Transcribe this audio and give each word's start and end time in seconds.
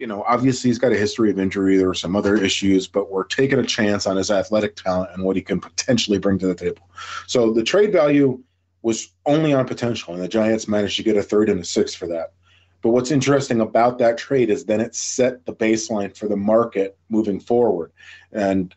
you 0.00 0.06
know, 0.06 0.24
obviously 0.26 0.70
he's 0.70 0.78
got 0.78 0.92
a 0.92 0.96
history 0.96 1.30
of 1.30 1.38
injury. 1.38 1.76
There 1.76 1.90
are 1.90 1.94
some 1.94 2.16
other 2.16 2.34
issues, 2.34 2.88
but 2.88 3.10
we're 3.10 3.24
taking 3.24 3.58
a 3.58 3.64
chance 3.64 4.06
on 4.06 4.16
his 4.16 4.30
athletic 4.30 4.74
talent 4.74 5.10
and 5.12 5.22
what 5.22 5.36
he 5.36 5.42
can 5.42 5.60
potentially 5.60 6.18
bring 6.18 6.38
to 6.38 6.46
the 6.46 6.54
table. 6.54 6.88
So 7.26 7.52
the 7.52 7.62
trade 7.62 7.92
value 7.92 8.42
was 8.80 9.12
only 9.26 9.52
on 9.52 9.66
potential, 9.66 10.14
and 10.14 10.22
the 10.22 10.28
Giants 10.28 10.66
managed 10.66 10.96
to 10.96 11.02
get 11.02 11.18
a 11.18 11.22
third 11.22 11.50
and 11.50 11.60
a 11.60 11.64
sixth 11.64 11.96
for 11.96 12.06
that. 12.06 12.32
But 12.80 12.90
what's 12.90 13.10
interesting 13.10 13.60
about 13.60 13.98
that 13.98 14.16
trade 14.16 14.48
is 14.48 14.64
then 14.64 14.80
it 14.80 14.94
set 14.94 15.44
the 15.44 15.52
baseline 15.52 16.16
for 16.16 16.28
the 16.28 16.36
market 16.36 16.96
moving 17.10 17.38
forward. 17.38 17.92
And 18.32 18.74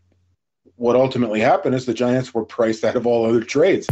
what 0.76 0.98
ultimately 0.98 1.40
happened 1.40 1.74
is 1.74 1.86
the 1.86 1.94
Giants 1.94 2.34
were 2.34 2.44
priced 2.44 2.84
out 2.84 2.98
of 2.98 3.08
all 3.08 3.26
other 3.26 3.46
trades. 3.46 3.88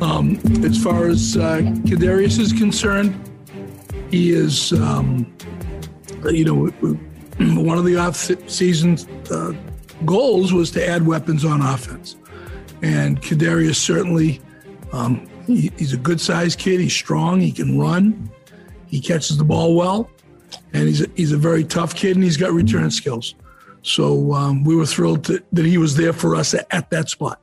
Um, 0.00 0.38
as 0.64 0.80
far 0.80 1.08
as 1.08 1.36
uh, 1.36 1.58
Kadarius 1.88 2.38
is 2.38 2.52
concerned, 2.52 3.27
he 4.10 4.30
is, 4.30 4.72
um, 4.72 5.32
you 6.24 6.44
know, 6.44 6.66
one 7.62 7.78
of 7.78 7.84
the 7.84 7.96
off-season 7.96 8.98
uh, 9.30 9.52
goals 10.04 10.52
was 10.52 10.70
to 10.72 10.86
add 10.86 11.06
weapons 11.06 11.44
on 11.44 11.60
offense, 11.60 12.16
and 12.82 13.20
Kadarius 13.20 13.76
certainly. 13.76 14.40
Um, 14.92 15.28
he, 15.46 15.72
he's 15.78 15.92
a 15.92 15.96
good-sized 15.96 16.58
kid. 16.58 16.80
He's 16.80 16.94
strong. 16.94 17.40
He 17.40 17.52
can 17.52 17.78
run. 17.78 18.30
He 18.86 19.00
catches 19.00 19.36
the 19.36 19.44
ball 19.44 19.74
well, 19.74 20.10
and 20.72 20.88
he's 20.88 21.02
a, 21.02 21.06
he's 21.14 21.32
a 21.32 21.36
very 21.36 21.64
tough 21.64 21.94
kid, 21.94 22.16
and 22.16 22.24
he's 22.24 22.36
got 22.36 22.52
return 22.52 22.90
skills. 22.90 23.34
So 23.82 24.32
um, 24.32 24.64
we 24.64 24.74
were 24.76 24.86
thrilled 24.86 25.24
to, 25.24 25.42
that 25.52 25.64
he 25.64 25.78
was 25.78 25.96
there 25.96 26.12
for 26.12 26.34
us 26.34 26.54
at, 26.54 26.66
at 26.70 26.90
that 26.90 27.08
spot. 27.08 27.40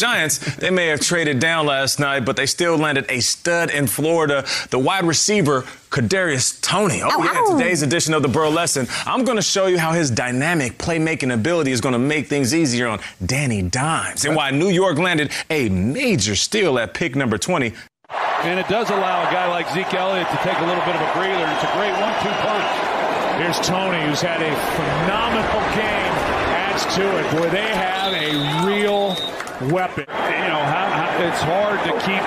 Giants, 0.00 0.38
they 0.56 0.70
may 0.70 0.86
have 0.86 1.00
traded 1.00 1.40
down 1.40 1.66
last 1.66 2.00
night, 2.00 2.24
but 2.24 2.34
they 2.34 2.46
still 2.46 2.78
landed 2.78 3.04
a 3.10 3.20
stud 3.20 3.70
in 3.70 3.86
Florida, 3.86 4.46
the 4.70 4.78
wide 4.78 5.04
receiver, 5.04 5.62
Kadarius 5.90 6.58
Toney. 6.62 7.02
Oh, 7.04 7.22
yeah, 7.22 7.58
today's 7.58 7.82
edition 7.82 8.14
of 8.14 8.22
the 8.22 8.28
Burleson, 8.28 8.86
I'm 9.04 9.24
going 9.24 9.36
to 9.36 9.42
show 9.42 9.66
you 9.66 9.78
how 9.78 9.92
his 9.92 10.10
dynamic 10.10 10.78
playmaking 10.78 11.34
ability 11.34 11.72
is 11.72 11.82
going 11.82 11.92
to 11.92 11.98
make 11.98 12.28
things 12.28 12.54
easier 12.54 12.88
on 12.88 13.00
Danny 13.24 13.60
Dimes 13.60 14.24
and 14.24 14.34
why 14.34 14.50
New 14.50 14.70
York 14.70 14.98
landed 14.98 15.32
a 15.50 15.68
major 15.68 16.34
steal 16.34 16.78
at 16.78 16.94
pick 16.94 17.14
number 17.14 17.36
20. 17.36 17.74
And 18.42 18.58
it 18.58 18.68
does 18.68 18.88
allow 18.88 19.28
a 19.28 19.30
guy 19.30 19.48
like 19.48 19.68
Zeke 19.74 19.92
Elliott 19.92 20.28
to 20.30 20.36
take 20.38 20.58
a 20.58 20.64
little 20.64 20.84
bit 20.86 20.96
of 20.96 21.02
a 21.02 21.12
breather. 21.12 21.44
It's 21.44 21.64
a 21.64 21.72
great 21.76 21.92
one-two 21.92 22.30
punch. 22.40 22.90
Here's 23.36 23.60
Toney, 23.66 24.02
who's 24.08 24.22
had 24.22 24.40
a 24.40 24.56
phenomenal 24.76 25.60
game, 25.76 26.12
adds 26.56 26.86
to 26.96 27.02
it. 27.18 27.30
Boy, 27.36 27.50
they 27.50 27.68
have 27.68 28.14
a 28.14 28.66
real 28.66 29.14
weapon. 29.60 30.04
You 30.08 30.48
know, 30.48 30.62
how, 30.64 30.88
how, 30.88 31.22
it's 31.26 31.40
hard 31.40 31.78
to 31.84 31.92
keep 32.00 32.22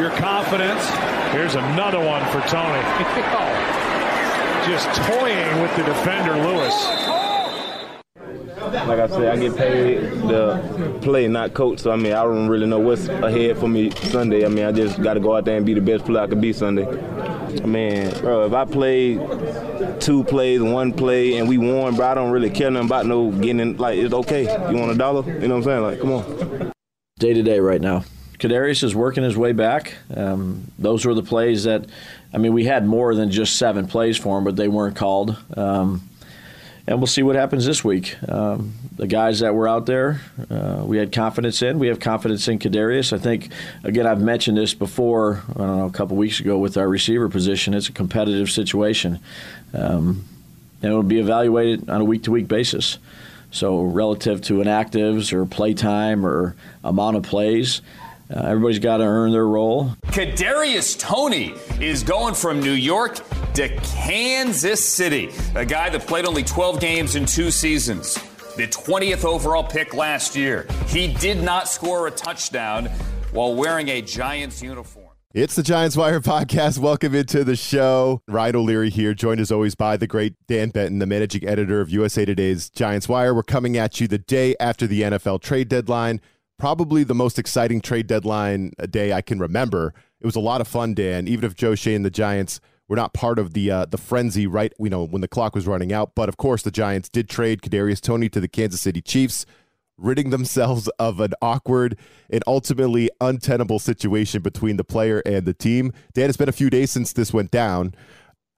your 0.00 0.10
confidence. 0.18 0.88
Here's 1.32 1.54
another 1.54 1.98
one 1.98 2.24
for 2.26 2.40
Toney. 2.48 2.82
Just 4.68 4.88
toying 5.02 5.62
with 5.62 5.74
the 5.76 5.84
defender, 5.84 6.34
Lewis. 6.36 6.74
Like 8.86 9.00
I 9.00 9.06
said, 9.06 9.28
I 9.28 9.36
get 9.38 9.56
paid 9.56 10.00
to 10.28 10.98
play, 11.00 11.26
not 11.26 11.54
coach. 11.54 11.80
So 11.80 11.90
I 11.90 11.96
mean, 11.96 12.12
I 12.12 12.22
don't 12.24 12.48
really 12.48 12.66
know 12.66 12.78
what's 12.78 13.08
ahead 13.08 13.56
for 13.58 13.68
me 13.68 13.90
Sunday. 13.90 14.44
I 14.44 14.48
mean, 14.48 14.66
I 14.66 14.72
just 14.72 15.00
got 15.02 15.14
to 15.14 15.20
go 15.20 15.36
out 15.36 15.44
there 15.46 15.56
and 15.56 15.64
be 15.64 15.74
the 15.74 15.80
best 15.80 16.04
player 16.04 16.22
I 16.22 16.26
could 16.26 16.40
be 16.40 16.52
Sunday. 16.52 16.84
I 17.48 17.66
mean, 17.66 18.10
bro, 18.20 18.46
if 18.46 18.52
I 18.52 18.64
play 18.64 19.14
two 20.00 20.24
plays, 20.24 20.62
one 20.62 20.92
play, 20.92 21.38
and 21.38 21.48
we 21.48 21.58
won, 21.58 21.96
bro, 21.96 22.06
I 22.06 22.14
don't 22.14 22.30
really 22.30 22.50
care 22.50 22.70
nothing 22.70 22.88
about 22.88 23.06
no 23.06 23.30
getting 23.30 23.60
in, 23.60 23.76
like 23.76 23.98
it's 23.98 24.14
okay. 24.14 24.42
You 24.70 24.76
want 24.76 24.92
a 24.92 24.94
dollar? 24.94 25.24
You 25.24 25.48
know 25.48 25.56
what 25.56 25.66
I'm 25.68 25.82
saying? 25.82 25.82
Like, 25.82 26.00
come 26.00 26.12
on. 26.12 26.72
Day 27.18 27.34
to 27.34 27.42
day 27.42 27.60
right 27.60 27.80
now. 27.80 28.04
Kadarius 28.38 28.84
is 28.84 28.94
working 28.94 29.24
his 29.24 29.36
way 29.36 29.52
back. 29.52 29.96
Um, 30.14 30.70
those 30.78 31.04
were 31.04 31.14
the 31.14 31.24
plays 31.24 31.64
that, 31.64 31.86
I 32.32 32.38
mean, 32.38 32.52
we 32.52 32.64
had 32.64 32.86
more 32.86 33.14
than 33.14 33.30
just 33.32 33.56
seven 33.56 33.88
plays 33.88 34.16
for 34.16 34.38
him, 34.38 34.44
but 34.44 34.54
they 34.54 34.68
weren't 34.68 34.94
called. 34.94 35.36
Um, 35.56 36.07
and 36.88 36.98
we'll 36.98 37.06
see 37.06 37.22
what 37.22 37.36
happens 37.36 37.66
this 37.66 37.84
week. 37.84 38.16
Um, 38.30 38.72
the 38.96 39.06
guys 39.06 39.40
that 39.40 39.54
were 39.54 39.68
out 39.68 39.84
there, 39.84 40.22
uh, 40.48 40.82
we 40.86 40.96
had 40.96 41.12
confidence 41.12 41.60
in. 41.60 41.78
We 41.78 41.88
have 41.88 42.00
confidence 42.00 42.48
in 42.48 42.58
Kadarius. 42.58 43.12
I 43.12 43.18
think, 43.18 43.50
again, 43.84 44.06
I've 44.06 44.22
mentioned 44.22 44.56
this 44.56 44.72
before. 44.72 45.42
I 45.50 45.58
don't 45.58 45.78
know 45.78 45.84
a 45.84 45.90
couple 45.90 46.16
weeks 46.16 46.40
ago 46.40 46.56
with 46.56 46.78
our 46.78 46.88
receiver 46.88 47.28
position. 47.28 47.74
It's 47.74 47.90
a 47.90 47.92
competitive 47.92 48.50
situation, 48.50 49.20
um, 49.74 50.24
and 50.80 50.90
it'll 50.90 51.02
be 51.02 51.20
evaluated 51.20 51.90
on 51.90 52.00
a 52.00 52.04
week-to-week 52.04 52.48
basis. 52.48 52.98
So, 53.50 53.82
relative 53.82 54.40
to 54.42 54.54
inactives 54.54 55.34
or 55.34 55.44
play 55.44 55.74
time 55.74 56.24
or 56.24 56.56
amount 56.82 57.18
of 57.18 57.22
plays. 57.22 57.82
Uh, 58.30 58.40
everybody's 58.40 58.78
got 58.78 58.98
to 58.98 59.04
earn 59.04 59.32
their 59.32 59.46
role. 59.46 59.86
Kadarius 60.08 60.98
Toney 60.98 61.54
is 61.80 62.02
going 62.02 62.34
from 62.34 62.60
New 62.60 62.72
York 62.72 63.20
to 63.54 63.68
Kansas 63.78 64.84
City, 64.84 65.30
a 65.54 65.64
guy 65.64 65.88
that 65.88 66.06
played 66.06 66.26
only 66.26 66.42
12 66.42 66.78
games 66.78 67.14
in 67.14 67.24
two 67.24 67.50
seasons. 67.50 68.14
The 68.56 68.66
20th 68.66 69.24
overall 69.24 69.64
pick 69.64 69.94
last 69.94 70.36
year. 70.36 70.66
He 70.88 71.14
did 71.14 71.42
not 71.42 71.68
score 71.68 72.06
a 72.06 72.10
touchdown 72.10 72.86
while 73.32 73.54
wearing 73.54 73.88
a 73.88 74.02
Giants 74.02 74.62
uniform. 74.62 75.06
It's 75.32 75.54
the 75.54 75.62
Giants 75.62 75.96
Wire 75.96 76.20
podcast. 76.20 76.78
Welcome 76.78 77.14
into 77.14 77.44
the 77.44 77.54
show. 77.56 78.22
Ryan 78.26 78.56
O'Leary 78.56 78.90
here, 78.90 79.14
joined 79.14 79.40
as 79.40 79.52
always 79.52 79.74
by 79.74 79.96
the 79.96 80.06
great 80.06 80.34
Dan 80.48 80.70
Benton, 80.70 80.98
the 80.98 81.06
managing 81.06 81.46
editor 81.46 81.80
of 81.80 81.90
USA 81.90 82.24
Today's 82.24 82.68
Giants 82.68 83.08
Wire. 83.08 83.34
We're 83.34 83.42
coming 83.42 83.76
at 83.76 84.00
you 84.00 84.08
the 84.08 84.18
day 84.18 84.54
after 84.58 84.86
the 84.86 85.02
NFL 85.02 85.40
trade 85.40 85.68
deadline 85.68 86.20
probably 86.58 87.04
the 87.04 87.14
most 87.14 87.38
exciting 87.38 87.80
trade 87.80 88.06
deadline 88.06 88.72
day 88.90 89.12
I 89.12 89.22
can 89.22 89.38
remember. 89.38 89.94
It 90.20 90.26
was 90.26 90.36
a 90.36 90.40
lot 90.40 90.60
of 90.60 90.68
fun, 90.68 90.94
Dan. 90.94 91.28
Even 91.28 91.44
if 91.44 91.54
Joe 91.54 91.74
Schoen 91.74 91.96
and 91.96 92.04
the 92.04 92.10
Giants 92.10 92.60
were 92.88 92.96
not 92.96 93.12
part 93.12 93.38
of 93.38 93.52
the 93.52 93.70
uh, 93.70 93.84
the 93.86 93.98
frenzy, 93.98 94.46
right? 94.46 94.72
You 94.78 94.90
know 94.90 95.04
when 95.04 95.20
the 95.20 95.28
clock 95.28 95.54
was 95.54 95.66
running 95.66 95.92
out. 95.92 96.14
But 96.14 96.28
of 96.28 96.36
course, 96.36 96.62
the 96.62 96.70
Giants 96.70 97.08
did 97.08 97.28
trade 97.28 97.62
Kadarius 97.62 98.00
Toney 98.00 98.28
to 98.30 98.40
the 98.40 98.48
Kansas 98.48 98.80
City 98.80 99.00
Chiefs, 99.00 99.46
ridding 99.96 100.30
themselves 100.30 100.88
of 100.98 101.20
an 101.20 101.34
awkward 101.40 101.96
and 102.30 102.42
ultimately 102.46 103.10
untenable 103.20 103.78
situation 103.78 104.42
between 104.42 104.76
the 104.76 104.84
player 104.84 105.22
and 105.24 105.46
the 105.46 105.54
team. 105.54 105.92
Dan, 106.14 106.28
it's 106.28 106.36
been 106.36 106.48
a 106.48 106.52
few 106.52 106.70
days 106.70 106.90
since 106.90 107.12
this 107.12 107.32
went 107.32 107.50
down. 107.50 107.94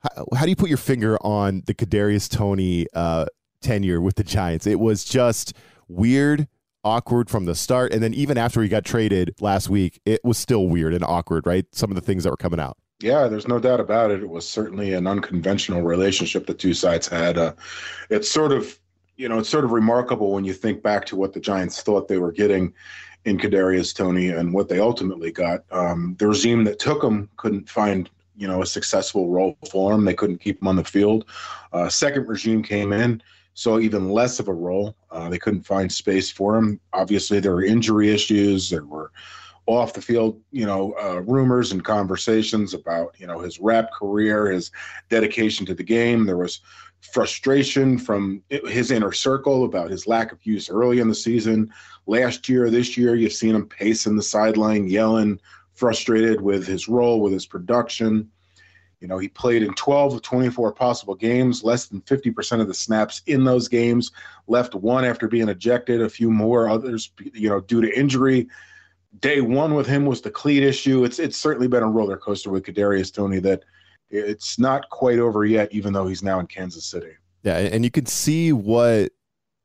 How, 0.00 0.27
how 0.34 0.44
do 0.44 0.50
you 0.50 0.56
put 0.56 0.71
your 0.71 0.78
finger 0.78 1.19
on 1.21 1.62
the 1.67 1.75
Kadarius 1.75 2.28
Toney 2.28 2.87
uh, 2.94 3.27
tenure 3.61 4.00
with 4.00 4.15
the 4.15 4.25
Giants? 4.25 4.67
It 4.67 4.81
was 4.81 5.05
just 5.05 5.53
weird 5.88 6.49
awkward 6.84 7.30
from 7.30 7.44
the 7.44 7.54
start. 7.54 7.92
And 7.92 8.02
then 8.02 8.14
even 8.14 8.38
after 8.38 8.62
he 8.62 8.68
got 8.68 8.84
traded 8.84 9.34
last 9.41 9.68
week, 9.68 10.00
it 10.04 10.20
was 10.24 10.38
still 10.38 10.68
weird 10.68 10.94
and 10.94 11.04
awkward, 11.04 11.46
right? 11.46 11.66
Some 11.72 11.91
of 11.91 11.94
the 11.94 12.00
things 12.00 12.24
that 12.24 12.30
were 12.30 12.36
coming 12.36 12.60
out. 12.60 12.76
Yeah, 13.00 13.28
there's 13.28 13.48
no 13.48 13.58
doubt 13.58 13.80
about 13.80 14.10
it. 14.10 14.22
It 14.22 14.28
was 14.28 14.46
certainly 14.46 14.92
an 14.92 15.06
unconventional 15.06 15.82
relationship 15.82 16.46
the 16.46 16.54
two 16.54 16.74
sides 16.74 17.08
had. 17.08 17.38
Uh, 17.38 17.54
it's 18.10 18.30
sort 18.30 18.52
of, 18.52 18.78
you 19.16 19.28
know, 19.28 19.38
it's 19.38 19.48
sort 19.48 19.64
of 19.64 19.72
remarkable 19.72 20.32
when 20.32 20.44
you 20.44 20.52
think 20.52 20.82
back 20.82 21.06
to 21.06 21.16
what 21.16 21.32
the 21.32 21.40
Giants 21.40 21.80
thought 21.80 22.08
they 22.08 22.19
were 22.19 22.32
getting 22.32 22.74
in 23.24 23.38
Kadarius 23.38 23.94
Toney 23.94 24.28
and 24.28 24.52
what 24.52 24.69
they 24.69 24.80
ultimately 24.80 25.30
got. 25.30 25.64
Um, 25.70 26.16
the 26.19 26.28
regime 26.28 26.64
that 26.64 26.78
took 26.78 27.02
him 27.02 27.28
couldn't 27.36 27.69
find, 27.69 28.10
you 28.36 28.46
know, 28.46 28.62
a 28.62 28.66
successful 28.66 29.30
role 29.30 29.56
for 29.70 29.94
him. 29.94 30.04
They 30.04 30.14
couldn't 30.14 30.38
keep 30.38 30.60
him 30.60 30.69
on 30.69 30.76
the 30.76 30.84
field. 30.84 31.24
Uh, 31.72 31.88
second 31.88 32.28
regime 32.28 32.62
came 32.62 32.92
in 32.92 33.22
saw 33.60 33.78
even 33.78 34.09
less 34.09 34.41
of 34.41 34.48
a 34.48 34.54
role. 34.54 34.97
Uh, 35.10 35.28
they 35.28 35.38
couldn't 35.38 35.66
find 35.66 35.93
space 35.93 36.31
for 36.31 36.56
him. 36.56 36.81
Obviously, 36.94 37.41
there 37.41 37.53
were 37.53 37.62
injury 37.62 38.09
issues. 38.09 38.71
There 38.71 38.87
were 38.87 39.12
off 39.66 39.93
the 39.93 40.00
field, 40.00 40.41
you 40.50 40.65
know, 40.65 40.94
uh, 40.98 41.21
rumors 41.21 41.70
and 41.70 41.84
conversations 41.84 42.72
about, 42.72 43.15
you 43.19 43.26
know, 43.26 43.38
his 43.38 43.60
rap 43.60 43.91
career, 43.93 44.50
his 44.50 44.70
dedication 45.10 45.66
to 45.66 45.75
the 45.75 45.82
game. 45.82 46.25
There 46.25 46.38
was 46.38 46.60
frustration 47.12 47.99
from 47.99 48.43
his 48.49 48.91
inner 48.91 49.12
circle 49.12 49.65
about 49.66 49.91
his 49.91 50.06
lack 50.06 50.32
of 50.32 50.38
use 50.47 50.70
early 50.70 51.00
in 51.00 51.09
the 51.09 51.15
season. 51.15 51.70
Last 52.06 52.49
year, 52.49 52.70
this 52.70 52.97
year, 52.97 53.15
you've 53.15 53.34
seen 53.34 53.54
him 53.54 53.66
pacing 53.66 54.16
the 54.16 54.22
sideline, 54.22 54.88
yelling, 54.88 55.38
frustrated 55.75 56.41
with 56.41 56.66
his 56.66 56.88
role, 56.88 57.20
with 57.20 57.34
his 57.34 57.44
production. 57.44 58.31
You 59.00 59.09
know, 59.09 59.19
he 59.19 59.28
played 59.28 59.62
in 59.62 59.73
12 59.75 60.14
of 60.14 60.23
24 60.23 60.73
possible 60.73 61.14
games, 61.14 61.64
less 61.64 61.87
than 61.87 62.02
50% 62.02 62.61
of 62.61 62.69
the 62.69 62.75
snaps 62.75 63.23
in 63.26 63.44
those 63.44 63.67
games, 63.67 64.12
left 64.47 64.75
one 64.75 65.06
after 65.06 65.26
being 65.26 65.49
ejected, 65.49 66.02
a 66.02 66.08
few 66.08 66.31
more 66.31 66.69
others, 66.69 67.11
you 67.32 67.49
know, 67.49 67.61
due 67.61 67.81
to 67.81 67.99
injury. 67.99 68.47
Day 69.20 69.41
one 69.41 69.75
with 69.75 69.87
him 69.87 70.05
was 70.05 70.20
the 70.20 70.31
cleat 70.31 70.62
issue. 70.62 71.05
It's 71.05 71.19
it's 71.19 71.37
certainly 71.37 71.67
been 71.67 71.82
a 71.82 71.88
roller 71.88 72.17
coaster 72.17 72.50
with 72.50 72.62
Kadarius 72.62 73.12
Toney 73.12 73.41
that 73.41 73.64
it's 74.11 74.58
not 74.58 74.88
quite 74.91 75.19
over 75.19 75.44
yet, 75.44 75.73
even 75.73 75.93
though 75.93 76.06
he's 76.06 76.23
now 76.23 76.38
in 76.38 76.46
Kansas 76.46 76.85
City. 76.85 77.12
Yeah, 77.43 77.56
and 77.56 77.85
you 77.85 77.91
can 77.91 78.06
see 78.06 78.53
what 78.53 79.11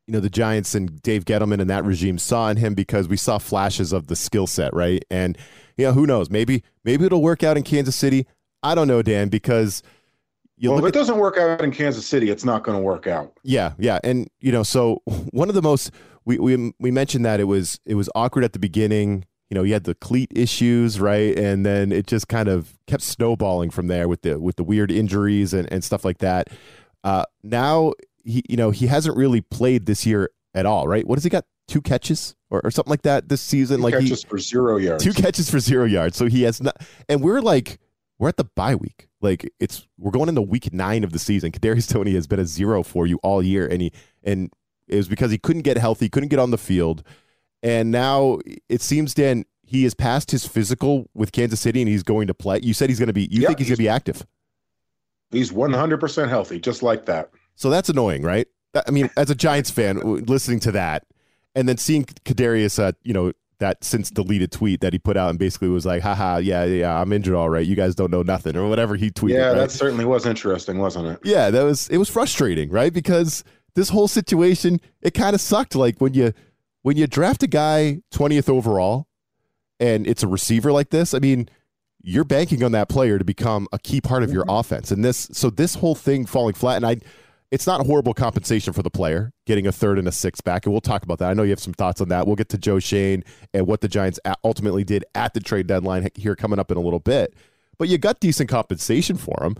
you 0.08 0.14
know 0.14 0.20
the 0.20 0.30
Giants 0.30 0.76
and 0.76 1.02
Dave 1.02 1.26
Gettleman 1.26 1.60
and 1.60 1.70
that 1.70 1.84
regime 1.84 2.18
saw 2.18 2.50
in 2.50 2.58
him 2.58 2.74
because 2.74 3.08
we 3.08 3.18
saw 3.18 3.38
flashes 3.38 3.92
of 3.92 4.08
the 4.08 4.16
skill 4.16 4.48
set, 4.48 4.74
right? 4.74 5.04
And 5.12 5.38
you 5.78 5.86
know, 5.86 5.94
who 5.94 6.08
knows? 6.08 6.30
Maybe 6.30 6.64
maybe 6.84 7.06
it'll 7.06 7.22
work 7.22 7.44
out 7.44 7.58
in 7.58 7.64
Kansas 7.64 7.96
City. 7.96 8.26
I 8.66 8.76
don't 8.76 8.88
know, 8.88 9.02
Dan, 9.02 9.30
because 9.30 9.84
you 10.58 10.70
well, 10.70 10.80
if 10.80 10.86
it 10.86 10.88
at, 10.88 10.94
doesn't 10.94 11.18
work 11.18 11.38
out 11.38 11.62
in 11.62 11.72
Kansas 11.72 12.06
City, 12.06 12.30
it's 12.30 12.46
not 12.46 12.64
going 12.64 12.78
to 12.78 12.84
work 12.84 13.08
out. 13.08 13.38
Yeah, 13.44 13.74
yeah, 13.78 14.00
and 14.04 14.30
you 14.40 14.52
know, 14.52 14.64
so 14.64 15.02
one 15.32 15.50
of 15.50 15.56
the 15.56 15.62
most 15.62 15.92
we 16.26 16.40
we 16.40 16.74
we 16.80 16.92
mentioned 16.92 17.26
that 17.26 17.40
it 17.40 17.46
was 17.46 17.80
it 17.86 17.96
was 17.96 18.10
awkward 18.16 18.44
at 18.44 18.54
the 18.54 18.60
beginning. 18.60 19.26
you 19.50 19.56
know, 19.56 19.64
he 19.64 19.72
had 19.72 19.84
the 19.84 19.94
cleat 19.94 20.32
issues, 20.36 21.00
right? 21.00 21.38
And 21.38 21.66
then 21.66 21.92
it 21.92 22.08
just 22.08 22.28
kind 22.28 22.50
of 22.50 22.78
kept 22.88 23.04
snowballing 23.04 23.70
from 23.70 23.88
there 23.88 24.08
with 24.08 24.24
the 24.24 24.40
with 24.40 24.56
the 24.56 24.64
weird 24.64 24.92
injuries 24.92 25.54
and, 25.54 25.72
and 25.72 25.84
stuff 25.84 26.04
like 26.04 26.18
that. 26.20 26.50
Uh, 27.04 27.26
now 27.44 27.94
he, 28.24 28.42
you 28.50 28.58
know, 28.58 28.72
he 28.72 28.88
hasn't 28.88 29.16
really 29.16 29.42
played 29.42 29.86
this 29.86 30.06
year 30.06 30.32
at 30.56 30.66
all, 30.66 30.88
right? 30.88 31.06
What 31.08 31.18
has 31.18 31.24
he 31.24 31.30
got? 31.30 31.46
Two 31.68 31.82
catches 31.82 32.36
or, 32.52 32.62
or 32.64 32.70
something 32.70 32.92
like 32.92 33.02
that 33.04 33.28
this 33.28 33.42
season? 33.42 33.78
Two 33.78 33.84
like 33.84 33.94
catches 33.96 34.22
he, 34.22 34.30
for 34.30 34.38
zero 34.38 34.78
yards. 34.78 35.04
Two 35.04 35.14
catches 35.14 35.50
for 35.50 35.60
zero 35.60 35.86
yards. 35.86 36.16
So 36.16 36.28
he 36.28 36.44
has 36.44 36.62
not, 36.62 36.78
and 37.10 37.22
we're 37.22 37.42
like, 37.42 37.80
we're 38.20 38.30
at 38.30 38.38
the 38.38 38.46
bye 38.46 38.76
week. 38.76 39.08
Like 39.22 39.52
it's 39.60 39.88
we're 39.98 40.12
going 40.12 40.30
into 40.30 40.42
week 40.42 40.72
nine 40.74 41.04
of 41.04 41.12
the 41.12 41.20
season. 41.20 41.52
Kadarius 41.52 41.92
Toney 41.92 42.14
has 42.14 42.28
been 42.28 42.40
a 42.40 42.46
zero 42.46 42.84
for 42.84 43.08
you 43.08 43.18
all 43.24 43.42
year, 43.42 43.68
and 43.68 43.82
he 43.82 43.92
and 44.24 44.52
it 44.88 44.98
was 44.98 45.08
because 45.08 45.32
he 45.32 45.38
couldn't 45.38 45.64
get 45.64 45.78
healthy, 45.78 46.10
couldn't 46.10 46.30
get 46.30 46.40
on 46.40 46.52
the 46.52 46.58
field, 46.58 47.04
and 47.64 47.92
now 47.92 48.40
it 48.70 48.82
seems 48.82 49.14
Dan 49.14 49.46
he 49.66 49.84
has 49.84 49.94
passed 49.94 50.32
his 50.32 50.46
physical 50.46 51.10
with 51.14 51.32
Kansas 51.32 51.60
City, 51.60 51.82
and 51.82 51.90
he's 51.90 52.04
going 52.04 52.28
to 52.28 52.34
play. 52.34 52.60
You 52.62 52.74
said 52.74 52.90
he's 52.90 53.00
going 53.00 53.08
to 53.08 53.14
be. 53.14 53.28
You 53.32 53.42
Yeah, 53.42 53.48
think 53.48 53.60
he's 53.60 53.68
going 53.68 53.78
to 53.78 53.84
be 53.84 53.90
active? 53.90 54.26
He's 55.32 55.52
100% 55.52 56.30
healthy, 56.30 56.60
just 56.60 56.84
like 56.84 57.06
that. 57.08 57.32
So 57.56 57.70
that's 57.70 57.90
annoying, 57.90 58.22
right? 58.22 58.48
I 58.88 58.92
mean, 58.92 59.10
as 59.18 59.30
a 59.30 59.36
Giants 59.36 59.72
fan, 59.72 60.00
listening 60.26 60.60
to 60.62 60.72
that, 60.74 61.06
and 61.56 61.68
then 61.68 61.78
seeing 61.78 62.04
Kadarius, 62.04 62.78
uh, 62.78 62.92
you 63.04 63.14
know, 63.14 63.32
that 63.60 63.84
since 63.84 64.10
deleted 64.10 64.52
tweet 64.52 64.82
that 64.82 64.94
he 64.94 65.00
put 65.00 65.18
out 65.18 65.30
and 65.30 65.40
basically 65.40 65.70
was 65.70 65.86
like, 65.86 66.02
haha, 66.02 66.38
yeah, 66.38 66.66
yeah, 66.66 67.00
I'm 67.00 67.12
injured 67.14 67.36
all 67.36 67.50
right. 67.50 67.66
You 67.66 67.76
guys 67.76 67.96
don't 67.96 68.12
know 68.12 68.22
nothing 68.22 68.56
or 68.56 68.68
whatever 68.68 68.96
he 68.96 69.10
tweeted. 69.12 69.34
yeah, 69.34 69.48
right? 69.48 69.56
that 69.56 69.72
certainly 69.72 70.06
was 70.06 70.26
interesting, 70.26 70.78
wasn't 70.78 71.08
it? 71.08 71.20
yeah, 71.24 71.50
that 71.50 71.64
was 71.64 71.88
it 71.90 71.98
was 71.98 72.10
frustrating, 72.10 72.70
right? 72.70 72.94
Because 72.94 73.44
this 73.76 73.90
whole 73.90 74.08
situation, 74.08 74.80
it 75.02 75.14
kind 75.14 75.34
of 75.34 75.42
sucked. 75.42 75.76
Like 75.76 76.00
when 76.00 76.14
you 76.14 76.34
when 76.82 76.98
you 76.98 77.08
draft 77.08 77.44
a 77.44 77.48
guy 77.48 78.02
20th 78.14 78.50
overall 78.50 79.08
and 79.80 80.06
it's 80.06 80.24
a 80.24 80.28
receiver 80.28 80.72
like 80.72 80.90
this, 80.90 81.14
I 81.14 81.20
mean, 81.20 81.50
you're 82.02 82.24
banking 82.24 82.64
on 82.64 82.72
that 82.74 82.90
player 82.90 83.18
to 83.18 83.26
become 83.26 83.68
a 83.72 83.80
key 83.80 84.00
part 84.00 84.24
of 84.24 84.32
your 84.32 84.44
mm-hmm. 84.44 84.58
offense. 84.58 84.92
And 84.92 85.04
this 85.04 85.30
so 85.34 85.50
this 85.50 85.76
whole 85.76 85.96
thing 85.96 86.26
falling 86.26 86.54
flat 86.54 86.78
and 86.78 86.86
I 86.86 86.98
it's 87.56 87.66
not 87.66 87.86
horrible 87.86 88.14
compensation 88.14 88.74
for 88.74 88.84
the 88.84 88.90
player 88.90 89.32
getting 89.46 89.66
a 89.66 89.72
third 89.72 89.98
and 89.98 90.10
a 90.10 90.12
sixth 90.12 90.44
back. 90.44 90.66
And 90.66 90.74
we'll 90.74 90.82
talk 90.82 91.04
about 91.04 91.20
that. 91.20 91.30
I 91.30 91.34
know 91.34 91.44
you 91.44 91.52
have 91.52 91.60
some 91.62 91.74
thoughts 91.74 92.02
on 92.02 92.10
that. 92.10 92.28
We'll 92.28 92.36
get 92.36 92.50
to 92.50 92.58
Joe 92.58 92.80
Schoen 92.80 93.24
and 93.54 93.66
what 93.66 93.80
the 93.80 93.88
Giants 93.88 94.20
ultimately 94.44 94.84
did 94.84 95.06
at 95.16 95.34
the 95.34 95.40
trade 95.40 95.66
deadline 95.66 96.10
here 96.16 96.36
coming 96.36 96.60
up 96.60 96.70
in 96.70 96.76
a 96.76 96.82
little 96.82 97.00
bit. 97.00 97.34
But 97.78 97.88
you 97.88 97.98
got 97.98 98.20
decent 98.20 98.50
compensation 98.50 99.16
for 99.16 99.42
him. 99.42 99.56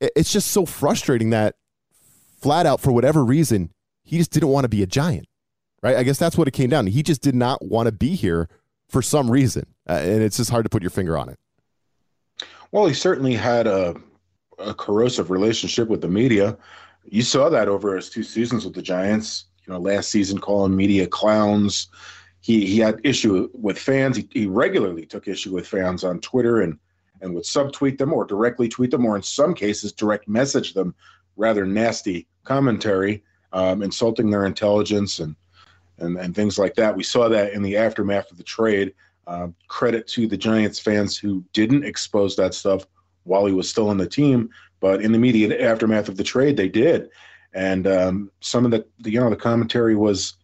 It's 0.00 0.32
just 0.32 0.52
so 0.52 0.64
frustrating 0.64 1.30
that 1.30 1.56
flat 2.40 2.64
out, 2.64 2.80
for 2.80 2.92
whatever 2.92 3.22
reason, 3.22 3.70
he 4.04 4.16
just 4.16 4.30
didn't 4.30 4.48
want 4.48 4.64
to 4.64 4.68
be 4.70 4.82
a 4.82 4.86
Giant, 4.86 5.26
right? 5.82 5.96
I 5.96 6.02
guess 6.02 6.18
that's 6.18 6.38
what 6.38 6.48
it 6.48 6.52
came 6.52 6.70
down 6.70 6.86
to. 6.86 6.90
He 6.90 7.02
just 7.02 7.20
did 7.20 7.34
not 7.34 7.62
want 7.62 7.88
to 7.88 7.92
be 7.92 8.14
here 8.14 8.48
for 8.88 9.02
some 9.02 9.30
reason. 9.30 9.66
Uh, 9.86 10.00
and 10.02 10.22
it's 10.22 10.38
just 10.38 10.48
hard 10.48 10.64
to 10.64 10.70
put 10.70 10.82
your 10.82 10.90
finger 10.90 11.18
on 11.18 11.28
it. 11.28 11.38
Well, 12.72 12.86
he 12.86 12.94
certainly 12.94 13.34
had 13.34 13.66
a, 13.66 13.94
a 14.58 14.72
corrosive 14.72 15.30
relationship 15.30 15.88
with 15.88 16.00
the 16.00 16.08
media. 16.08 16.56
You 17.04 17.22
saw 17.22 17.48
that 17.50 17.68
over 17.68 17.96
his 17.96 18.10
two 18.10 18.22
seasons 18.22 18.64
with 18.64 18.74
the 18.74 18.82
Giants. 18.82 19.46
You 19.66 19.72
know, 19.72 19.78
last 19.78 20.10
season 20.10 20.38
calling 20.38 20.76
media 20.76 21.06
clowns. 21.06 21.88
He 22.40 22.66
he 22.66 22.78
had 22.78 23.00
issue 23.04 23.48
with 23.54 23.78
fans. 23.78 24.16
He, 24.16 24.28
he 24.30 24.46
regularly 24.46 25.06
took 25.06 25.28
issue 25.28 25.52
with 25.52 25.66
fans 25.66 26.04
on 26.04 26.20
Twitter 26.20 26.60
and 26.60 26.78
and 27.20 27.34
would 27.34 27.44
subtweet 27.44 27.96
them 27.96 28.12
or 28.12 28.24
directly 28.24 28.68
tweet 28.68 28.90
them, 28.90 29.06
or 29.06 29.16
in 29.16 29.22
some 29.22 29.54
cases 29.54 29.92
direct 29.92 30.28
message 30.28 30.74
them 30.74 30.94
rather 31.36 31.64
nasty 31.64 32.26
commentary, 32.44 33.22
um, 33.52 33.82
insulting 33.82 34.30
their 34.30 34.44
intelligence 34.44 35.20
and 35.20 35.34
and 35.98 36.18
and 36.18 36.34
things 36.34 36.58
like 36.58 36.74
that. 36.74 36.96
We 36.96 37.02
saw 37.02 37.28
that 37.28 37.52
in 37.52 37.62
the 37.62 37.76
aftermath 37.76 38.30
of 38.30 38.36
the 38.36 38.44
trade. 38.44 38.94
Um, 39.26 39.54
credit 39.68 40.06
to 40.08 40.26
the 40.26 40.36
Giants 40.36 40.78
fans 40.78 41.16
who 41.16 41.42
didn't 41.54 41.84
expose 41.84 42.36
that 42.36 42.52
stuff 42.52 42.86
while 43.22 43.46
he 43.46 43.54
was 43.54 43.70
still 43.70 43.88
on 43.88 43.96
the 43.96 44.06
team, 44.06 44.50
but 44.84 45.00
in 45.00 45.12
the 45.12 45.16
immediate 45.16 45.62
aftermath 45.62 46.10
of 46.10 46.18
the 46.18 46.22
trade, 46.22 46.58
they 46.58 46.68
did. 46.68 47.08
And 47.54 47.86
um, 47.86 48.30
some 48.40 48.66
of 48.66 48.70
the, 48.70 48.84
the 48.98 49.12
you 49.12 49.18
know 49.18 49.30
the 49.30 49.34
commentary 49.34 49.96
was, 49.96 50.34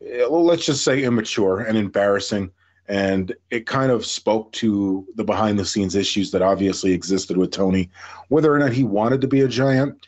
eh, 0.00 0.26
well, 0.26 0.42
let's 0.42 0.64
just 0.64 0.82
say 0.82 1.02
immature 1.02 1.60
and 1.60 1.76
embarrassing, 1.76 2.50
and 2.88 3.34
it 3.50 3.66
kind 3.66 3.92
of 3.92 4.06
spoke 4.06 4.52
to 4.52 5.06
the 5.16 5.24
behind 5.24 5.58
the 5.58 5.66
scenes 5.66 5.94
issues 5.94 6.30
that 6.30 6.40
obviously 6.40 6.92
existed 6.92 7.36
with 7.36 7.50
Toney, 7.50 7.90
whether 8.28 8.50
or 8.50 8.58
not 8.58 8.72
he 8.72 8.84
wanted 8.84 9.20
to 9.20 9.28
be 9.28 9.42
a 9.42 9.48
Giant. 9.48 10.06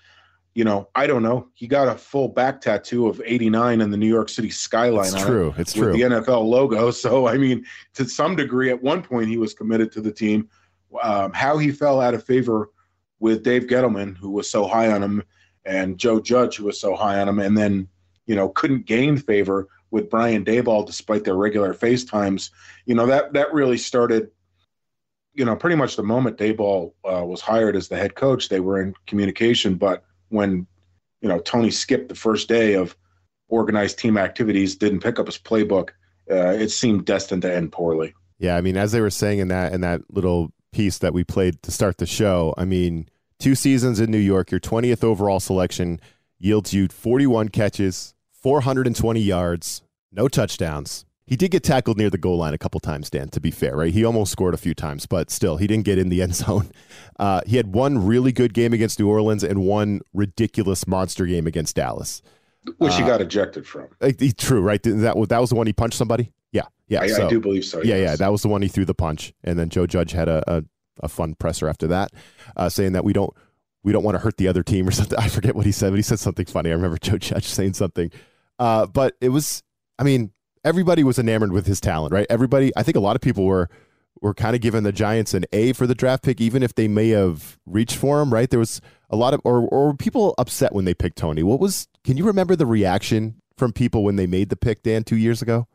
You 0.54 0.64
know, 0.64 0.88
I 0.94 1.06
don't 1.06 1.22
know. 1.22 1.48
He 1.52 1.66
got 1.66 1.88
a 1.88 1.98
full 1.98 2.28
back 2.28 2.62
tattoo 2.62 3.08
of 3.08 3.20
'89 3.26 3.82
and 3.82 3.92
the 3.92 3.98
New 3.98 4.08
York 4.08 4.30
City 4.30 4.48
skyline. 4.48 5.12
It's 5.12 5.22
it 5.22 5.26
true. 5.26 5.54
It's 5.58 5.76
with 5.76 5.90
true. 5.90 5.92
the 5.92 6.00
NFL 6.00 6.46
logo. 6.46 6.90
So, 6.92 7.28
I 7.28 7.36
mean, 7.36 7.66
to 7.92 8.08
some 8.08 8.36
degree, 8.36 8.70
at 8.70 8.82
one 8.82 9.02
point, 9.02 9.28
he 9.28 9.36
was 9.36 9.52
committed 9.52 9.92
to 9.92 10.00
the 10.00 10.12
team. 10.12 10.48
Um, 11.02 11.30
how 11.34 11.58
he 11.58 11.72
fell 11.72 12.00
out 12.00 12.14
of 12.14 12.24
favor 12.24 12.70
with 13.24 13.42
Dave 13.42 13.62
Gettleman, 13.62 14.14
who 14.18 14.28
was 14.28 14.50
so 14.50 14.66
high 14.66 14.92
on 14.92 15.02
him, 15.02 15.22
and 15.64 15.96
Joe 15.96 16.20
Judge, 16.20 16.56
who 16.56 16.64
was 16.66 16.78
so 16.78 16.94
high 16.94 17.18
on 17.18 17.26
him, 17.26 17.38
and 17.38 17.56
then, 17.56 17.88
you 18.26 18.36
know, 18.36 18.50
couldn't 18.50 18.84
gain 18.84 19.16
favor 19.16 19.66
with 19.90 20.10
Brian 20.10 20.44
Daboll 20.44 20.84
despite 20.84 21.24
their 21.24 21.34
regular 21.34 21.72
FaceTimes. 21.72 22.50
You 22.84 22.94
know, 22.94 23.06
that 23.06 23.32
that 23.32 23.54
really 23.54 23.78
started. 23.78 24.30
You 25.32 25.46
know, 25.46 25.56
pretty 25.56 25.74
much 25.74 25.96
the 25.96 26.02
moment 26.02 26.36
Daboll 26.36 26.92
uh, 27.02 27.24
was 27.24 27.40
hired 27.40 27.76
as 27.76 27.88
the 27.88 27.96
head 27.96 28.14
coach, 28.14 28.50
they 28.50 28.60
were 28.60 28.78
in 28.78 28.94
communication. 29.06 29.76
But 29.76 30.04
when, 30.28 30.66
you 31.22 31.28
know, 31.30 31.38
Toney 31.38 31.70
skipped 31.70 32.10
the 32.10 32.14
first 32.14 32.46
day 32.46 32.74
of 32.74 32.94
organized 33.48 33.98
team 33.98 34.18
activities, 34.18 34.76
didn't 34.76 35.00
pick 35.00 35.18
up 35.18 35.26
his 35.26 35.38
playbook, 35.38 35.88
uh, 36.30 36.52
it 36.52 36.68
seemed 36.68 37.06
destined 37.06 37.40
to 37.42 37.52
end 37.52 37.72
poorly. 37.72 38.12
Yeah, 38.38 38.54
I 38.56 38.60
mean, 38.60 38.76
as 38.76 38.92
they 38.92 39.00
were 39.00 39.08
saying 39.08 39.38
in 39.38 39.48
that 39.48 39.72
in 39.72 39.80
that 39.80 40.02
little 40.10 40.52
piece 40.72 40.98
that 40.98 41.14
we 41.14 41.24
played 41.24 41.62
to 41.62 41.70
start 41.70 41.96
the 41.96 42.06
show, 42.06 42.52
I 42.58 42.66
mean, 42.66 43.08
two 43.38 43.54
seasons 43.54 44.00
in 44.00 44.10
New 44.10 44.18
York, 44.18 44.50
your 44.50 44.60
20th 44.60 45.02
overall 45.04 45.40
selection 45.40 46.00
yields 46.38 46.72
you 46.74 46.88
41 46.88 47.48
catches, 47.48 48.14
420 48.32 49.20
yards, 49.20 49.82
no 50.12 50.28
touchdowns. 50.28 51.04
He 51.26 51.36
did 51.36 51.50
get 51.52 51.62
tackled 51.62 51.96
near 51.96 52.10
the 52.10 52.18
goal 52.18 52.36
line 52.36 52.52
a 52.52 52.58
couple 52.58 52.80
times, 52.80 53.08
Dan, 53.08 53.28
to 53.30 53.40
be 53.40 53.50
fair, 53.50 53.76
right? 53.76 53.90
He 53.92 54.04
almost 54.04 54.30
scored 54.30 54.52
a 54.52 54.58
few 54.58 54.74
times, 54.74 55.06
but 55.06 55.30
still, 55.30 55.56
he 55.56 55.66
didn't 55.66 55.86
get 55.86 55.96
in 55.96 56.10
the 56.10 56.20
end 56.26 56.34
zone. 56.34 56.70
Uh, 57.18 57.40
he 57.46 57.56
had 57.56 57.74
one 57.74 58.04
really 58.04 58.30
good 58.30 58.52
game 58.52 58.74
against 58.74 58.98
New 59.00 59.08
Orleans 59.08 59.42
and 59.42 59.60
one 59.62 60.02
ridiculous 60.12 60.86
monster 60.86 61.24
game 61.24 61.46
against 61.46 61.76
Dallas. 61.76 62.20
Which 62.78 62.94
he 62.96 63.02
Uh, 63.02 63.06
got 63.06 63.20
ejected 63.22 63.66
from. 63.66 63.88
True, 64.36 64.60
right? 64.60 64.82
That, 64.82 65.26
that 65.28 65.40
was 65.40 65.48
the 65.50 65.56
one 65.56 65.66
he 65.66 65.72
punched 65.72 65.96
somebody? 65.96 66.32
Yeah, 66.52 66.62
yeah. 66.88 67.00
I, 67.00 67.06
so- 67.08 67.26
I 67.26 67.30
do 67.30 67.40
believe 67.40 67.64
so. 67.64 67.78
yeah, 67.82 67.96
yes. 67.96 68.10
yeah, 68.10 68.16
that 68.16 68.30
was 68.32 68.42
the 68.42 68.48
one 68.48 68.60
he 68.62 68.68
threw 68.68 68.84
the 68.84 68.94
punch, 68.94 69.32
and 69.42 69.58
then 69.58 69.70
Joe 69.70 69.86
Judge 69.86 70.12
had 70.12 70.28
a 70.28 70.42
a, 70.46 70.64
a 71.00 71.08
fun 71.08 71.34
presser 71.34 71.68
after 71.68 71.86
that, 71.88 72.10
uh, 72.56 72.68
saying 72.68 72.92
that 72.92 73.04
we 73.04 73.12
don't 73.12 73.34
we 73.82 73.92
don't 73.92 74.02
want 74.02 74.14
to 74.14 74.18
hurt 74.20 74.38
the 74.38 74.48
other 74.48 74.62
team 74.62 74.88
or 74.88 74.90
something. 74.92 75.18
I 75.18 75.28
forget 75.28 75.54
what 75.54 75.66
he 75.66 75.72
said, 75.72 75.90
but 75.90 75.96
he 75.96 76.02
said 76.02 76.18
something 76.18 76.46
funny. 76.46 76.70
I 76.70 76.74
remember 76.74 76.98
Joe 77.02 77.18
Judge 77.18 77.46
saying 77.46 77.74
something, 77.74 78.10
uh, 78.58 78.86
but 78.86 79.14
it 79.20 79.28
was, 79.28 79.62
I 79.98 80.02
mean, 80.02 80.32
everybody 80.64 81.04
was 81.04 81.18
enamored 81.18 81.52
with 81.52 81.66
his 81.66 81.80
talent, 81.80 82.12
right? 82.12 82.26
Everybody, 82.30 82.72
I 82.76 82.82
think 82.82 82.96
a 82.96 83.00
lot 83.00 83.16
of 83.16 83.22
people 83.22 83.44
were 83.44 83.68
were 84.20 84.34
kind 84.34 84.54
of 84.54 84.62
giving 84.62 84.84
the 84.84 84.92
Giants 84.92 85.34
an 85.34 85.44
A 85.52 85.72
for 85.72 85.86
the 85.86 85.94
draft 85.94 86.22
pick, 86.22 86.40
even 86.40 86.62
if 86.62 86.74
they 86.74 86.88
may 86.88 87.10
have 87.10 87.58
reached 87.66 87.96
for 87.96 88.22
him, 88.22 88.32
right? 88.32 88.48
There 88.48 88.60
was 88.60 88.80
a 89.10 89.16
lot 89.16 89.34
of, 89.34 89.40
or 89.44 89.68
or 89.68 89.94
people 89.94 90.34
upset 90.38 90.72
when 90.72 90.84
they 90.84 90.94
picked 90.94 91.18
Toney. 91.18 91.42
What 91.42 91.60
was? 91.60 91.88
Can 92.04 92.16
you 92.16 92.24
remember 92.24 92.56
the 92.56 92.66
reaction 92.66 93.40
from 93.56 93.72
people 93.72 94.02
when 94.02 94.16
they 94.16 94.26
made 94.26 94.48
the 94.48 94.56
pick, 94.56 94.82
Dan, 94.82 95.04
two 95.04 95.16
years 95.16 95.42
ago? 95.42 95.68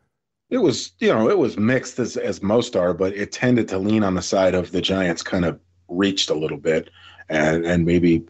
It 0.50 0.58
was, 0.58 0.94
you 1.00 1.10
know, 1.10 1.30
it 1.30 1.38
was 1.38 1.58
mixed 1.58 2.00
as 2.00 2.18
as 2.18 2.42
most 2.42 2.76
are, 2.76 2.94
but 2.94 3.14
it 3.14 3.32
tended 3.32 3.68
to 3.70 3.78
lean 3.78 4.04
on 4.04 4.16
the 4.16 4.22
side 4.22 4.56
of 4.56 4.72
the 4.72 4.82
Giants 4.82 5.22
kind 5.22 5.46
of 5.46 5.60
reached 5.88 6.30
a 6.30 6.36
little 6.36 6.58
bit 6.58 6.90
and 7.30 7.66
and 7.66 7.86
maybe 7.86 8.26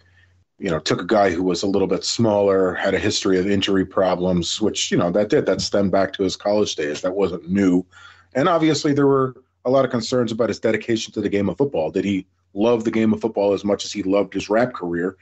you 0.60 0.70
know 0.70 0.80
took 0.80 1.02
a 1.02 1.06
guy 1.06 1.30
who 1.32 1.44
was 1.44 1.64
a 1.64 1.68
little 1.68 1.88
bit 1.88 2.04
smaller, 2.04 2.74
had 2.74 2.94
a 2.94 3.00
history 3.00 3.40
of 3.40 3.50
injury 3.50 3.86
problems, 3.86 4.62
which 4.62 4.92
you 4.92 4.98
know 4.98 5.12
that 5.12 5.30
did 5.30 5.46
that 5.46 5.62
stemmed 5.62 5.92
back 5.92 6.14
to 6.14 6.24
his 6.24 6.36
college 6.36 6.76
days. 6.76 7.02
That 7.02 7.16
wasn't 7.16 7.50
new, 7.50 7.86
and 8.34 8.50
obviously 8.50 8.94
there 8.94 9.08
were 9.08 9.36
a 9.66 9.70
lot 9.70 9.86
of 9.86 9.92
concerns 9.92 10.32
about 10.32 10.50
his 10.50 10.60
dedication 10.60 11.14
to 11.14 11.22
the 11.22 11.30
game 11.30 11.50
of 11.50 11.58
football. 11.58 11.92
Did 11.92 12.06
he 12.06 12.26
love 12.54 12.84
the 12.84 12.92
game 12.92 13.14
of 13.14 13.22
football 13.22 13.54
as 13.54 13.64
much 13.64 13.86
as 13.86 13.92
he 13.92 14.04
loved 14.04 14.34
his 14.34 14.50
rap 14.50 14.74
career? 14.74 15.18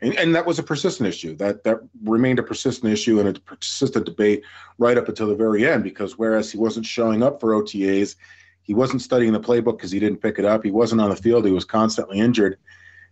And, 0.00 0.14
and 0.18 0.34
that 0.34 0.44
was 0.44 0.58
a 0.58 0.62
persistent 0.62 1.08
issue. 1.08 1.36
That 1.36 1.64
that 1.64 1.78
remained 2.02 2.38
a 2.38 2.42
persistent 2.42 2.92
issue 2.92 3.20
and 3.20 3.28
a 3.36 3.40
persistent 3.40 4.04
debate 4.04 4.42
right 4.78 4.98
up 4.98 5.08
until 5.08 5.28
the 5.28 5.34
very 5.34 5.66
end. 5.66 5.84
Because 5.84 6.18
whereas 6.18 6.50
he 6.50 6.58
wasn't 6.58 6.86
showing 6.86 7.22
up 7.22 7.40
for 7.40 7.52
OTAs, 7.52 8.16
he 8.62 8.74
wasn't 8.74 9.02
studying 9.02 9.32
the 9.32 9.40
playbook 9.40 9.78
because 9.78 9.90
he 9.90 10.00
didn't 10.00 10.18
pick 10.20 10.38
it 10.38 10.44
up. 10.44 10.64
He 10.64 10.70
wasn't 10.70 11.00
on 11.00 11.10
the 11.10 11.16
field. 11.16 11.44
He 11.46 11.52
was 11.52 11.64
constantly 11.64 12.18
injured. 12.18 12.58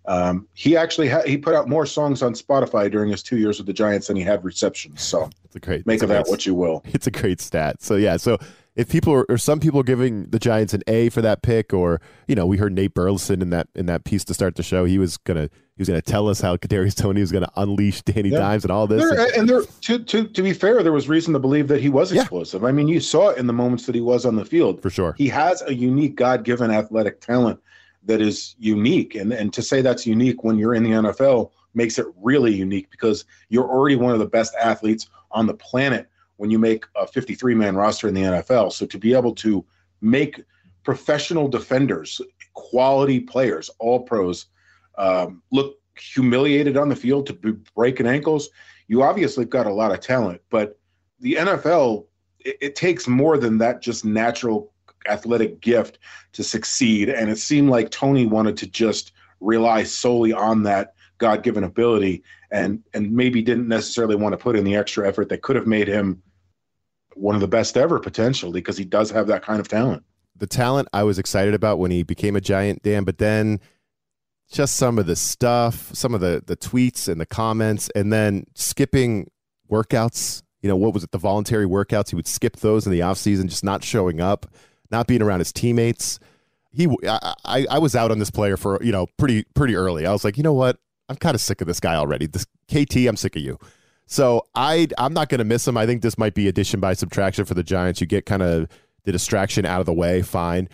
Um, 0.06 0.48
he 0.54 0.76
actually 0.76 1.08
ha- 1.08 1.22
he 1.24 1.38
put 1.38 1.54
out 1.54 1.68
more 1.68 1.86
songs 1.86 2.22
on 2.22 2.34
Spotify 2.34 2.90
during 2.90 3.10
his 3.10 3.22
two 3.22 3.36
years 3.36 3.58
with 3.58 3.68
the 3.68 3.72
Giants 3.72 4.08
than 4.08 4.16
he 4.16 4.22
had 4.22 4.44
receptions. 4.44 5.00
So 5.02 5.30
It's 5.44 5.54
a 5.54 5.60
great 5.60 5.86
make 5.86 6.02
of 6.02 6.08
that 6.08 6.24
great- 6.24 6.30
what 6.30 6.44
you 6.44 6.54
will. 6.54 6.82
It's 6.86 7.06
a 7.06 7.10
great 7.12 7.40
stat. 7.40 7.80
So 7.80 7.94
yeah, 7.94 8.16
so 8.16 8.38
if 8.74 8.88
people 8.88 9.12
are, 9.12 9.24
or 9.28 9.36
some 9.36 9.60
people 9.60 9.80
are 9.80 9.84
giving 9.84 10.30
the 10.30 10.38
Giants 10.38 10.72
an 10.72 10.82
A 10.86 11.10
for 11.10 11.20
that 11.20 11.42
pick, 11.42 11.74
or 11.74 12.00
you 12.26 12.34
know, 12.34 12.46
we 12.46 12.56
heard 12.56 12.72
Nate 12.72 12.94
Burleson 12.94 13.42
in 13.42 13.50
that 13.50 13.68
in 13.74 13.86
that 13.86 14.04
piece 14.04 14.24
to 14.24 14.34
start 14.34 14.56
the 14.56 14.62
show. 14.62 14.84
He 14.84 14.98
was 14.98 15.18
gonna 15.18 15.50
he 15.76 15.80
was 15.80 15.88
gonna 15.88 16.00
tell 16.00 16.28
us 16.28 16.40
how 16.40 16.56
Kadarius 16.56 16.94
Toney 16.94 17.20
was 17.20 17.32
gonna 17.32 17.50
unleash 17.56 18.02
Danny 18.02 18.30
yeah. 18.30 18.38
Dimes 18.38 18.64
and 18.64 18.72
all 18.72 18.86
this. 18.86 19.02
There, 19.02 19.38
and, 19.38 19.48
there, 19.48 19.62
to 19.62 19.98
to 19.98 20.26
to 20.26 20.42
be 20.42 20.52
fair, 20.54 20.82
there 20.82 20.92
was 20.92 21.08
reason 21.08 21.34
to 21.34 21.38
believe 21.38 21.68
that 21.68 21.80
he 21.80 21.90
was 21.90 22.12
explosive. 22.12 22.62
Yeah. 22.62 22.68
I 22.68 22.72
mean, 22.72 22.88
you 22.88 23.00
saw 23.00 23.28
it 23.30 23.38
in 23.38 23.46
the 23.46 23.52
moments 23.52 23.86
that 23.86 23.94
he 23.94 24.00
was 24.00 24.24
on 24.24 24.36
the 24.36 24.44
field. 24.44 24.80
For 24.80 24.90
sure, 24.90 25.14
he 25.18 25.28
has 25.28 25.62
a 25.62 25.74
unique 25.74 26.16
God 26.16 26.44
given 26.44 26.70
athletic 26.70 27.20
talent 27.20 27.60
that 28.04 28.22
is 28.22 28.56
unique, 28.58 29.14
and 29.14 29.32
and 29.32 29.52
to 29.52 29.62
say 29.62 29.82
that's 29.82 30.06
unique 30.06 30.44
when 30.44 30.56
you're 30.56 30.74
in 30.74 30.82
the 30.82 30.90
NFL 30.90 31.50
makes 31.74 31.98
it 31.98 32.06
really 32.20 32.54
unique 32.54 32.90
because 32.90 33.24
you're 33.48 33.68
already 33.68 33.96
one 33.96 34.12
of 34.12 34.18
the 34.18 34.26
best 34.26 34.54
athletes 34.60 35.08
on 35.30 35.46
the 35.46 35.54
planet 35.54 36.08
when 36.42 36.50
you 36.50 36.58
make 36.58 36.86
a 36.96 37.06
53 37.06 37.54
man 37.54 37.76
roster 37.76 38.08
in 38.08 38.14
the 38.14 38.22
NFL. 38.22 38.72
So 38.72 38.84
to 38.84 38.98
be 38.98 39.14
able 39.14 39.32
to 39.36 39.64
make 40.00 40.42
professional 40.82 41.46
defenders, 41.46 42.20
quality 42.54 43.20
players, 43.20 43.70
all 43.78 44.00
pros, 44.00 44.46
um, 44.98 45.40
look 45.52 45.78
humiliated 45.96 46.76
on 46.76 46.88
the 46.88 46.96
field 46.96 47.28
to 47.28 47.32
be 47.32 47.52
breaking 47.76 48.08
ankles, 48.08 48.50
you 48.88 49.04
obviously 49.04 49.44
got 49.44 49.68
a 49.68 49.72
lot 49.72 49.92
of 49.92 50.00
talent. 50.00 50.40
But 50.50 50.80
the 51.20 51.34
NFL, 51.34 52.06
it, 52.40 52.56
it 52.60 52.74
takes 52.74 53.06
more 53.06 53.38
than 53.38 53.58
that 53.58 53.80
just 53.80 54.04
natural 54.04 54.72
athletic 55.08 55.60
gift 55.60 56.00
to 56.32 56.42
succeed. 56.42 57.08
And 57.08 57.30
it 57.30 57.38
seemed 57.38 57.70
like 57.70 57.90
Toney 57.90 58.26
wanted 58.26 58.56
to 58.56 58.66
just 58.66 59.12
rely 59.38 59.84
solely 59.84 60.32
on 60.32 60.64
that 60.64 60.94
God 61.18 61.44
given 61.44 61.62
ability 61.62 62.24
and 62.50 62.82
and 62.94 63.12
maybe 63.12 63.42
didn't 63.42 63.68
necessarily 63.68 64.16
want 64.16 64.32
to 64.32 64.36
put 64.36 64.56
in 64.56 64.64
the 64.64 64.74
extra 64.74 65.06
effort 65.06 65.28
that 65.28 65.42
could 65.42 65.54
have 65.54 65.68
made 65.68 65.86
him 65.86 66.20
one 67.14 67.34
of 67.34 67.40
the 67.40 67.48
best 67.48 67.76
ever 67.76 67.98
potentially 67.98 68.60
because 68.60 68.76
he 68.76 68.84
does 68.84 69.10
have 69.10 69.26
that 69.28 69.42
kind 69.44 69.60
of 69.60 69.68
talent. 69.68 70.04
The 70.36 70.46
talent 70.46 70.88
I 70.92 71.02
was 71.04 71.18
excited 71.18 71.54
about 71.54 71.78
when 71.78 71.90
he 71.90 72.02
became 72.02 72.36
a 72.36 72.40
giant, 72.40 72.82
Dan, 72.82 73.04
but 73.04 73.18
then 73.18 73.60
just 74.50 74.76
some 74.76 74.98
of 74.98 75.06
the 75.06 75.16
stuff, 75.16 75.94
some 75.94 76.14
of 76.14 76.20
the 76.20 76.42
the 76.44 76.56
tweets 76.56 77.08
and 77.08 77.20
the 77.20 77.26
comments, 77.26 77.90
and 77.94 78.12
then 78.12 78.44
skipping 78.54 79.30
workouts. 79.70 80.42
You 80.60 80.68
know, 80.68 80.76
what 80.76 80.94
was 80.94 81.02
it? 81.02 81.10
The 81.10 81.18
voluntary 81.18 81.66
workouts. 81.66 82.10
He 82.10 82.16
would 82.16 82.28
skip 82.28 82.56
those 82.56 82.86
in 82.86 82.92
the 82.92 83.02
off 83.02 83.18
season, 83.18 83.48
just 83.48 83.64
not 83.64 83.82
showing 83.82 84.20
up, 84.20 84.46
not 84.90 85.06
being 85.06 85.22
around 85.22 85.40
his 85.40 85.52
teammates. 85.52 86.20
He, 86.70 86.88
I, 87.06 87.34
I, 87.44 87.66
I 87.70 87.78
was 87.78 87.96
out 87.96 88.10
on 88.10 88.18
this 88.18 88.30
player 88.30 88.56
for 88.56 88.82
you 88.82 88.92
know 88.92 89.06
pretty 89.16 89.44
pretty 89.54 89.74
early. 89.74 90.06
I 90.06 90.12
was 90.12 90.24
like, 90.24 90.36
you 90.36 90.42
know 90.42 90.52
what? 90.52 90.78
I'm 91.08 91.16
kind 91.16 91.34
of 91.34 91.40
sick 91.40 91.60
of 91.60 91.66
this 91.66 91.80
guy 91.80 91.94
already. 91.94 92.26
This 92.26 92.46
KT, 92.70 93.08
I'm 93.08 93.16
sick 93.16 93.36
of 93.36 93.42
you. 93.42 93.58
So 94.06 94.46
I 94.54 94.88
I'm 94.98 95.14
not 95.14 95.28
going 95.28 95.38
to 95.38 95.44
miss 95.44 95.66
him. 95.66 95.76
I 95.76 95.86
think 95.86 96.02
this 96.02 96.18
might 96.18 96.34
be 96.34 96.48
addition 96.48 96.80
by 96.80 96.94
subtraction 96.94 97.44
for 97.44 97.54
the 97.54 97.62
Giants. 97.62 98.00
You 98.00 98.06
get 98.06 98.26
kind 98.26 98.42
of 98.42 98.68
the 99.04 99.12
distraction 99.12 99.64
out 99.64 99.80
of 99.80 99.86
the 99.86 99.92
way. 99.92 100.22
Fine. 100.22 100.68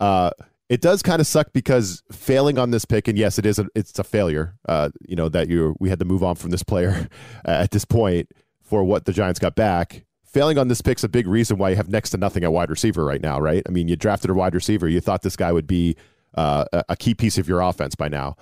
Uh, 0.00 0.30
it 0.68 0.80
does 0.80 1.02
kind 1.02 1.20
of 1.20 1.26
suck 1.26 1.52
because 1.52 2.02
failing 2.10 2.58
on 2.58 2.70
this 2.70 2.84
pick, 2.84 3.06
and 3.06 3.18
yes, 3.18 3.38
it 3.38 3.44
is 3.44 3.58
a, 3.58 3.66
it's 3.74 3.98
a 3.98 4.04
failure. 4.04 4.54
Uh, 4.66 4.90
you 5.06 5.16
know 5.16 5.28
that 5.28 5.48
you 5.48 5.76
we 5.78 5.88
had 5.90 5.98
to 5.98 6.04
move 6.04 6.22
on 6.22 6.36
from 6.36 6.50
this 6.50 6.62
player 6.62 7.08
at 7.44 7.70
this 7.70 7.84
point 7.84 8.30
for 8.62 8.82
what 8.82 9.04
the 9.04 9.12
Giants 9.12 9.38
got 9.38 9.54
back. 9.54 10.04
Failing 10.24 10.58
on 10.58 10.68
this 10.68 10.80
pick's 10.80 11.04
a 11.04 11.08
big 11.08 11.28
reason 11.28 11.58
why 11.58 11.70
you 11.70 11.76
have 11.76 11.88
next 11.88 12.10
to 12.10 12.16
nothing 12.16 12.42
at 12.42 12.52
wide 12.52 12.70
receiver 12.70 13.04
right 13.04 13.20
now, 13.20 13.38
right? 13.38 13.62
I 13.68 13.70
mean, 13.70 13.86
you 13.86 13.94
drafted 13.94 14.30
a 14.30 14.34
wide 14.34 14.54
receiver. 14.54 14.88
You 14.88 15.00
thought 15.00 15.22
this 15.22 15.36
guy 15.36 15.52
would 15.52 15.66
be 15.66 15.96
uh, 16.34 16.64
a 16.88 16.96
key 16.96 17.14
piece 17.14 17.38
of 17.38 17.46
your 17.46 17.60
offense 17.60 17.94
by 17.94 18.08
now, 18.08 18.36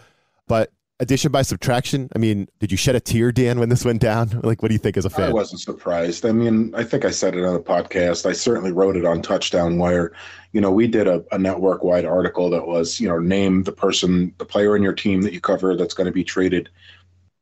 but 0.46 0.72
addition 1.02 1.32
by 1.32 1.42
subtraction? 1.42 2.08
I 2.14 2.18
mean, 2.18 2.48
did 2.60 2.70
you 2.70 2.76
shed 2.76 2.94
a 2.94 3.00
tear, 3.00 3.32
Dan, 3.32 3.58
when 3.58 3.68
this 3.68 3.84
went 3.84 4.00
down? 4.00 4.40
Like, 4.52 4.62
what 4.62 4.68
do 4.68 4.74
you 4.74 4.78
think 4.78 4.96
as 4.96 5.04
a 5.04 5.10
fan? 5.10 5.30
I 5.30 5.32
wasn't 5.32 5.60
surprised. 5.60 6.26
I 6.26 6.32
mean, 6.32 6.74
I 6.74 6.84
think 6.84 7.04
I 7.04 7.10
said 7.10 7.34
it 7.34 7.44
on 7.44 7.54
a 7.54 7.60
podcast. 7.60 8.26
I 8.26 8.32
certainly 8.32 8.72
wrote 8.72 8.96
it 8.96 9.04
on 9.04 9.22
Touchdown 9.22 9.78
Wire. 9.78 10.12
You 10.52 10.60
know, 10.60 10.70
we 10.70 10.86
did 10.86 11.06
a, 11.06 11.24
a 11.32 11.38
network 11.38 11.84
wide 11.84 12.04
article 12.04 12.50
that 12.50 12.66
was, 12.66 13.00
you 13.00 13.08
know, 13.08 13.18
name 13.18 13.62
the 13.62 13.72
person, 13.72 14.34
the 14.38 14.44
player 14.44 14.76
in 14.76 14.82
your 14.82 14.92
team 14.92 15.22
that 15.22 15.32
you 15.32 15.40
cover 15.40 15.76
that's 15.76 15.94
going 15.94 16.06
to 16.06 16.12
be 16.12 16.24
traded. 16.24 16.68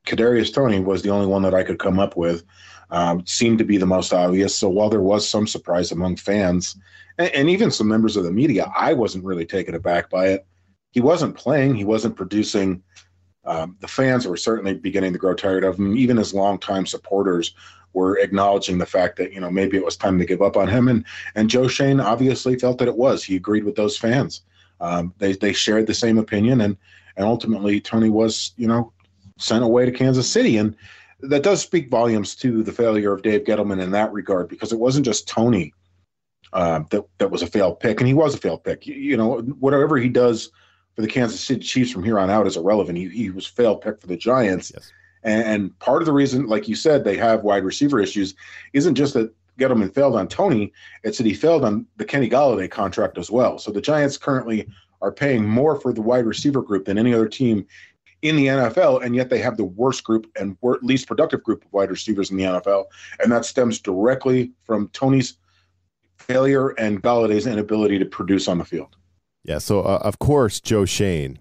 Kadarius 0.07 0.52
Toney 0.52 0.81
was 0.81 1.02
the 1.02 1.11
only 1.11 1.26
one 1.26 1.43
that 1.43 1.55
I 1.55 1.62
could 1.62 1.79
come 1.79 1.99
up 1.99 2.17
with. 2.17 2.45
Um, 2.90 3.25
seemed 3.26 3.59
to 3.59 3.64
be 3.64 3.76
the 3.76 3.87
most 3.87 4.12
obvious. 4.12 4.55
So 4.55 4.69
while 4.69 4.90
there 4.90 5.00
was 5.00 5.29
some 5.29 5.47
surprise 5.47 5.93
among 5.93 6.17
fans 6.17 6.76
and, 7.19 7.31
and 7.35 7.50
even 7.50 7.71
some 7.71 7.88
members 7.88 8.17
of 8.17 8.25
the 8.25 8.33
media, 8.33 8.71
I 8.76 8.95
wasn't 8.95 9.25
really 9.25 9.47
taken 9.47 9.75
aback 9.75 10.11
by 10.11 10.29
it. 10.29 10.47
He 10.90 11.00
wasn't 11.00 11.37
playing. 11.37 11.76
He 11.76 11.85
wasn't 11.85 12.17
producing 12.17 12.83
um, 13.50 13.76
the 13.80 13.88
fans 13.88 14.28
were 14.28 14.37
certainly 14.37 14.75
beginning 14.75 15.12
to 15.12 15.19
grow 15.19 15.35
tired 15.35 15.64
of 15.64 15.76
him. 15.76 15.97
Even 15.97 16.16
his 16.16 16.33
longtime 16.33 16.87
supporters 16.87 17.52
were 17.92 18.16
acknowledging 18.19 18.78
the 18.78 18.87
fact 18.87 19.16
that 19.16 19.33
you 19.33 19.40
know 19.40 19.50
maybe 19.50 19.76
it 19.76 19.85
was 19.85 19.97
time 19.97 20.21
to 20.21 20.25
give 20.25 20.40
up 20.40 20.57
on 20.57 20.69
him. 20.69 20.87
And 20.87 21.04
and 21.35 21.50
Joe 21.50 21.66
Schoen 21.66 21.99
obviously 21.99 22.57
felt 22.57 22.78
that 22.78 22.87
it 22.87 22.97
was. 22.97 23.25
He 23.25 23.35
agreed 23.35 23.64
with 23.64 23.75
those 23.75 23.97
fans. 23.97 24.42
Um, 24.80 25.12
they 25.19 25.33
they 25.33 25.52
shared 25.52 25.88
the 25.88 25.95
same 25.95 26.16
opinion, 26.16 26.61
and 26.61 26.76
and 27.16 27.26
ultimately 27.26 27.80
Toney 27.80 28.09
was 28.09 28.52
you 28.57 28.69
know 28.69 28.92
sent 29.37 29.64
away 29.64 29.85
to 29.85 29.90
Kansas 29.90 30.30
City, 30.30 30.57
and 30.57 30.76
that 31.19 31.42
does 31.42 31.61
speak 31.61 31.90
volumes 31.90 32.37
to 32.37 32.62
the 32.62 32.73
failure 32.73 33.12
of 33.12 33.23
Dave 33.23 33.42
Gettleman 33.42 33.83
in 33.83 33.90
that 33.90 34.12
regard 34.12 34.49
because 34.49 34.73
it 34.73 34.78
wasn't 34.78 35.04
just 35.07 35.26
Toney 35.26 35.75
uh, 36.52 36.85
that 36.90 37.04
that 37.19 37.33
was 37.33 37.42
a 37.42 37.49
failed 37.49 37.80
pick, 37.80 37.99
and 38.00 38.07
he 38.07 38.14
was 38.14 38.33
a 38.33 38.38
failed 38.38 38.62
pick. 38.62 38.87
You, 38.87 38.95
you 38.95 39.16
know 39.16 39.40
whatever 39.40 39.97
he 39.97 40.09
does 40.09 40.52
for 41.00 41.07
the 41.07 41.12
Kansas 41.12 41.40
City 41.40 41.62
Chiefs 41.62 41.90
from 41.90 42.04
here 42.04 42.19
on 42.19 42.28
out 42.28 42.47
is 42.47 42.59
irrelevant. 42.59 42.99
He, 42.99 43.09
he 43.09 43.30
was 43.30 43.47
failed 43.47 43.80
pick 43.80 43.99
for 43.99 44.07
the 44.07 44.19
Giants. 44.19 44.71
Yes. 44.75 44.92
And, 45.23 45.42
and 45.45 45.78
part 45.78 46.02
of 46.02 46.07
the 46.07 46.12
reason, 46.12 46.47
like 46.47 46.69
you 46.69 46.75
said, 46.75 47.04
they 47.04 47.16
have 47.16 47.42
wide 47.42 47.64
receiver 47.64 48.00
issues 48.00 48.35
isn't 48.75 48.97
just 48.97 49.14
that 49.14 49.33
Gettleman 49.59 49.95
failed 49.95 50.14
on 50.14 50.28
Toney, 50.28 50.73
it's 51.02 51.16
that 51.16 51.26
he 51.26 51.33
failed 51.33 51.64
on 51.64 51.87
the 51.97 52.04
Kenny 52.04 52.28
Golladay 52.28 52.71
contract 52.71 53.16
as 53.16 53.30
well. 53.30 53.59
So 53.59 53.71
the 53.71 53.80
Giants 53.80 54.19
currently 54.19 54.69
are 55.00 55.11
paying 55.11 55.49
more 55.49 55.80
for 55.80 55.92
the 55.95 56.02
wide 56.02 56.26
receiver 56.26 56.61
group 56.61 56.85
than 56.85 56.99
any 56.99 57.14
other 57.14 57.28
team 57.28 57.66
in 58.21 58.37
the 58.37 58.47
NFL, 58.47 59.02
and 59.02 59.16
yet 59.16 59.30
they 59.30 59.38
have 59.38 59.57
the 59.57 59.64
worst 59.64 60.04
group 60.04 60.30
and 60.38 60.57
least 60.83 61.09
productive 61.09 61.42
group 61.42 61.64
of 61.64 61.73
wide 61.73 61.90
receivers 61.90 62.30
in 62.30 62.37
the 62.37 62.45
NFL. 62.45 62.85
And 63.21 63.33
that 63.33 63.47
stems 63.47 63.80
directly 63.80 64.52
from 64.64 64.88
Toney's 64.88 65.38
failure 66.19 66.71
and 66.71 67.02
Golladay's 67.02 67.47
inability 67.47 67.99
to 67.99 68.04
produce 68.04 68.49
on 68.49 68.59
the 68.59 68.64
field. 68.66 68.97
Yeah, 69.44 69.59
so 69.59 69.80
uh, 69.80 70.00
of 70.02 70.18
course 70.18 70.61
Joe 70.61 70.85
Schoen 70.85 71.38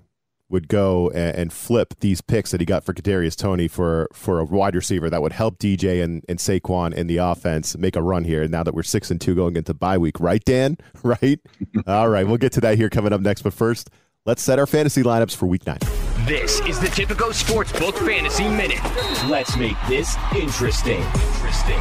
would 0.49 0.67
go 0.67 1.09
and, 1.11 1.35
and, 1.37 1.53
flip 1.53 1.93
these 1.99 2.21
picks 2.21 2.51
that 2.51 2.59
he 2.59 2.65
got 2.65 2.83
for 2.83 2.93
Kadarius 2.93 3.35
Toney 3.35 3.67
for 3.67 4.07
for 4.13 4.39
a 4.39 4.45
wide 4.45 4.75
receiver 4.75 5.09
that 5.09 5.21
would 5.21 5.31
help 5.31 5.59
DJ 5.59 6.03
and, 6.03 6.25
and 6.27 6.39
Saquon 6.39 6.93
in 6.93 7.07
the 7.07 7.17
offense 7.17 7.77
make 7.77 7.95
a 7.95 8.01
run 8.01 8.23
here. 8.23 8.47
Now 8.47 8.63
that 8.63 8.73
we're 8.73 8.83
six 8.83 9.11
and 9.11 9.21
two 9.21 9.35
going 9.35 9.55
into 9.55 9.73
bye 9.73 9.97
week, 9.97 10.19
right, 10.19 10.43
Dan? 10.43 10.77
Right? 11.03 11.39
All 11.87 12.09
right, 12.09 12.27
we'll 12.27 12.37
get 12.37 12.51
to 12.53 12.61
that 12.61 12.77
here 12.77 12.89
coming 12.89 13.13
up 13.13 13.21
next. 13.21 13.41
But 13.41 13.53
first, 13.53 13.89
let's 14.25 14.41
set 14.41 14.59
our 14.59 14.67
fantasy 14.67 15.01
lineups 15.01 15.35
for 15.35 15.45
week 15.45 15.65
nine. 15.65 15.79
This 16.25 16.59
is 16.61 16.79
the 16.79 16.87
Tipico 16.87 17.31
Sportsbook 17.31 17.97
Fantasy 18.05 18.47
Minute. 18.49 18.83
Let's 19.29 19.55
make 19.55 19.77
this 19.87 20.17
interesting. 20.35 21.01
Interesting. 21.01 21.79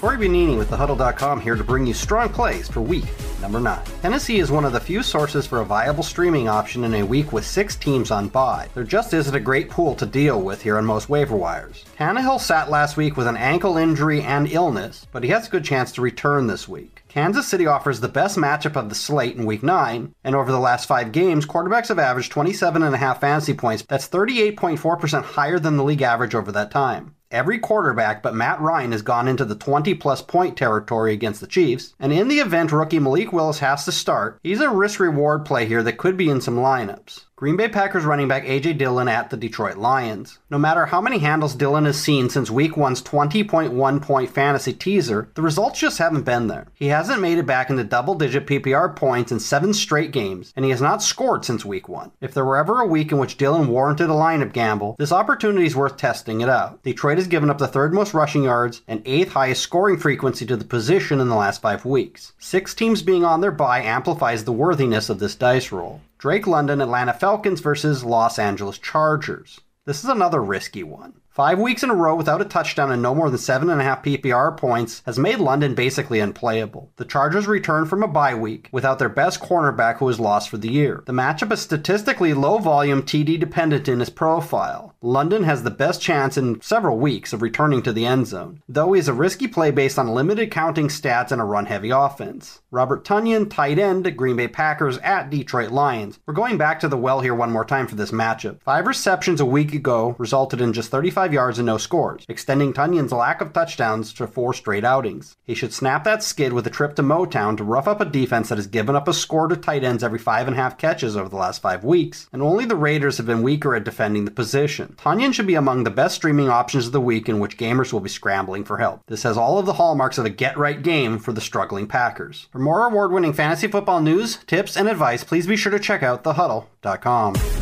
Corey 0.00 0.16
Bonini 0.16 0.56
with 0.58 0.70
thehuddle.com 0.70 1.40
here 1.40 1.54
to 1.54 1.64
bring 1.64 1.86
you 1.86 1.94
strong 1.94 2.28
plays 2.28 2.68
for 2.68 2.80
week 2.80 3.04
number 3.40 3.60
9. 3.60 3.84
Tennessee 4.02 4.38
is 4.38 4.50
one 4.50 4.64
of 4.64 4.72
the 4.72 4.80
few 4.80 5.02
sources 5.02 5.46
for 5.46 5.60
a 5.60 5.64
viable 5.64 6.02
streaming 6.02 6.48
option 6.48 6.84
in 6.84 6.94
a 6.94 7.02
week 7.02 7.32
with 7.32 7.46
six 7.46 7.76
teams 7.76 8.10
on 8.10 8.28
bye. 8.28 8.68
There 8.74 8.84
just 8.84 9.14
isn't 9.14 9.34
a 9.34 9.40
great 9.40 9.70
pool 9.70 9.94
to 9.96 10.06
deal 10.06 10.40
with 10.40 10.62
here 10.62 10.78
on 10.78 10.84
most 10.84 11.08
waiver 11.08 11.36
wires. 11.36 11.84
Tannehill 11.98 12.40
sat 12.40 12.70
last 12.70 12.96
week 12.96 13.16
with 13.16 13.26
an 13.26 13.36
ankle 13.36 13.76
injury 13.76 14.22
and 14.22 14.50
illness, 14.50 15.06
but 15.12 15.22
he 15.22 15.30
has 15.30 15.46
a 15.46 15.50
good 15.50 15.64
chance 15.64 15.92
to 15.92 16.02
return 16.02 16.46
this 16.46 16.68
week. 16.68 17.02
Kansas 17.08 17.48
City 17.48 17.66
offers 17.66 17.98
the 17.98 18.08
best 18.08 18.38
matchup 18.38 18.76
of 18.76 18.88
the 18.88 18.94
slate 18.94 19.36
in 19.36 19.44
week 19.44 19.64
9, 19.64 20.14
and 20.22 20.36
over 20.36 20.52
the 20.52 20.60
last 20.60 20.86
five 20.86 21.10
games, 21.10 21.44
quarterbacks 21.44 21.88
have 21.88 21.98
averaged 21.98 22.32
27.5 22.32 23.20
fantasy 23.20 23.52
points. 23.52 23.84
That's 23.88 24.08
38.4% 24.08 25.24
higher 25.24 25.58
than 25.58 25.76
the 25.76 25.82
league 25.82 26.02
average 26.02 26.36
over 26.36 26.52
that 26.52 26.70
time. 26.70 27.16
Every 27.30 27.60
quarterback 27.60 28.24
but 28.24 28.34
Matt 28.34 28.60
Ryan 28.60 28.90
has 28.90 29.02
gone 29.02 29.28
into 29.28 29.44
the 29.44 29.54
20 29.54 29.94
plus 29.94 30.20
point 30.20 30.56
territory 30.56 31.12
against 31.12 31.40
the 31.40 31.46
Chiefs, 31.46 31.94
and 32.00 32.12
in 32.12 32.26
the 32.26 32.40
event 32.40 32.72
rookie 32.72 32.98
Malik 32.98 33.32
Willis 33.32 33.60
has 33.60 33.84
to 33.84 33.92
start, 33.92 34.40
he's 34.42 34.60
a 34.60 34.68
risk 34.68 34.98
reward 34.98 35.44
play 35.44 35.64
here 35.64 35.84
that 35.84 35.96
could 35.96 36.16
be 36.16 36.28
in 36.28 36.40
some 36.40 36.56
lineups. 36.56 37.26
Green 37.40 37.56
Bay 37.56 37.68
Packers 37.68 38.04
running 38.04 38.28
back 38.28 38.44
A.J. 38.44 38.74
Dillon 38.74 39.08
at 39.08 39.30
the 39.30 39.36
Detroit 39.38 39.78
Lions. 39.78 40.40
No 40.50 40.58
matter 40.58 40.84
how 40.84 41.00
many 41.00 41.20
handles 41.20 41.54
Dillon 41.54 41.86
has 41.86 41.98
seen 41.98 42.28
since 42.28 42.50
week 42.50 42.76
one's 42.76 43.00
20.1 43.00 44.02
point 44.02 44.28
fantasy 44.28 44.74
teaser, 44.74 45.30
the 45.34 45.40
results 45.40 45.80
just 45.80 45.96
haven't 45.96 46.26
been 46.26 46.48
there. 46.48 46.66
He 46.74 46.88
hasn't 46.88 47.22
made 47.22 47.38
it 47.38 47.46
back 47.46 47.70
into 47.70 47.82
double 47.82 48.14
digit 48.14 48.46
PPR 48.46 48.94
points 48.94 49.32
in 49.32 49.40
seven 49.40 49.72
straight 49.72 50.10
games, 50.10 50.52
and 50.54 50.66
he 50.66 50.70
has 50.70 50.82
not 50.82 51.02
scored 51.02 51.46
since 51.46 51.64
week 51.64 51.88
one. 51.88 52.12
If 52.20 52.34
there 52.34 52.44
were 52.44 52.58
ever 52.58 52.82
a 52.82 52.86
week 52.86 53.10
in 53.10 53.16
which 53.16 53.38
Dillon 53.38 53.68
warranted 53.68 54.10
a 54.10 54.12
lineup 54.12 54.52
gamble, 54.52 54.94
this 54.98 55.10
opportunity 55.10 55.64
is 55.64 55.74
worth 55.74 55.96
testing 55.96 56.42
it 56.42 56.48
out. 56.50 56.82
Detroit 56.82 57.16
has 57.16 57.26
given 57.26 57.48
up 57.48 57.56
the 57.56 57.66
third 57.66 57.94
most 57.94 58.12
rushing 58.12 58.42
yards 58.42 58.82
and 58.86 59.00
eighth 59.06 59.32
highest 59.32 59.62
scoring 59.62 59.96
frequency 59.96 60.44
to 60.44 60.58
the 60.58 60.64
position 60.66 61.20
in 61.20 61.30
the 61.30 61.34
last 61.34 61.62
five 61.62 61.86
weeks. 61.86 62.34
Six 62.38 62.74
teams 62.74 63.00
being 63.00 63.24
on 63.24 63.40
their 63.40 63.50
bye 63.50 63.80
amplifies 63.80 64.44
the 64.44 64.52
worthiness 64.52 65.08
of 65.08 65.20
this 65.20 65.34
dice 65.34 65.72
roll. 65.72 66.02
Drake 66.20 66.46
London 66.46 66.82
Atlanta 66.82 67.14
Falcons 67.14 67.60
versus 67.60 68.04
Los 68.04 68.38
Angeles 68.38 68.76
Chargers. 68.76 69.62
This 69.86 70.04
is 70.04 70.10
another 70.10 70.42
risky 70.42 70.82
one. 70.82 71.19
Five 71.30 71.60
weeks 71.60 71.84
in 71.84 71.90
a 71.90 71.94
row 71.94 72.16
without 72.16 72.40
a 72.40 72.44
touchdown 72.44 72.90
and 72.90 73.00
no 73.00 73.14
more 73.14 73.30
than 73.30 73.38
7.5 73.38 74.20
PPR 74.20 74.56
points 74.56 75.00
has 75.06 75.16
made 75.16 75.38
London 75.38 75.76
basically 75.76 76.18
unplayable. 76.18 76.90
The 76.96 77.04
Chargers 77.04 77.46
return 77.46 77.86
from 77.86 78.02
a 78.02 78.08
bye 78.08 78.34
week 78.34 78.68
without 78.72 78.98
their 78.98 79.08
best 79.08 79.40
cornerback 79.40 79.98
who 79.98 80.06
was 80.06 80.18
lost 80.18 80.48
for 80.48 80.56
the 80.56 80.72
year. 80.72 81.04
The 81.06 81.12
matchup 81.12 81.52
is 81.52 81.60
statistically 81.60 82.34
low 82.34 82.58
volume 82.58 83.04
TD 83.04 83.38
dependent 83.38 83.86
in 83.86 84.00
his 84.00 84.10
profile. 84.10 84.96
London 85.02 85.44
has 85.44 85.62
the 85.62 85.70
best 85.70 86.02
chance 86.02 86.36
in 86.36 86.60
several 86.62 86.98
weeks 86.98 87.32
of 87.32 87.42
returning 87.42 87.80
to 87.82 87.92
the 87.92 88.06
end 88.06 88.26
zone, 88.26 88.60
though 88.68 88.92
he 88.92 88.98
is 88.98 89.06
a 89.06 89.14
risky 89.14 89.46
play 89.46 89.70
based 89.70 90.00
on 90.00 90.08
limited 90.08 90.50
counting 90.50 90.88
stats 90.88 91.30
and 91.30 91.40
a 91.40 91.44
run 91.44 91.66
heavy 91.66 91.90
offense. 91.90 92.60
Robert 92.72 93.04
Tonyan, 93.04 93.48
tight 93.48 93.78
end, 93.78 94.16
Green 94.16 94.36
Bay 94.36 94.48
Packers 94.48 94.98
at 94.98 95.30
Detroit 95.30 95.70
Lions. 95.70 96.18
We're 96.26 96.34
going 96.34 96.58
back 96.58 96.80
to 96.80 96.88
the 96.88 96.96
well 96.96 97.20
here 97.20 97.34
one 97.34 97.52
more 97.52 97.64
time 97.64 97.86
for 97.86 97.94
this 97.94 98.10
matchup. 98.10 98.60
Five 98.62 98.88
receptions 98.88 99.40
a 99.40 99.46
week 99.46 99.72
ago 99.72 100.16
resulted 100.18 100.60
in 100.60 100.72
just 100.72 100.90
35 100.90 101.19
yards 101.26 101.58
and 101.58 101.66
no 101.66 101.78
scores, 101.78 102.24
extending 102.28 102.72
Tonyan's 102.72 103.12
lack 103.12 103.40
of 103.40 103.52
touchdowns 103.52 104.12
to 104.14 104.26
four 104.26 104.54
straight 104.54 104.84
outings. 104.84 105.36
He 105.44 105.54
should 105.54 105.72
snap 105.72 106.04
that 106.04 106.22
skid 106.22 106.52
with 106.52 106.66
a 106.66 106.70
trip 106.70 106.96
to 106.96 107.02
Motown 107.02 107.56
to 107.56 107.64
rough 107.64 107.86
up 107.86 108.00
a 108.00 108.04
defense 108.04 108.48
that 108.48 108.58
has 108.58 108.66
given 108.66 108.96
up 108.96 109.06
a 109.06 109.12
score 109.12 109.48
to 109.48 109.56
tight 109.56 109.84
ends 109.84 110.02
every 110.02 110.18
five 110.18 110.46
and 110.46 110.56
a 110.56 110.60
half 110.60 110.78
catches 110.78 111.16
over 111.16 111.28
the 111.28 111.36
last 111.36 111.60
five 111.62 111.84
weeks, 111.84 112.28
and 112.32 112.42
only 112.42 112.64
the 112.64 112.76
Raiders 112.76 113.18
have 113.18 113.26
been 113.26 113.42
weaker 113.42 113.74
at 113.74 113.84
defending 113.84 114.24
the 114.24 114.30
position. 114.30 114.96
Tonyan 114.98 115.34
should 115.34 115.46
be 115.46 115.54
among 115.54 115.84
the 115.84 115.90
best 115.90 116.16
streaming 116.16 116.48
options 116.48 116.86
of 116.86 116.92
the 116.92 117.00
week 117.00 117.28
in 117.28 117.40
which 117.40 117.56
gamers 117.56 117.92
will 117.92 118.00
be 118.00 118.08
scrambling 118.08 118.64
for 118.64 118.78
help. 118.78 119.02
This 119.06 119.22
has 119.24 119.36
all 119.36 119.58
of 119.58 119.66
the 119.66 119.74
hallmarks 119.74 120.18
of 120.18 120.24
a 120.24 120.30
get 120.30 120.56
right 120.56 120.82
game 120.82 121.18
for 121.18 121.32
the 121.32 121.40
struggling 121.40 121.86
Packers. 121.86 122.48
For 122.52 122.58
more 122.58 122.86
award 122.86 123.12
winning 123.12 123.32
fantasy 123.32 123.66
football 123.66 124.00
news, 124.00 124.38
tips, 124.46 124.76
and 124.76 124.88
advice, 124.88 125.24
please 125.24 125.46
be 125.46 125.56
sure 125.56 125.72
to 125.72 125.78
check 125.78 126.02
out 126.02 126.24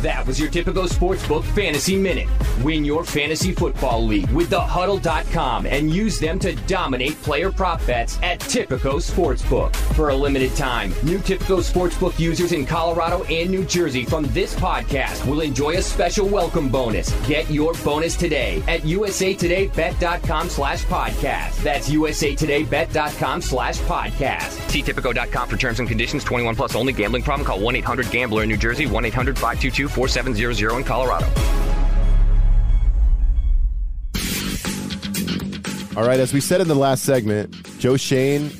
That 0.01 0.25
was 0.25 0.39
your 0.39 0.49
Tipico 0.49 0.87
sportsbook 0.87 1.43
fantasy 1.43 1.97
minute. 1.97 2.29
Win 2.63 2.85
your 2.85 3.03
fantasy 3.03 3.51
football 3.51 4.01
league 4.05 4.29
with 4.31 4.49
the 4.49 4.59
thehuddle.com 4.59 5.65
and 5.65 5.91
use 5.91 6.19
them 6.19 6.39
to 6.39 6.55
dominate 6.67 7.21
player 7.21 7.51
prop 7.51 7.85
bets 7.85 8.17
at 8.23 8.39
Tipico 8.39 8.95
Sportsbook. 8.95 9.75
For 9.95 10.09
a 10.09 10.15
limited 10.15 10.55
time, 10.55 10.93
new 11.03 11.17
Tipico 11.17 11.59
Sportsbook 11.59 12.17
users 12.17 12.53
in 12.53 12.65
Colorado 12.65 13.23
and 13.25 13.49
New 13.49 13.65
Jersey 13.65 14.05
from 14.05 14.23
this 14.27 14.55
podcast 14.55 15.25
will 15.25 15.41
enjoy 15.41 15.71
a 15.75 15.81
special 15.81 16.27
welcome 16.27 16.69
bonus. 16.69 17.11
Get 17.27 17.49
your 17.49 17.73
bonus 17.83 18.15
today 18.15 18.63
at 18.69 18.81
usatodaybet.com 18.81 20.49
slash 20.49 20.85
podcast. 20.85 21.61
That's 21.61 21.89
usatodaybet.com 21.89 23.41
slash 23.41 23.79
podcast. 23.79 24.69
See 24.69 24.81
Tipico.com 24.81 25.49
for 25.49 25.57
terms 25.57 25.79
and 25.79 25.89
conditions. 25.89 26.23
21 26.23 26.55
plus 26.55 26.75
only. 26.75 26.93
Gambling 26.93 27.23
problem? 27.23 27.45
Call 27.45 27.59
1-800-GAMBLER 27.59 28.43
in 28.43 28.49
New 28.49 28.57
Jersey. 28.57 28.85
1-800-522-4700 29.11 30.77
in 30.77 30.83
Colorado. 30.83 31.25
All 35.99 36.07
right, 36.07 36.19
as 36.19 36.33
we 36.33 36.39
said 36.39 36.61
in 36.61 36.67
the 36.67 36.75
last 36.75 37.03
segment, 37.03 37.53
Joe 37.79 37.97
Schoen 37.97 38.51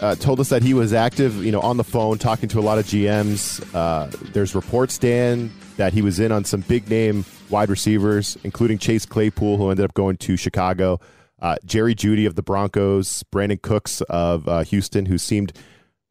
uh, 0.00 0.14
told 0.14 0.40
us 0.40 0.48
that 0.48 0.62
he 0.62 0.72
was 0.72 0.92
active, 0.92 1.44
you 1.44 1.52
know, 1.52 1.60
on 1.60 1.76
the 1.76 1.84
phone 1.84 2.16
talking 2.16 2.48
to 2.48 2.58
a 2.58 2.62
lot 2.62 2.78
of 2.78 2.86
GMs. 2.86 3.62
Uh, 3.74 4.10
there's 4.32 4.54
reports, 4.54 4.96
Dan, 4.96 5.52
that 5.76 5.92
he 5.92 6.00
was 6.00 6.20
in 6.20 6.32
on 6.32 6.44
some 6.44 6.62
big 6.62 6.88
name 6.88 7.24
wide 7.50 7.68
receivers, 7.68 8.38
including 8.44 8.78
Chase 8.78 9.04
Claypool, 9.04 9.58
who 9.58 9.70
ended 9.70 9.84
up 9.84 9.94
going 9.94 10.16
to 10.18 10.36
Chicago, 10.36 11.00
uh, 11.40 11.56
Jerry 11.64 11.94
Jeudy 11.94 12.26
of 12.26 12.34
the 12.34 12.42
Broncos, 12.42 13.22
Brandin 13.32 13.60
Cooks 13.60 14.00
of 14.02 14.48
uh, 14.48 14.62
Houston, 14.64 15.06
who 15.06 15.18
seemed 15.18 15.52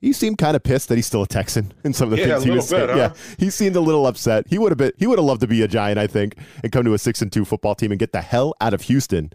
he 0.05 0.13
seemed 0.13 0.38
kind 0.38 0.55
of 0.55 0.62
pissed 0.63 0.88
that 0.89 0.95
he's 0.97 1.07
still 1.07 1.24
a 1.24 1.27
Texan 1.27 1.74
in 1.83 1.93
some 1.93 2.12
of 2.13 2.17
the 2.17 2.25
Yeah, 2.25 2.33
things 2.33 2.43
he 2.43 2.51
was 2.51 2.71
little 2.71 2.88
saying. 2.88 3.00
huh? 3.00 3.13
Yeah, 3.15 3.35
he 3.43 3.50
seemed 3.50 3.75
a 3.75 3.81
little 3.81 4.05
upset. 4.05 4.45
He 4.47 4.57
would 4.59 4.71
have 4.71 4.77
been 4.77 4.91
he 4.97 5.07
would 5.07 5.17
have 5.17 5.25
loved 5.25 5.41
to 5.41 5.47
be 5.47 5.62
a 5.63 5.67
Giant, 5.67 5.97
I 5.97 6.07
think, 6.07 6.35
and 6.63 6.71
come 6.71 6.85
to 6.85 6.93
a 6.93 6.97
six 7.00 7.21
and 7.21 7.31
two 7.31 7.43
football 7.45 7.74
team 7.75 7.91
and 7.91 8.00
get 8.00 8.12
the 8.12 8.21
hell 8.21 8.53
out 8.62 8.74
of 8.74 8.81
Houston. 8.83 9.31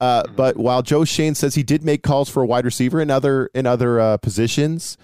Uh, 0.00 0.22
Mm-hmm. 0.24 0.34
but 0.36 0.56
while 0.56 0.82
Joe 0.82 1.04
Schoen 1.04 1.34
says 1.34 1.54
he 1.54 1.62
did 1.62 1.84
make 1.84 2.02
calls 2.02 2.28
for 2.28 2.42
a 2.42 2.46
wide 2.46 2.64
receiver 2.64 3.00
in 3.00 3.10
other 3.10 3.46
in 3.54 3.66
other 3.66 4.00
uh, 4.00 4.16
positions, 4.18 4.96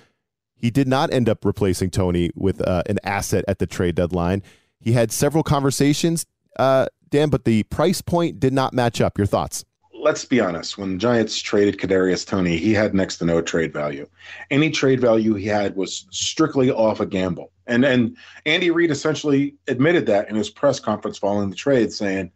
he 0.57 0.71
did 0.71 0.89
not 0.89 1.13
end 1.13 1.29
up 1.29 1.45
replacing 1.45 1.91
Toney 1.91 2.31
with 2.35 2.61
uh, 2.61 2.83
an 2.87 2.99
asset 3.05 3.45
at 3.49 3.59
the 3.61 3.67
trade 3.67 3.95
deadline. 3.95 4.43
He 4.81 4.93
had 4.93 5.11
several 5.13 5.43
conversations, 5.45 6.27
uh, 6.59 6.87
Dan, 7.11 7.31
but 7.31 7.45
the 7.45 7.63
price 7.65 8.03
point 8.03 8.41
did 8.41 8.53
not 8.53 8.75
match 8.75 9.01
up. 9.01 9.17
Your 9.19 9.27
thoughts? 9.27 9.65
Let's 10.09 10.25
be 10.25 10.41
honest. 10.41 10.79
When 10.79 10.93
the 10.93 10.97
Giants 10.97 11.39
traded 11.39 11.77
Kadarius 11.77 12.27
Toney, 12.27 12.57
he 12.57 12.73
had 12.73 12.95
next 12.95 13.19
to 13.19 13.27
no 13.27 13.43
trade 13.43 13.75
value. 13.75 14.09
Any 14.51 14.71
trade 14.71 15.03
value 15.03 15.35
he 15.35 15.45
had 15.45 15.77
was 15.77 16.07
strictly 16.11 16.71
off 16.71 17.01
a 17.01 17.05
gamble. 17.05 17.53
And 17.67 17.85
and 17.85 18.17
Andy 18.47 18.71
Reid 18.71 18.91
essentially 18.91 19.57
admitted 19.67 20.07
that 20.07 20.31
in 20.31 20.35
his 20.35 20.49
press 20.49 20.81
conference 20.81 21.19
following 21.19 21.51
the 21.51 21.57
trade, 21.57 21.93
saying, 21.93 22.33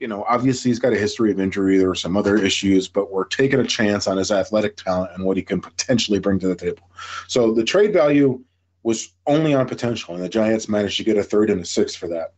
you 0.00 0.08
know, 0.08 0.24
obviously 0.26 0.70
he's 0.70 0.78
got 0.78 0.94
a 0.94 0.98
history 0.98 1.30
of 1.30 1.38
injury. 1.38 1.76
There 1.76 1.88
were 1.88 1.94
some 1.94 2.16
other 2.16 2.38
issues, 2.38 2.88
but 2.88 3.12
we're 3.12 3.26
taking 3.26 3.60
a 3.60 3.66
chance 3.66 4.06
on 4.06 4.16
his 4.16 4.30
athletic 4.30 4.78
talent 4.78 5.10
and 5.14 5.22
what 5.22 5.36
he 5.36 5.42
can 5.42 5.60
potentially 5.60 6.18
bring 6.18 6.38
to 6.38 6.48
the 6.48 6.56
table. 6.56 6.90
So 7.28 7.52
the 7.52 7.64
trade 7.64 7.92
value 7.92 8.42
was 8.84 9.10
only 9.26 9.52
on 9.52 9.68
potential, 9.68 10.14
and 10.14 10.24
the 10.24 10.30
Giants 10.30 10.66
managed 10.66 10.96
to 10.96 11.04
get 11.04 11.18
a 11.18 11.22
third 11.22 11.50
and 11.50 11.60
a 11.60 11.66
sixth 11.66 11.98
for 11.98 12.08
that. 12.08 12.32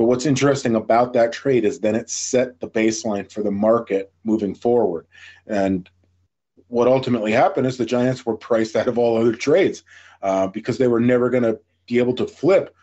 But 0.00 0.06
what's 0.06 0.24
interesting 0.24 0.76
about 0.76 1.12
that 1.12 1.30
trade 1.30 1.66
is 1.66 1.78
then 1.78 1.94
it 1.94 2.08
set 2.08 2.58
the 2.58 2.70
baseline 2.70 3.30
for 3.30 3.42
the 3.42 3.50
market 3.50 4.10
moving 4.24 4.54
forward. 4.54 5.06
And 5.46 5.90
what 6.68 6.88
ultimately 6.88 7.32
happened 7.32 7.66
is 7.66 7.76
the 7.76 7.84
Giants 7.84 8.24
were 8.24 8.34
priced 8.34 8.76
out 8.76 8.88
of 8.88 8.96
all 8.96 9.20
other 9.20 9.34
trades 9.34 9.84
uh, 10.22 10.46
because 10.46 10.78
they 10.78 10.88
were 10.88 11.00
never 11.00 11.28
going 11.28 11.42
to 11.42 11.60
be 11.86 11.98
able 11.98 12.14
to 12.14 12.26
flip 12.26 12.74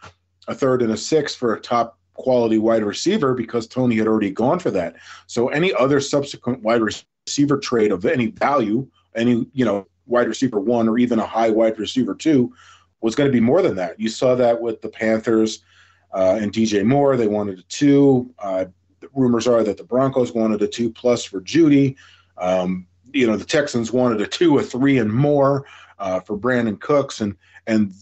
a 0.48 0.54
third 0.54 0.84
and 0.84 0.92
a 0.92 0.98
sixth 0.98 1.36
for 1.36 1.56
a 1.56 1.60
top 1.60 1.98
quality 2.14 2.60
wide 2.60 2.84
receiver 2.84 3.34
because 3.34 3.66
Toney 3.66 3.96
had 3.96 4.06
already 4.06 4.30
gone 4.30 4.60
for 4.60 4.70
that. 4.70 4.96
So 5.26 5.48
any 5.48 5.74
other 5.74 6.00
subsequent 6.00 6.62
wide 6.62 6.84
receiver 6.84 7.58
trade 7.58 7.92
of 7.92 8.06
any 8.06 8.28
value, 8.28 8.88
any 9.16 9.48
you 9.54 9.66
know 9.66 9.88
wide 10.06 10.28
receiver 10.28 10.60
one 10.60 10.88
or 10.88 11.00
even 11.00 11.18
a 11.18 11.26
high 11.26 11.50
wide 11.50 11.80
receiver 11.80 12.14
two, 12.14 12.54
was 13.02 13.16
going 13.16 13.28
to 13.28 13.34
be 13.34 13.40
more 13.40 13.64
than 13.64 13.76
that. 13.78 14.00
You 14.00 14.10
saw 14.10 14.36
that 14.36 14.62
with 14.62 14.84
the 14.84 14.90
Panthers 14.90 15.64
uh, 16.14 16.38
and 16.42 16.52
DJ 16.52 16.86
Moore. 16.86 17.18
They 17.18 17.28
wanted 17.28 17.60
a 17.60 17.64
two. 17.64 18.34
Uh, 18.40 18.66
rumors 19.14 19.48
are 19.48 19.64
that 19.64 19.78
the 19.78 19.84
Broncos 19.84 20.34
wanted 20.34 20.62
a 20.62 20.68
two 20.68 20.92
plus 20.92 21.24
for 21.24 21.42
Jeudy. 21.42 21.96
Um, 22.38 22.88
you 23.14 23.26
know, 23.26 23.38
the 23.38 23.46
Texans 23.46 23.92
wanted 23.92 24.22
a 24.22 24.28
two, 24.28 24.58
a 24.58 24.64
three, 24.64 24.98
and 24.98 25.14
more 25.14 25.66
uh, 26.00 26.20
for 26.20 26.38
Brandin 26.38 26.80
Cooks, 26.80 27.22
and 27.22 27.36
and 27.66 27.94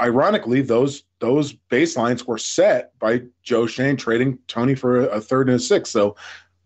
ironically, 0.00 0.62
those 0.62 1.04
those 1.20 1.52
baselines 1.70 2.26
were 2.26 2.38
set 2.38 2.98
by 2.98 3.22
Joe 3.42 3.66
Schoen 3.66 3.96
trading 3.96 4.38
Toney 4.48 4.74
for 4.74 5.02
a, 5.02 5.04
a 5.16 5.20
third 5.20 5.48
and 5.48 5.56
a 5.56 5.60
sixth. 5.60 5.92
So, 5.92 6.16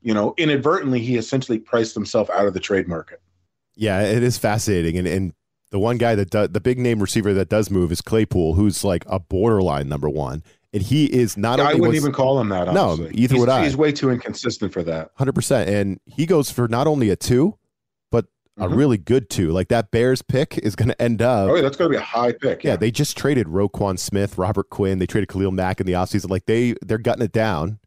you 0.03 0.14
know, 0.14 0.35
inadvertently, 0.37 1.01
he 1.01 1.16
essentially 1.16 1.59
priced 1.59 1.94
himself 1.94 2.31
out 2.31 2.47
of 2.47 2.55
the 2.55 2.61
trade 2.61 2.88
market. 2.88 3.20
Yeah, 3.75 4.03
it 4.03 4.23
is 4.23 4.38
fascinating, 4.38 4.99
and 4.99 5.09
and 5.09 5.33
the 5.75 5.79
one 5.81 5.99
guy 5.99 6.15
that 6.15 6.31
do, 6.31 6.47
the 6.47 6.61
big 6.61 6.79
name 6.79 7.01
receiver 7.01 7.35
that 7.35 7.49
does 7.49 7.69
move 7.69 7.91
is 7.91 8.01
Claypool, 8.01 8.55
who's 8.55 8.85
like 8.85 9.03
a 9.09 9.19
borderline 9.19 9.89
number 9.89 10.09
one, 10.09 10.45
and 10.73 10.81
he 10.81 11.07
is 11.07 11.37
not. 11.37 11.59
I 11.59 11.65
only 11.73 11.81
wouldn't 11.81 11.95
was- 11.95 12.03
even 12.05 12.13
call 12.13 12.41
him 12.41 12.49
that. 12.51 12.73
No, 12.73 12.91
Honestly. 12.91 13.11
either 13.15 13.35
he's, 13.35 13.41
would 13.41 13.49
I. 13.49 13.65
He's 13.65 13.77
way 13.77 13.91
too 13.91 14.11
inconsistent 14.11 14.73
for 14.73 14.85
that. 14.85 15.11
Hundred 15.17 15.35
percent, 15.35 15.69
and 15.69 15.99
he 16.07 16.27
goes 16.27 16.49
for 16.49 16.69
not 16.69 16.87
only 16.87 17.11
a 17.11 17.17
two, 17.17 17.59
but 18.13 18.27
a 18.57 18.69
Mhm. 18.69 18.77
really 18.77 18.99
good 18.99 19.29
two. 19.29 19.51
Like 19.51 19.67
that 19.67 19.91
Bears 19.91 20.23
pick 20.23 20.57
is 20.59 20.77
going 20.77 20.91
to 20.91 21.03
end 21.03 21.21
up. 21.21 21.51
Oh, 21.51 21.57
yeah, 21.57 21.63
that's 21.63 21.77
going 21.77 21.91
to 21.91 21.99
be 21.99 22.01
a 22.01 22.05
high 22.07 22.31
pick. 22.31 22.63
yeah, 22.63 22.77
they 22.77 22.93
just 22.93 23.17
traded 23.17 23.49
Roquan 23.49 23.99
Smith, 23.99 24.39
Robert 24.39 24.71
Quinn. 24.71 25.01
They 25.01 25.07
traded 25.07 25.29
Khalil 25.29 25.51
Mack 25.51 25.81
in 25.81 25.87
the 25.89 25.95
offseason. 25.95 26.31
Like 26.31 26.47
they 26.47 26.77
they're 26.87 26.99
gutting 26.99 27.25
it 27.25 27.33
down. 27.33 27.81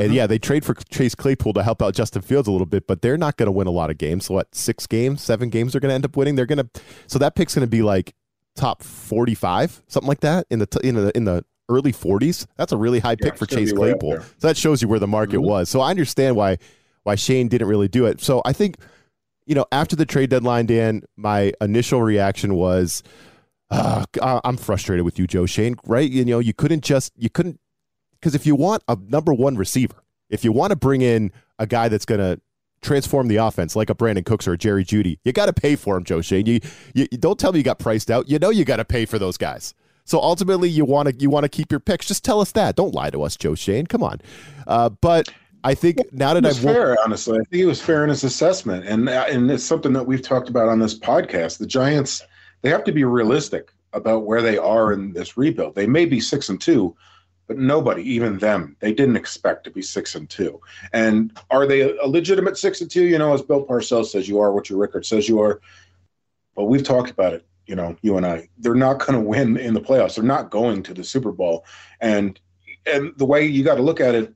And 0.00 0.10
Mhm. 0.12 0.14
yeah, 0.14 0.26
they 0.26 0.38
trade 0.38 0.64
for 0.64 0.74
Chase 0.90 1.14
Claypool 1.14 1.52
to 1.54 1.62
help 1.62 1.82
out 1.82 1.94
Justin 1.94 2.22
Fields 2.22 2.48
a 2.48 2.52
little 2.52 2.66
bit, 2.66 2.86
but 2.86 3.02
they're 3.02 3.16
not 3.18 3.36
going 3.36 3.46
to 3.46 3.52
win 3.52 3.66
a 3.66 3.70
lot 3.70 3.90
of 3.90 3.98
games. 3.98 4.26
So 4.26 4.34
what, 4.34 4.54
six 4.54 4.86
games, 4.86 5.22
seven 5.22 5.48
games 5.48 5.72
they're 5.72 5.80
going 5.80 5.90
to 5.90 5.94
end 5.94 6.04
up 6.04 6.16
winning. 6.16 6.34
They're 6.34 6.46
going 6.46 6.58
to, 6.58 6.68
so 7.06 7.18
that 7.18 7.34
pick's 7.34 7.54
going 7.54 7.66
to 7.66 7.70
be 7.70 7.82
like 7.82 8.14
top 8.54 8.82
forty-five, 8.82 9.82
something 9.88 10.08
like 10.08 10.20
that 10.20 10.46
in 10.50 10.58
the 10.58 10.66
t- 10.66 10.86
in 10.88 10.94
the 10.94 11.16
in 11.16 11.24
the 11.24 11.44
early 11.68 11.92
forties. 11.92 12.46
That's 12.56 12.72
a 12.72 12.76
really 12.76 13.00
high 13.00 13.16
Yeah, 13.20 13.30
pick 13.30 13.36
for 13.38 13.46
Chase 13.46 13.72
be 13.72 13.78
way 13.78 13.90
up 13.92 14.00
Claypool. 14.00 14.22
So 14.38 14.48
that 14.48 14.56
shows 14.56 14.80
you 14.82 14.88
where 14.88 14.98
the 15.00 15.06
market 15.08 15.38
Mhm. 15.38 15.44
was. 15.48 15.68
So 15.68 15.80
I 15.80 15.90
understand 15.90 16.36
why 16.36 16.58
why 17.02 17.14
Schoen 17.16 17.48
didn't 17.48 17.68
really 17.68 17.88
do 17.88 18.06
it. 18.06 18.20
So 18.20 18.42
I 18.44 18.52
think, 18.52 18.76
you 19.46 19.54
know, 19.54 19.64
after 19.72 19.94
the 19.96 20.06
trade 20.06 20.30
deadline, 20.30 20.66
Dan, 20.66 21.02
my 21.16 21.52
initial 21.60 22.02
reaction 22.02 22.54
was, 22.54 23.02
uh, 23.70 24.04
I'm 24.22 24.56
frustrated 24.56 25.04
with 25.04 25.18
you, 25.18 25.26
Joe 25.26 25.46
Schoen. 25.46 25.76
Right? 25.86 26.10
You 26.10 26.24
know, 26.24 26.38
you 26.38 26.52
couldn't 26.52 26.82
just 26.84 27.12
you 27.16 27.30
couldn't 27.30 27.60
because 28.20 28.34
if 28.34 28.46
you 28.46 28.54
want 28.54 28.82
a 28.88 28.96
number 29.08 29.32
one 29.32 29.56
receiver, 29.56 30.02
if 30.30 30.44
you 30.44 30.52
want 30.52 30.70
to 30.70 30.76
bring 30.76 31.02
in 31.02 31.32
a 31.58 31.66
guy 31.66 31.88
that's 31.88 32.04
going 32.04 32.20
to 32.20 32.40
transform 32.82 33.28
the 33.28 33.36
offense 33.36 33.74
like 33.74 33.90
a 33.90 33.94
Brandin 33.94 34.24
Cooks 34.24 34.46
or 34.46 34.52
a 34.52 34.58
Jerry 34.58 34.84
Jeudy, 34.84 35.18
you 35.24 35.32
got 35.32 35.46
to 35.46 35.52
pay 35.52 35.76
for 35.76 35.96
him, 35.96 36.04
Joe 36.04 36.20
Schoen. 36.20 36.46
You, 36.46 36.60
you 36.94 37.06
don't 37.06 37.38
tell 37.38 37.52
me 37.52 37.58
you 37.58 37.64
got 37.64 37.78
priced 37.78 38.10
out. 38.10 38.28
You 38.28 38.38
know 38.38 38.50
you 38.50 38.64
got 38.64 38.76
to 38.76 38.84
pay 38.84 39.06
for 39.06 39.18
those 39.18 39.36
guys. 39.36 39.74
So 40.04 40.20
ultimately, 40.20 40.68
you 40.68 40.84
want 40.84 41.08
to 41.08 41.14
you 41.16 41.30
want 41.30 41.44
to 41.44 41.48
keep 41.48 41.70
your 41.70 41.80
picks. 41.80 42.06
Just 42.06 42.24
tell 42.24 42.40
us 42.40 42.52
that. 42.52 42.76
Don't 42.76 42.94
lie 42.94 43.10
to 43.10 43.22
us, 43.22 43.36
Joe 43.36 43.54
Schoen. 43.54 43.86
Come 43.86 44.02
on. 44.04 44.20
Uh, 44.66 44.88
but 44.88 45.28
I 45.64 45.74
think 45.74 45.98
now 46.12 46.32
that 46.32 46.46
I've 46.46 46.58
fair, 46.58 46.96
honestly. 47.04 47.34
I 47.34 47.42
think 47.42 47.54
he 47.54 47.64
was 47.64 47.82
fair 47.82 48.04
in 48.04 48.10
his 48.10 48.22
assessment, 48.22 48.86
and 48.86 49.08
and 49.08 49.50
it's 49.50 49.64
something 49.64 49.92
that 49.94 50.04
we've 50.04 50.22
talked 50.22 50.48
about 50.48 50.68
on 50.68 50.78
this 50.78 50.96
podcast. 50.96 51.58
The 51.58 51.66
Giants 51.66 52.22
they 52.62 52.70
have 52.70 52.84
to 52.84 52.92
be 52.92 53.04
realistic 53.04 53.72
about 53.92 54.24
where 54.24 54.42
they 54.42 54.58
are 54.58 54.92
in 54.92 55.12
this 55.12 55.36
rebuild. 55.36 55.74
They 55.74 55.86
may 55.86 56.04
be 56.04 56.20
six 56.20 56.48
and 56.48 56.60
two, 56.60 56.96
but 57.46 57.58
nobody, 57.58 58.02
even 58.02 58.38
them, 58.38 58.76
they 58.80 58.92
didn't 58.92 59.16
expect 59.16 59.64
to 59.64 59.70
be 59.70 59.82
six 59.82 60.14
and 60.14 60.28
two. 60.28 60.60
And 60.92 61.36
are 61.50 61.66
they 61.66 61.96
a 61.96 62.06
legitimate 62.06 62.58
six 62.58 62.80
and 62.80 62.90
two? 62.90 63.04
You 63.04 63.18
know, 63.18 63.32
as 63.34 63.42
Bill 63.42 63.64
Parcells 63.64 64.06
says, 64.06 64.28
you 64.28 64.40
are 64.40 64.52
what 64.52 64.68
your 64.68 64.78
record 64.78 65.06
says 65.06 65.28
you 65.28 65.40
are. 65.40 65.60
But 66.54 66.64
we've 66.64 66.82
talked 66.82 67.10
about 67.10 67.34
it, 67.34 67.46
you 67.66 67.76
know, 67.76 67.96
you 68.02 68.16
and 68.16 68.26
I. 68.26 68.48
They're 68.58 68.74
not 68.74 68.98
going 68.98 69.12
to 69.12 69.20
win 69.20 69.56
in 69.56 69.74
the 69.74 69.80
playoffs. 69.80 70.16
They're 70.16 70.24
not 70.24 70.50
going 70.50 70.82
to 70.84 70.94
the 70.94 71.04
Super 71.04 71.32
Bowl. 71.32 71.64
And 72.00 72.40
and 72.84 73.12
the 73.16 73.26
way 73.26 73.44
you 73.44 73.62
got 73.64 73.76
to 73.76 73.82
look 73.82 74.00
at 74.00 74.14
it 74.14 74.34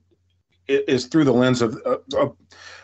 is 0.67 1.07
through 1.07 1.23
the 1.25 1.33
lens 1.33 1.61
of, 1.61 1.75
of 2.13 2.35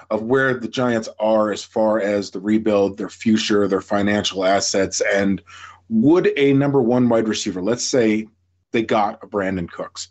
of 0.10 0.24
where 0.24 0.54
the 0.54 0.68
Giants 0.68 1.10
are 1.20 1.52
as 1.52 1.64
far 1.64 2.00
as 2.00 2.32
the 2.32 2.40
rebuild, 2.40 2.98
their 2.98 3.10
future, 3.10 3.68
their 3.68 3.82
financial 3.82 4.46
assets, 4.46 5.02
and 5.14 5.42
would 5.90 6.32
a 6.38 6.54
number 6.54 6.82
one 6.82 7.10
wide 7.10 7.28
receiver, 7.28 7.62
let's 7.62 7.84
say 7.84 8.28
they 8.72 8.84
got 8.84 9.24
a 9.24 9.28
Brandin 9.28 9.70
Cooks. 9.70 10.10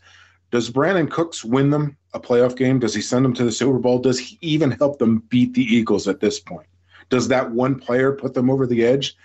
Does 0.51 0.71
Brandin 0.71 1.11
Cooks 1.11 1.45
win 1.45 1.71
them 1.71 1.97
a 2.13 2.21
playoff 2.21 2.57
game? 2.57 2.79
Does 2.79 2.95
he 2.95 3.03
send 3.03 3.25
them 3.25 3.35
to 3.35 3.45
the 3.45 3.53
Super 3.53 3.79
Bowl? 3.79 3.99
Does 3.99 4.19
he 4.19 4.39
even 4.41 4.71
help 4.71 4.99
them 4.99 5.23
beat 5.29 5.55
the 5.55 5.63
Eagles 5.63 6.09
at 6.09 6.21
this 6.21 6.41
point? 6.41 6.69
Does 7.09 7.29
that 7.29 7.51
one 7.51 7.79
player 7.79 8.13
put 8.13 8.35
them 8.35 8.51
over 8.51 8.67
the 8.67 8.85
edge? 8.85 9.17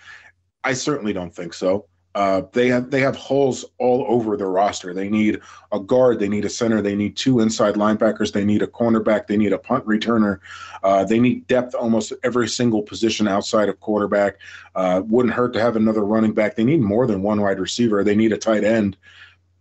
I 0.64 0.72
certainly 0.74 1.12
don't 1.12 1.34
think 1.34 1.54
so. 1.54 1.86
Uh, 2.14 2.42
they 2.52 2.68
have 2.68 2.90
they 2.90 3.00
have 3.00 3.16
holes 3.16 3.64
all 3.78 4.04
over 4.08 4.36
their 4.36 4.50
roster. 4.50 4.92
They 4.92 5.08
need 5.08 5.40
a 5.72 5.80
guard, 5.80 6.18
they 6.18 6.28
need 6.28 6.44
a 6.44 6.50
center, 6.50 6.82
they 6.82 6.94
need 6.94 7.16
two 7.16 7.40
inside 7.40 7.74
linebackers, 7.74 8.32
they 8.32 8.44
need 8.44 8.62
a 8.62 8.66
cornerback, 8.66 9.26
they 9.26 9.36
need 9.36 9.52
a 9.52 9.58
punt 9.58 9.86
returner. 9.86 10.40
Uh, 10.82 11.04
they 11.04 11.18
need 11.18 11.46
depth 11.46 11.74
almost 11.74 12.12
every 12.22 12.48
single 12.48 12.82
position 12.82 13.26
outside 13.26 13.68
of 13.68 13.80
quarterback. 13.80 14.36
Uh, 14.74 15.02
wouldn't 15.06 15.34
hurt 15.34 15.52
to 15.54 15.60
have 15.60 15.76
another 15.76 16.04
running 16.04 16.32
back. 16.32 16.54
They 16.54 16.64
need 16.64 16.80
more 16.80 17.06
than 17.06 17.22
one 17.22 17.40
wide 17.40 17.58
receiver. 17.58 18.04
They 18.04 18.16
need 18.16 18.32
a 18.32 18.38
tight 18.38 18.64
end. 18.64 18.96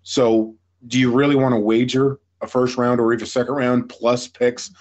So, 0.04 0.56
do 0.88 1.00
you 1.00 1.12
really 1.12 1.36
want 1.36 1.54
to 1.54 1.60
wager 1.60 2.20
a 2.42 2.48
first 2.48 2.76
round 2.76 3.00
or 3.00 3.14
even 3.14 3.28
second 3.28 3.54
round 3.54 3.88
plus 3.88 4.28
picks 4.28 4.72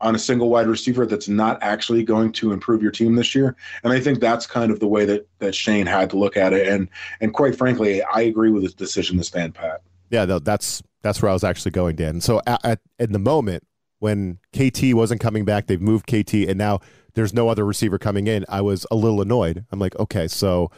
on 0.00 0.14
a 0.14 0.18
single 0.18 0.48
wide 0.48 0.66
receiver 0.66 1.06
that's 1.06 1.28
not 1.28 1.58
actually 1.62 2.02
going 2.02 2.32
to 2.32 2.52
improve 2.52 2.82
your 2.82 2.90
team 2.90 3.16
this 3.16 3.34
year. 3.34 3.56
And 3.84 3.92
I 3.92 4.00
think 4.00 4.20
that's 4.20 4.46
kind 4.46 4.70
of 4.70 4.80
the 4.80 4.86
way 4.86 5.04
that 5.04 5.26
that 5.38 5.54
Schoen 5.54 5.86
had 5.86 6.10
to 6.10 6.18
look 6.18 6.36
at 6.36 6.52
it. 6.52 6.68
And 6.68 6.88
and 7.20 7.34
quite 7.34 7.56
frankly, 7.56 8.02
I 8.02 8.22
agree 8.22 8.50
with 8.50 8.62
his 8.62 8.74
decision 8.74 9.18
to 9.18 9.24
stand 9.24 9.54
pat. 9.54 9.82
Yeah, 10.10 10.24
that's 10.24 10.82
that's 11.02 11.22
where 11.22 11.30
I 11.30 11.34
was 11.34 11.44
actually 11.44 11.72
going, 11.72 11.96
Dan. 11.96 12.20
So 12.20 12.40
at, 12.46 12.64
at 12.64 12.80
in 12.98 13.12
the 13.12 13.18
moment 13.18 13.66
when 13.98 14.38
KT 14.54 14.94
wasn't 14.94 15.20
coming 15.20 15.44
back, 15.44 15.66
they've 15.66 15.80
moved 15.80 16.06
KT, 16.06 16.34
and 16.34 16.56
now 16.56 16.80
there's 17.14 17.34
no 17.34 17.48
other 17.48 17.66
receiver 17.66 17.98
coming 17.98 18.26
in. 18.26 18.44
I 18.48 18.60
was 18.62 18.86
a 18.90 18.96
little 18.96 19.20
annoyed. 19.20 19.64
I'm 19.70 19.78
like, 19.78 19.98
okay, 19.98 20.28
so 20.28 20.70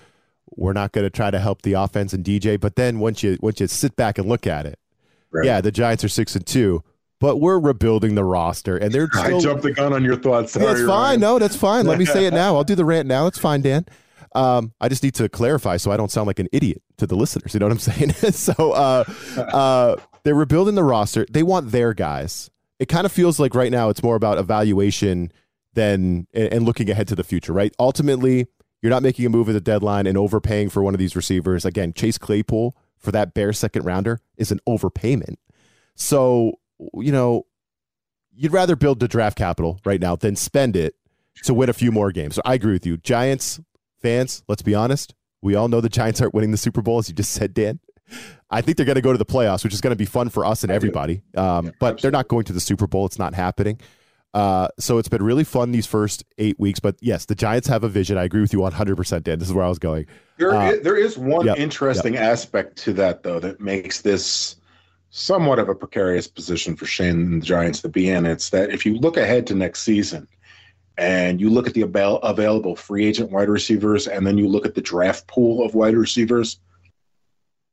we're 0.57 0.73
not 0.73 0.93
going 0.93 1.05
to 1.05 1.11
try 1.11 1.31
to 1.31 1.39
help 1.39 1.63
the 1.63 1.75
offense 1.75 2.13
and 2.13 2.25
DJ. 2.25 2.59
But 2.61 2.77
then 2.77 2.99
once 2.99 3.23
you 3.23 3.39
once 3.41 3.61
you 3.61 3.69
sit 3.69 3.97
back 3.97 4.19
and 4.19 4.29
look 4.29 4.47
at 4.47 4.67
it, 4.67 4.79
right. 5.31 5.45
yeah, 5.45 5.61
the 5.61 5.71
Giants 5.71 6.03
are 6.03 6.09
six 6.09 6.35
and 6.35 6.47
two 6.47 6.83
but 7.23 7.37
we're 7.37 7.61
rebuilding 7.61 8.17
the 8.17 8.25
roster, 8.25 8.77
and 8.77 8.93
they're. 8.93 9.07
Still, 9.07 9.37
I 9.37 9.41
jumped 9.41 9.63
the 9.63 9.71
gun 9.71 9.93
on 9.93 10.03
your 10.03 10.17
thoughts. 10.17 10.55
Sorry, 10.55 10.67
that's 10.67 10.81
fine. 10.81 10.89
Ryan. 10.89 11.21
No, 11.21 11.39
that's 11.39 11.55
fine. 11.55 11.87
Let 11.87 12.01
me 12.01 12.05
say 12.05 12.27
it 12.27 12.35
now. 12.35 12.57
I'll 12.57 12.65
do 12.65 12.75
the 12.75 12.85
rant 12.85 13.07
now. 13.07 13.29
It's 13.29 13.39
fine, 13.39 13.63
Dan. 13.63 13.87
Um, 14.35 14.73
I 14.81 14.89
just 14.89 15.05
need 15.05 15.15
to 15.15 15.29
clarify 15.29 15.77
so 15.77 15.93
I 15.93 15.97
don't 15.97 16.11
sound 16.11 16.27
like 16.27 16.41
an 16.41 16.49
idiot 16.51 16.83
to 16.97 17.07
the 17.07 17.15
listeners. 17.15 17.55
You 17.55 17.61
know 17.61 17.67
what 17.67 17.73
I'm 17.73 17.79
saying? 17.79 18.13
so 18.33 18.73
uh, 18.73 19.05
uh, 19.37 19.97
they're 20.25 20.35
rebuilding 20.35 20.75
the 20.75 20.83
roster. 20.83 21.25
They 21.31 21.45
want 21.45 21.71
their 21.71 21.95
guys. 21.95 22.51
It 22.81 22.89
kind 22.89 23.07
of 23.07 23.13
feels 23.13 23.39
like 23.39 23.55
right 23.55 23.71
now 23.71 23.89
it's 23.89 24.03
more 24.03 24.17
about 24.17 24.39
evaluation 24.39 25.31
than 25.75 26.27
and 26.35 26.65
looking 26.65 26.91
ahead 26.91 27.07
to 27.09 27.15
the 27.15 27.23
future. 27.23 27.53
Right? 27.53 27.73
Ultimately, 27.79 28.49
you're 28.81 28.91
not 28.91 29.05
making 29.05 29.27
a 29.27 29.29
move 29.29 29.49
at 29.49 29.53
the 29.53 29.61
deadline 29.61 30.09
and 30.09 30.19
overpaying 30.19 30.71
for 30.71 30.83
one 30.83 30.93
of 30.93 30.99
these 30.99 31.15
receivers. 31.15 31.65
Again, 31.65 31.93
Chase 31.93 32.19
Claypool 32.19 32.77
for 32.99 33.13
that 33.13 33.33
bare 33.33 33.53
second 33.53 33.85
rounder 33.85 34.19
is 34.37 34.51
an 34.51 34.59
overpayment. 34.69 35.37
So 35.95 36.59
you 36.95 37.13
know, 37.13 37.47
you'd 38.35 38.53
rather 38.53 38.77
build 38.77 39.01
the 39.01 39.09
draft 39.09 39.37
capital 39.37 39.81
right 39.85 40.01
now 40.01 40.17
than 40.17 40.37
spend 40.37 40.77
it 40.77 40.95
to 41.45 41.55
win 41.55 41.69
a 41.69 41.73
few 41.73 41.93
more 41.93 42.13
games. 42.13 42.35
So 42.35 42.43
I 42.45 42.55
agree 42.55 42.73
with 42.73 42.87
you. 42.87 42.97
Giants 42.99 43.61
fans, 44.01 44.43
let's 44.49 44.63
be 44.63 44.75
honest. 44.75 45.15
We 45.41 45.55
all 45.55 45.69
know 45.69 45.81
the 45.81 45.89
Giants 45.89 46.21
aren't 46.21 46.35
winning 46.35 46.53
the 46.53 46.57
Super 46.57 46.83
Bowl, 46.83 46.99
as 46.99 47.09
you 47.09 47.15
just 47.15 47.33
said, 47.33 47.53
Dan. 47.55 47.81
I 48.51 48.61
think 48.61 48.77
they're 48.77 48.87
going 48.87 48.97
to 48.97 49.03
go 49.03 49.13
to 49.13 49.19
the 49.19 49.27
playoffs, 49.27 49.65
which 49.65 49.73
is 49.73 49.81
going 49.81 49.93
to 49.93 49.97
be 49.97 50.05
fun 50.05 50.29
for 50.29 50.45
us 50.45 50.63
and 50.63 50.71
everybody. 50.71 51.23
Um, 51.37 51.67
yeah, 51.67 51.73
but 51.81 52.01
they're 52.01 52.11
not 52.11 52.29
going 52.29 52.45
to 52.45 52.53
the 52.53 52.61
Super 52.61 52.87
Bowl. 52.87 53.07
It's 53.07 53.19
not 53.19 53.35
happening. 53.35 53.81
Uh, 54.35 54.69
so 54.79 54.99
it's 54.99 55.09
been 55.09 55.23
really 55.23 55.45
fun 55.45 55.73
these 55.73 55.87
first 55.87 56.25
eight 56.39 56.59
weeks. 56.59 56.81
But 56.81 56.97
yes, 57.01 57.27
the 57.27 57.35
Giants 57.35 57.69
have 57.69 57.85
a 57.85 57.89
vision. 57.89 58.17
I 58.17 58.25
agree 58.25 58.41
with 58.41 58.53
you 58.53 58.61
100%, 58.61 59.23
Dan. 59.25 59.39
This 59.39 59.49
is 59.49 59.55
where 59.55 59.65
I 59.65 59.69
was 59.69 59.79
going. 59.79 60.07
There, 60.39 60.55
uh, 60.55 60.77
there 60.83 60.97
is 60.97 61.19
one 61.19 61.47
yep, 61.47 61.59
interesting 61.59 62.15
yep. 62.15 62.23
aspect 62.23 62.77
to 62.79 62.93
that, 62.95 63.23
though, 63.23 63.41
that 63.41 63.61
makes 63.61 64.01
this 64.01 64.57
somewhat 65.15 65.59
of 65.59 65.69
a 65.69 65.75
precarious 65.75 66.27
position 66.27 66.75
for 66.75 66.87
Schoen 66.87 67.21
and 67.21 67.43
the 67.43 67.47
Giants 67.47 67.83
to 67.83 67.89
be 67.89 68.09
in. 68.09 68.25
It's 68.25 68.49
that 68.51 68.71
if 68.71 68.87
you 68.87 68.97
look 68.97 69.19
ahead 69.19 69.47
to 69.47 69.55
next 69.55 69.83
season 69.83 70.27
and 70.97 71.39
you 71.39 71.51
look 71.51 71.67
at 71.67 71.75
the 71.75 71.83
avail- 71.83 72.17
available 72.17 72.75
free 72.75 73.05
agent 73.05 73.31
wide 73.31 73.51
receivers 73.51 74.09
and 74.09 74.27
then 74.27 74.39
you 74.39 74.49
look 74.49 74.65
at 74.65 74.75
the 74.75 74.81
draft 74.81 75.27
pool 75.27 75.65
of 75.65 75.75
wide 75.75 75.97
receivers, 75.97 76.59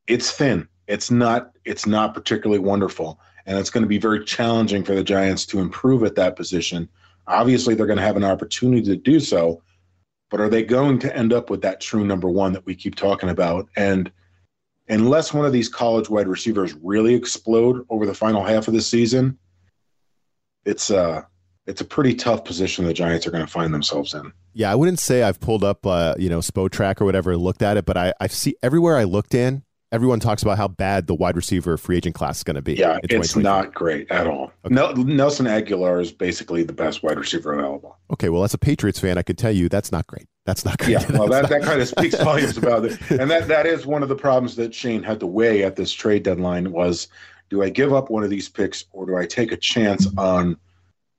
it's 0.06 0.32
thin. 0.32 0.68
It's 0.88 1.10
not 1.10 1.52
it's 1.64 1.86
not 1.86 2.14
particularly 2.14 2.60
wonderful. 2.60 3.20
And 3.46 3.58
it's 3.58 3.70
going 3.70 3.84
to 3.84 3.88
be 3.88 4.00
very 4.00 4.26
challenging 4.26 4.84
for 4.84 4.94
the 4.94 5.04
Giants 5.04 5.46
to 5.48 5.60
improve 5.60 6.04
at 6.04 6.16
that 6.16 6.36
position. 6.36 6.90
Obviously, 7.26 7.74
they're 7.74 7.88
going 7.88 7.98
to 7.98 8.04
have 8.04 8.18
an 8.18 8.24
opportunity 8.24 8.84
to 8.84 8.98
do 8.98 9.20
so, 9.20 9.62
but 10.30 10.42
are 10.42 10.50
they 10.50 10.64
going 10.64 11.00
to 11.00 11.16
end 11.16 11.32
up 11.32 11.50
with 11.50 11.62
that 11.62 11.80
true 11.80 12.04
number 12.04 12.28
one 12.28 12.52
that 12.52 12.66
we 12.66 12.76
keep 12.76 12.96
talking 12.96 13.30
about? 13.30 13.70
And 13.78 14.12
unless 14.90 15.34
one 15.34 15.46
of 15.46 15.54
these 15.54 15.70
college 15.70 16.10
wide 16.10 16.28
receivers 16.28 16.74
really 16.84 17.14
explode 17.14 17.86
over 17.90 18.06
the 18.06 18.14
final 18.14 18.44
half 18.44 18.68
of 18.68 18.74
the 18.74 18.82
season, 18.82 19.38
it's 20.66 20.92
uh 20.92 21.22
it's 21.68 21.82
a 21.82 21.86
pretty 21.86 22.16
tough 22.16 22.44
position 22.44 22.86
the 22.86 22.94
Giants 22.94 23.28
are 23.28 23.32
going 23.32 23.46
to 23.46 23.52
find 23.52 23.72
themselves 23.72 24.16
in. 24.16 24.34
Yeah, 24.54 24.72
I 24.72 24.76
wouldn't 24.76 25.00
say 25.00 25.22
I've 25.22 25.40
pulled 25.40 25.64
up 25.64 25.86
uh, 25.86 26.16
you 26.18 26.28
know, 26.28 26.40
Spotrac 26.40 27.00
or 27.00 27.06
whatever, 27.06 27.38
looked 27.38 27.62
at 27.62 27.78
it, 27.78 27.86
but 27.86 27.96
I 27.96 28.14
I 28.20 28.28
see 28.28 28.56
everywhere 28.64 28.98
I 28.98 29.04
looked 29.04 29.36
in, 29.36 29.64
everyone 29.92 30.20
talks 30.20 30.44
about 30.44 30.58
how 30.58 30.68
bad 30.68 31.08
the 31.08 31.16
wide 31.16 31.36
receiver 31.36 31.78
free 31.78 31.98
agent 31.98 32.16
class 32.16 32.38
is 32.38 32.44
going 32.44 32.56
to 32.56 32.62
be. 32.62 32.76
Yeah, 32.76 33.00
it's 33.04 33.36
not 33.36 33.74
great 33.74 34.10
at 34.12 34.28
all. 34.28 34.52
Okay. 34.66 35.04
Nelson 35.04 35.46
Agholor 35.46 36.02
is 36.02 36.12
basically 36.12 36.64
the 36.64 36.74
best 36.74 37.04
wide 37.04 37.18
receiver 37.18 37.54
available. 37.54 37.98
Okay, 38.12 38.30
well, 38.30 38.44
as 38.44 38.54
a 38.54 38.58
Patriots 38.58 39.00
fan, 39.00 39.18
I 39.18 39.22
can 39.22 39.36
tell 39.36 39.52
you 39.52 39.70
that's 39.70 39.92
not 39.92 40.06
great. 40.08 40.28
That's 40.46 40.66
not 40.66 40.78
great. 40.78 40.92
Yeah, 40.92 41.12
well, 41.18 41.28
that, 41.28 41.50
that 41.50 41.64
kind 41.64 41.82
of 41.82 41.88
speaks 41.88 42.16
volumes 42.24 42.58
about 42.58 42.86
it. 42.86 43.00
And 43.12 43.30
that, 43.32 43.48
that 43.48 43.66
is 43.66 43.86
one 43.86 44.04
of 44.04 44.10
the 44.10 44.16
problems 44.16 44.56
that 44.58 44.74
Schoen 44.74 45.04
had 45.04 45.20
to 45.22 45.28
weigh 45.28 45.64
at 45.64 45.76
this 45.76 45.92
trade 45.92 46.24
deadline 46.24 46.72
was, 46.72 47.08
do 47.50 47.64
I 47.64 47.70
give 47.70 47.94
up 47.94 48.10
one 48.10 48.24
of 48.24 48.30
these 48.30 48.48
picks 48.48 48.86
or 48.92 49.06
do 49.06 49.18
I 49.18 49.26
take 49.26 49.52
a 49.52 49.58
chance 49.58 50.08
on 50.18 50.58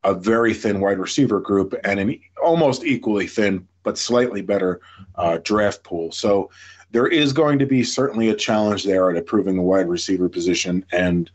a 0.04 0.14
very 0.14 0.54
thin 0.54 0.80
wide 0.80 0.98
receiver 0.98 1.40
group 1.40 1.74
and 1.84 2.00
an 2.00 2.20
almost 2.42 2.84
equally 2.84 3.26
thin 3.26 3.66
but 3.82 3.98
slightly 3.98 4.42
better 4.42 4.80
uh, 5.16 5.38
draft 5.42 5.82
pool? 5.82 6.12
So 6.12 6.50
there 6.92 7.06
is 7.06 7.32
going 7.32 7.58
to 7.58 7.66
be 7.66 7.84
certainly 7.84 8.30
a 8.30 8.34
challenge 8.34 8.84
there 8.84 9.10
at 9.10 9.16
improving 9.16 9.56
the 9.56 9.62
wide 9.62 9.88
receiver 9.88 10.28
position. 10.28 10.84
And, 10.92 11.30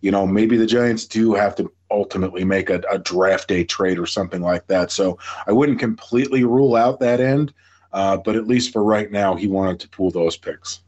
you 0.00 0.10
know, 0.10 0.26
maybe 0.26 0.56
the 0.56 0.66
Giants 0.66 1.04
do 1.06 1.34
have 1.34 1.54
to 1.56 1.70
ultimately 1.90 2.44
make 2.44 2.70
a, 2.70 2.80
a 2.90 2.98
draft 2.98 3.48
day 3.48 3.64
trade 3.64 3.98
or 3.98 4.06
something 4.06 4.40
like 4.40 4.66
that. 4.68 4.90
So 4.92 5.18
I 5.46 5.52
wouldn't 5.52 5.80
completely 5.80 6.44
rule 6.44 6.76
out 6.76 7.00
that 7.00 7.20
end. 7.20 7.52
Uh, 7.92 8.16
but 8.16 8.36
at 8.36 8.46
least 8.46 8.72
for 8.72 8.84
right 8.84 9.10
now, 9.10 9.34
he 9.34 9.48
wanted 9.48 9.80
to 9.80 9.88
pull 9.88 10.12
those 10.12 10.36
picks. 10.36 10.80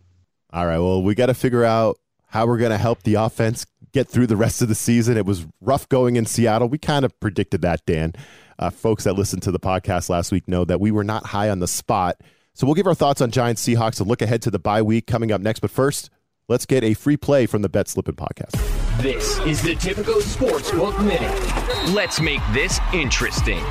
All 0.52 0.66
right. 0.66 0.78
Well, 0.78 1.02
we 1.02 1.16
got 1.16 1.26
to 1.26 1.34
figure 1.34 1.64
out 1.64 1.98
how 2.28 2.46
we're 2.46 2.58
going 2.58 2.70
to 2.70 2.78
help 2.78 3.02
the 3.02 3.14
offense 3.14 3.66
get 3.92 4.08
through 4.08 4.28
the 4.28 4.36
rest 4.36 4.62
of 4.62 4.68
the 4.68 4.74
season. 4.74 5.16
It 5.16 5.26
was 5.26 5.46
rough 5.60 5.88
going 5.88 6.14
in 6.14 6.26
Seattle. 6.26 6.68
We 6.68 6.78
kind 6.78 7.04
of 7.04 7.18
predicted 7.18 7.62
that, 7.62 7.84
Dan. 7.86 8.14
Uh, 8.58 8.70
folks 8.70 9.04
that 9.04 9.14
listened 9.14 9.42
to 9.42 9.50
the 9.50 9.58
podcast 9.58 10.08
last 10.08 10.30
week 10.30 10.46
know 10.46 10.64
that 10.64 10.80
we 10.80 10.92
were 10.92 11.02
not 11.02 11.26
high 11.26 11.50
on 11.50 11.58
the 11.58 11.66
spot 11.66 12.20
so 12.54 12.66
we'll 12.66 12.74
give 12.74 12.86
our 12.86 12.94
thoughts 12.94 13.20
on 13.20 13.30
Giants 13.30 13.66
Seahawks 13.66 14.00
and 14.00 14.08
look 14.08 14.22
ahead 14.22 14.42
to 14.42 14.50
the 14.50 14.58
bye 14.58 14.82
week 14.82 15.06
coming 15.06 15.32
up 15.32 15.40
next. 15.40 15.60
But 15.60 15.70
first, 15.70 16.10
let's 16.48 16.66
get 16.66 16.84
a 16.84 16.94
free 16.94 17.16
play 17.16 17.46
from 17.46 17.62
the 17.62 17.68
Bet 17.68 17.88
Slippin' 17.88 18.16
podcast. 18.16 18.52
This 19.00 19.38
is 19.40 19.62
the 19.62 19.74
Tipico 19.74 20.20
Sportsbook 20.20 20.98
Minute. 21.04 21.94
Let's 21.94 22.20
make 22.20 22.40
this 22.52 22.78
interesting. 22.92 23.64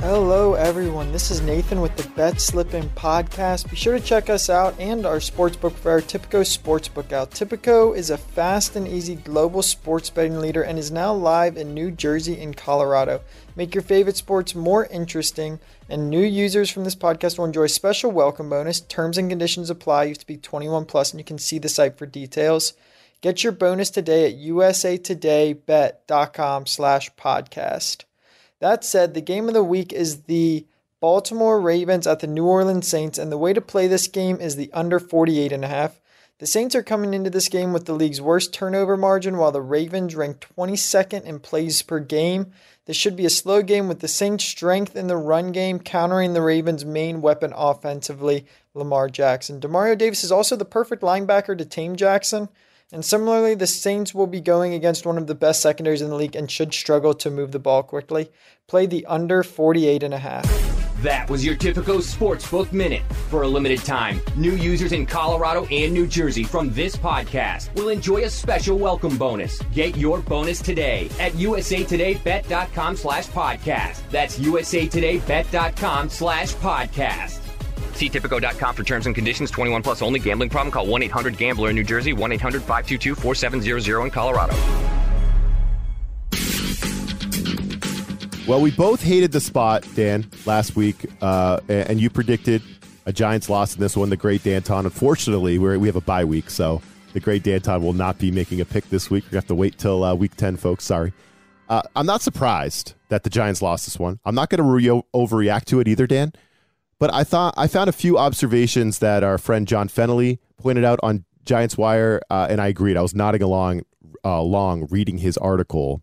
Hello, 0.00 0.54
everyone. 0.54 1.12
This 1.12 1.30
is 1.30 1.42
Nathan 1.42 1.82
with 1.82 1.94
the 1.94 2.08
Bet 2.16 2.40
Slippin' 2.40 2.88
podcast. 2.96 3.68
Be 3.68 3.76
sure 3.76 3.98
to 3.98 4.04
check 4.04 4.30
us 4.30 4.48
out 4.48 4.74
and 4.80 5.04
our 5.04 5.18
sportsbook 5.18 5.74
for 5.74 5.90
our 5.90 6.00
Tipico 6.00 6.40
Sportsbook 6.40 7.12
out. 7.12 7.32
Tipico 7.32 7.94
is 7.94 8.08
a 8.08 8.16
fast 8.16 8.76
and 8.76 8.88
easy 8.88 9.16
global 9.16 9.60
sports 9.60 10.08
betting 10.08 10.40
leader 10.40 10.62
and 10.62 10.78
is 10.78 10.90
now 10.90 11.12
live 11.12 11.58
in 11.58 11.74
New 11.74 11.90
Jersey 11.90 12.42
and 12.42 12.56
Colorado. 12.56 13.20
Make 13.56 13.74
your 13.74 13.82
favorite 13.82 14.16
sports 14.16 14.54
more 14.54 14.86
interesting, 14.86 15.60
and 15.90 16.08
new 16.08 16.24
users 16.24 16.70
from 16.70 16.84
this 16.84 16.96
podcast 16.96 17.36
will 17.36 17.44
enjoy 17.44 17.66
special 17.66 18.10
welcome 18.10 18.48
bonus. 18.48 18.80
Terms 18.80 19.18
and 19.18 19.28
conditions 19.28 19.68
apply. 19.68 20.04
You 20.04 20.12
have 20.12 20.18
to 20.18 20.26
be 20.26 20.38
21 20.38 20.86
plus, 20.86 21.10
and 21.10 21.20
you 21.20 21.24
can 21.24 21.36
see 21.36 21.58
the 21.58 21.68
site 21.68 21.98
for 21.98 22.06
details. 22.06 22.72
Get 23.20 23.44
your 23.44 23.52
bonus 23.52 23.90
today 23.90 24.32
at 24.32 24.40
usatodaybet.com 24.40 26.64
slash 26.64 27.14
podcast. 27.16 28.04
That 28.60 28.84
said, 28.84 29.14
the 29.14 29.20
game 29.20 29.48
of 29.48 29.54
the 29.54 29.64
week 29.64 29.92
is 29.92 30.22
the 30.22 30.66
Baltimore 31.00 31.58
Ravens 31.60 32.06
at 32.06 32.20
the 32.20 32.26
New 32.26 32.46
Orleans 32.46 32.86
Saints, 32.86 33.18
and 33.18 33.32
the 33.32 33.38
way 33.38 33.54
to 33.54 33.60
play 33.60 33.86
this 33.86 34.06
game 34.06 34.38
is 34.38 34.56
the 34.56 34.70
under 34.72 35.00
48 35.00 35.50
and 35.50 35.64
a 35.64 35.68
half. 35.68 35.98
The 36.40 36.46
Saints 36.46 36.74
are 36.74 36.82
coming 36.82 37.14
into 37.14 37.30
this 37.30 37.48
game 37.48 37.72
with 37.72 37.86
the 37.86 37.94
league's 37.94 38.20
worst 38.20 38.52
turnover 38.52 38.96
margin, 38.96 39.38
while 39.38 39.52
the 39.52 39.62
Ravens 39.62 40.14
rank 40.14 40.46
22nd 40.58 41.24
in 41.24 41.38
plays 41.38 41.80
per 41.80 42.00
game. 42.00 42.52
This 42.84 42.96
should 42.96 43.16
be 43.16 43.26
a 43.26 43.30
slow 43.30 43.62
game 43.62 43.88
with 43.88 44.00
the 44.00 44.08
Saints' 44.08 44.44
strength 44.44 44.94
in 44.94 45.06
the 45.06 45.16
run 45.16 45.52
game, 45.52 45.78
countering 45.78 46.34
the 46.34 46.42
Ravens' 46.42 46.84
main 46.84 47.22
weapon 47.22 47.54
offensively, 47.56 48.46
Lamar 48.74 49.08
Jackson. 49.08 49.60
Demario 49.60 49.96
Davis 49.96 50.24
is 50.24 50.32
also 50.32 50.56
the 50.56 50.64
perfect 50.64 51.02
linebacker 51.02 51.56
to 51.56 51.64
tame 51.64 51.96
Jackson. 51.96 52.48
And 52.92 53.04
similarly, 53.04 53.54
the 53.54 53.68
Saints 53.68 54.14
will 54.14 54.26
be 54.26 54.40
going 54.40 54.74
against 54.74 55.06
one 55.06 55.16
of 55.16 55.28
the 55.28 55.34
best 55.34 55.62
secondaries 55.62 56.02
in 56.02 56.08
the 56.08 56.16
league 56.16 56.34
and 56.34 56.50
should 56.50 56.74
struggle 56.74 57.14
to 57.14 57.30
move 57.30 57.52
the 57.52 57.60
ball 57.60 57.82
quickly. 57.82 58.30
Play 58.66 58.86
the 58.86 59.06
under 59.06 59.42
48 59.42 60.02
and 60.02 60.14
a 60.14 60.18
half. 60.18 60.44
That 61.02 61.30
was 61.30 61.42
your 61.42 61.54
Tipico 61.56 61.98
Sportsbook 61.98 62.72
Minute. 62.72 63.02
For 63.30 63.42
a 63.42 63.48
limited 63.48 63.78
time, 63.84 64.20
new 64.36 64.52
users 64.52 64.92
in 64.92 65.06
Colorado 65.06 65.64
and 65.66 65.94
New 65.94 66.06
Jersey 66.06 66.44
from 66.44 66.74
this 66.74 66.94
podcast 66.94 67.74
will 67.74 67.88
enjoy 67.88 68.24
a 68.24 68.28
special 68.28 68.76
welcome 68.76 69.16
bonus. 69.16 69.62
Get 69.72 69.96
your 69.96 70.20
bonus 70.20 70.60
today 70.60 71.08
at 71.18 71.32
usatodaybet.com 71.32 72.96
slash 72.96 73.28
podcast. 73.28 74.02
That's 74.10 74.38
usatodaybet.com 74.38 76.10
slash 76.10 76.54
podcast. 76.56 77.49
See 77.94 78.08
Tipico.com 78.10 78.74
for 78.74 78.82
terms 78.82 79.06
and 79.06 79.14
conditions. 79.14 79.50
21 79.50 79.82
plus 79.82 80.02
only. 80.02 80.18
Gambling 80.18 80.50
problem? 80.50 80.72
Call 80.72 80.86
1-800-GAMBLER 80.86 81.70
in 81.70 81.76
New 81.76 81.84
Jersey. 81.84 82.12
1-800-522-4700 82.12 84.04
in 84.04 84.10
Colorado. 84.10 84.56
Well, 88.46 88.60
we 88.60 88.72
both 88.72 89.00
hated 89.00 89.30
the 89.30 89.40
spot, 89.40 89.86
Dan, 89.94 90.28
last 90.44 90.74
week, 90.74 91.06
uh, 91.22 91.60
and 91.68 92.00
you 92.00 92.10
predicted 92.10 92.62
a 93.06 93.12
Giants 93.12 93.48
loss 93.48 93.76
in 93.76 93.80
this 93.80 93.96
one. 93.96 94.10
The 94.10 94.16
great 94.16 94.42
Danton. 94.42 94.86
Unfortunately, 94.86 95.56
we 95.58 95.76
we 95.76 95.86
have 95.86 95.94
a 95.94 96.00
bye 96.00 96.24
week, 96.24 96.50
so 96.50 96.82
the 97.12 97.20
great 97.20 97.44
Danton 97.44 97.80
will 97.80 97.92
not 97.92 98.18
be 98.18 98.32
making 98.32 98.60
a 98.60 98.64
pick 98.64 98.88
this 98.90 99.08
week. 99.08 99.24
We 99.30 99.36
have 99.36 99.46
to 99.46 99.54
wait 99.54 99.78
till 99.78 100.02
uh, 100.02 100.14
week 100.14 100.34
ten, 100.34 100.56
folks. 100.56 100.84
Sorry. 100.84 101.12
Uh, 101.68 101.82
I'm 101.94 102.06
not 102.06 102.22
surprised 102.22 102.94
that 103.08 103.22
the 103.22 103.30
Giants 103.30 103.62
lost 103.62 103.86
this 103.86 103.98
one. 104.00 104.18
I'm 104.24 104.34
not 104.34 104.50
going 104.50 104.58
to 104.58 104.64
re- 104.64 105.02
overreact 105.14 105.66
to 105.66 105.78
it 105.78 105.86
either, 105.86 106.08
Dan. 106.08 106.32
But 107.00 107.12
I 107.14 107.24
thought 107.24 107.54
I 107.56 107.66
found 107.66 107.88
a 107.88 107.94
few 107.94 108.18
observations 108.18 108.98
that 108.98 109.24
our 109.24 109.38
friend 109.38 109.66
John 109.66 109.88
Fennelly 109.88 110.38
pointed 110.58 110.84
out 110.84 111.00
on 111.02 111.24
Giants 111.46 111.78
Wire, 111.78 112.20
uh, 112.30 112.46
and 112.48 112.60
I 112.60 112.68
agreed. 112.68 112.96
I 112.96 113.00
was 113.02 113.14
nodding 113.14 113.42
along, 113.42 113.80
uh, 114.24 114.28
along 114.28 114.86
reading 114.90 115.18
his 115.18 115.38
article. 115.38 116.02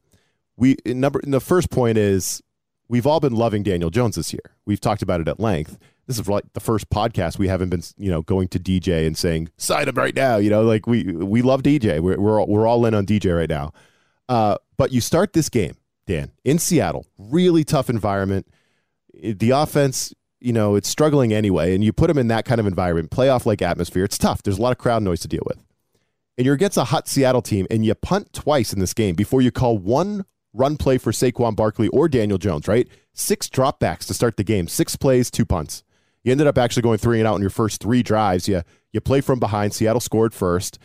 We 0.58 0.76
number 0.88 1.22
the 1.24 1.40
first 1.40 1.70
point 1.70 2.00
is 2.00 2.42
we've 2.90 3.06
all 3.06 3.20
been 3.20 3.36
loving 3.36 3.62
Daniel 3.62 3.92
Jones 3.92 4.16
this 4.16 4.34
year. 4.34 4.56
We've 4.66 4.82
talked 4.82 5.04
about 5.04 5.22
it 5.22 5.28
at 5.28 5.40
length. 5.40 5.78
This 6.08 6.18
is 6.18 6.28
like 6.28 6.46
the 6.54 6.60
first 6.60 6.90
podcast 6.90 7.38
we 7.38 7.48
haven't 7.48 7.70
been, 7.70 7.84
you 7.98 8.10
know, 8.10 8.24
going 8.24 8.48
to 8.48 8.60
DJ 8.60 9.06
and 9.06 9.16
saying 9.16 9.50
sign 9.58 9.88
him 9.88 9.96
right 9.96 10.16
now. 10.16 10.38
You 10.38 10.50
know, 10.50 10.64
like 10.64 10.88
we 10.88 11.04
we 11.04 11.44
love 11.44 11.62
DJ. 11.62 12.00
We're 12.00 12.20
we're 12.20 12.42
all, 12.42 12.48
we're 12.48 12.66
all 12.66 12.84
in 12.88 12.96
on 12.96 13.06
DJ 13.06 13.38
right 13.38 13.50
now. 13.50 13.72
Uh, 14.28 14.58
but 14.78 14.92
you 14.92 15.02
start 15.02 15.34
this 15.34 15.48
game, 15.48 15.76
Dan, 16.08 16.32
in 16.44 16.58
Seattle, 16.58 17.06
really 17.20 17.64
tough 17.64 17.88
environment. 17.88 18.48
The 19.14 19.52
offense 19.52 20.14
you 20.40 20.54
know, 20.54 20.76
it's 20.76 20.90
struggling 20.90 21.34
anyway, 21.34 21.74
and 21.74 21.84
you 21.84 21.92
put 21.92 22.08
them 22.08 22.18
in 22.18 22.28
that 22.28 22.46
kind 22.46 22.60
of 22.60 22.68
environment, 22.68 23.12
playoff 23.12 23.46
like 23.46 23.62
atmosphere, 23.62 24.04
it's 24.04 24.18
tough. 24.18 24.44
There's 24.44 24.58
a 24.58 24.62
lot 24.62 24.72
of 24.72 24.78
crowd 24.78 25.04
noise 25.04 25.22
to 25.22 25.28
deal 25.28 25.44
with. 25.46 25.64
And 26.38 26.46
you're 26.46 26.56
against 26.56 26.78
a 26.78 26.84
hot 26.86 27.08
Seattle 27.08 27.42
team, 27.42 27.66
and 27.72 27.86
you 27.86 27.96
punt 27.96 28.34
twice 28.34 28.72
in 28.72 28.80
this 28.80 28.94
game 28.94 29.16
before 29.16 29.42
you 29.42 29.52
call 29.52 29.78
one 29.78 30.26
run 30.54 30.78
play 30.78 30.98
for 30.98 31.12
Saquon 31.12 31.56
Barkley 31.56 31.88
or 31.90 32.08
Daniel 32.08 32.38
Jones, 32.38 32.68
right? 32.68 32.88
Six 33.14 33.50
dropbacks 33.50 34.06
to 34.08 34.14
start 34.14 34.38
the 34.38 34.44
game, 34.44 34.68
six 34.68 34.96
plays, 34.96 35.32
two 35.32 35.46
punts. 35.46 35.84
You 36.24 36.32
ended 36.32 36.48
up 36.48 36.58
actually 36.58 36.84
going 36.84 36.98
three 36.98 37.20
and 37.20 37.28
out 37.28 37.36
in 37.36 37.42
your 37.42 37.50
first 37.50 37.82
three 37.82 38.04
drives. 38.04 38.48
You, 38.48 38.64
you 38.92 39.00
play 39.00 39.22
from 39.22 39.40
behind. 39.40 39.74
Seattle 39.74 40.02
scored 40.02 40.34
first. 40.34 40.78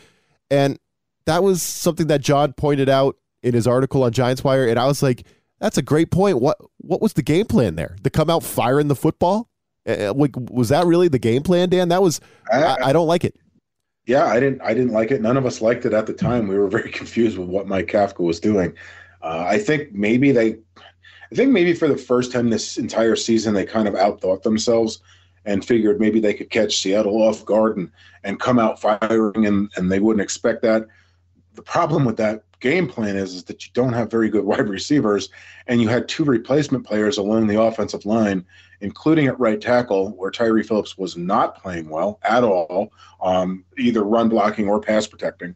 And 0.51 0.79
that 1.27 1.43
was 1.43 1.63
something 1.63 2.07
that 2.09 2.21
John 2.21 2.53
pointed 2.53 2.89
out 2.89 3.17
in 3.43 3.55
his 3.55 3.67
article 3.67 4.05
on 4.05 4.13
Giants 4.13 4.45
Wire. 4.45 4.67
And 4.69 4.79
I 4.79 4.87
was 4.87 5.03
like, 5.03 5.27
that's 5.63 5.79
a 5.79 5.83
great 5.83 6.11
point. 6.11 6.41
What 6.41 6.59
what 6.79 7.01
was 7.01 7.13
the 7.13 7.23
game 7.23 7.47
plan 7.47 7.77
there? 7.77 7.97
To 8.03 8.11
come 8.11 8.29
out 8.29 8.43
firing 8.43 8.89
the 8.89 8.97
football? 8.97 9.49
Uh, 9.89 10.13
like, 10.13 10.35
was 10.51 10.71
that 10.71 10.87
really 10.87 11.07
the 11.07 11.21
game 11.21 11.43
plan, 11.43 11.69
Dan? 11.69 11.89
That 11.89 12.03
was. 12.03 12.21
I, 12.53 12.77
I, 12.83 12.93
don't 12.93 13.07
like 13.07 13.25
it. 13.25 13.37
Yeah, 14.07 14.27
I 14.27 14.41
didn't. 14.41 14.61
I 14.61 14.75
didn't 14.75 14.93
like 14.93 15.13
it. 15.13 15.23
None 15.23 15.37
of 15.37 15.47
us 15.47 15.61
liked 15.61 15.87
it 15.87 15.93
at 15.93 16.07
the 16.07 16.13
time. 16.13 16.49
We 16.49 16.59
were 16.59 16.67
very 16.67 16.91
confused 16.93 17.39
with 17.39 17.49
what 17.49 17.69
Mike 17.69 17.87
Kafka 17.87 18.21
was 18.21 18.41
doing. 18.41 18.75
Uh, 19.23 19.45
I 19.47 19.59
think 19.59 19.93
maybe 19.93 20.33
they. 20.33 20.57
I 21.31 21.35
think 21.35 21.53
maybe 21.53 21.75
for 21.75 21.87
the 21.87 21.97
first 21.97 22.33
time 22.33 22.51
this 22.51 22.77
entire 22.77 23.17
season, 23.17 23.55
they 23.55 23.65
kind 23.65 23.87
of 23.87 23.95
outthought 23.95 24.43
themselves 24.43 25.01
and 25.45 25.65
figured 25.65 26.01
maybe 26.01 26.19
they 26.19 26.35
could 26.35 26.51
catch 26.51 26.79
Seattle 26.79 27.23
off 27.23 27.45
guard 27.45 27.77
and, 27.77 27.91
and 28.25 28.39
come 28.39 28.59
out 28.59 28.81
firing, 28.81 29.47
and, 29.47 29.71
and 29.77 29.91
they 29.91 30.01
wouldn't 30.01 30.23
expect 30.23 30.63
that. 30.63 30.87
The 31.55 31.63
problem 31.63 32.05
with 32.05 32.17
that 32.19 32.45
game 32.63 32.89
plan 32.89 33.17
is, 33.17 33.35
is 33.35 33.45
that 33.45 33.67
you 33.67 33.71
don't 33.75 33.93
have 33.93 34.11
very 34.11 34.31
good 34.31 34.45
wide 34.47 34.71
receivers, 34.71 35.29
and 35.67 35.83
you 35.83 35.89
had 35.89 36.09
two 36.09 36.25
replacement 36.25 36.87
players 36.87 37.19
along 37.19 37.47
the 37.47 37.61
offensive 37.61 38.07
line, 38.07 38.47
including 38.81 39.27
at 39.27 39.39
right 39.39 39.61
tackle, 39.61 40.13
where 40.13 40.31
Tyree 40.31 40.63
Phillips 40.63 40.97
was 40.97 41.17
not 41.17 41.61
playing 41.61 41.91
well 41.91 42.19
at 42.23 42.43
all, 42.43 42.93
um, 43.21 43.65
either 43.77 44.03
run 44.03 44.31
blocking 44.31 44.69
or 44.69 44.81
pass 44.81 45.07
protecting. 45.07 45.55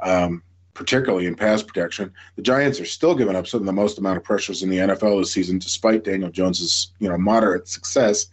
Um, 0.00 0.42
particularly 0.74 1.26
in 1.26 1.34
pass 1.34 1.62
protection. 1.62 2.10
The 2.36 2.42
Giants 2.42 2.80
are 2.80 2.86
still 2.86 3.14
giving 3.14 3.36
up 3.36 3.46
some 3.46 3.60
of 3.60 3.66
the 3.66 3.72
most 3.74 3.98
amount 3.98 4.16
of 4.16 4.24
pressures 4.24 4.62
in 4.62 4.70
the 4.70 4.78
NFL 4.78 5.20
this 5.20 5.30
season, 5.30 5.58
despite 5.58 6.02
Daniel 6.02 6.30
Jones's 6.30 6.92
you 6.98 7.10
know 7.10 7.18
moderate 7.18 7.68
success. 7.68 8.26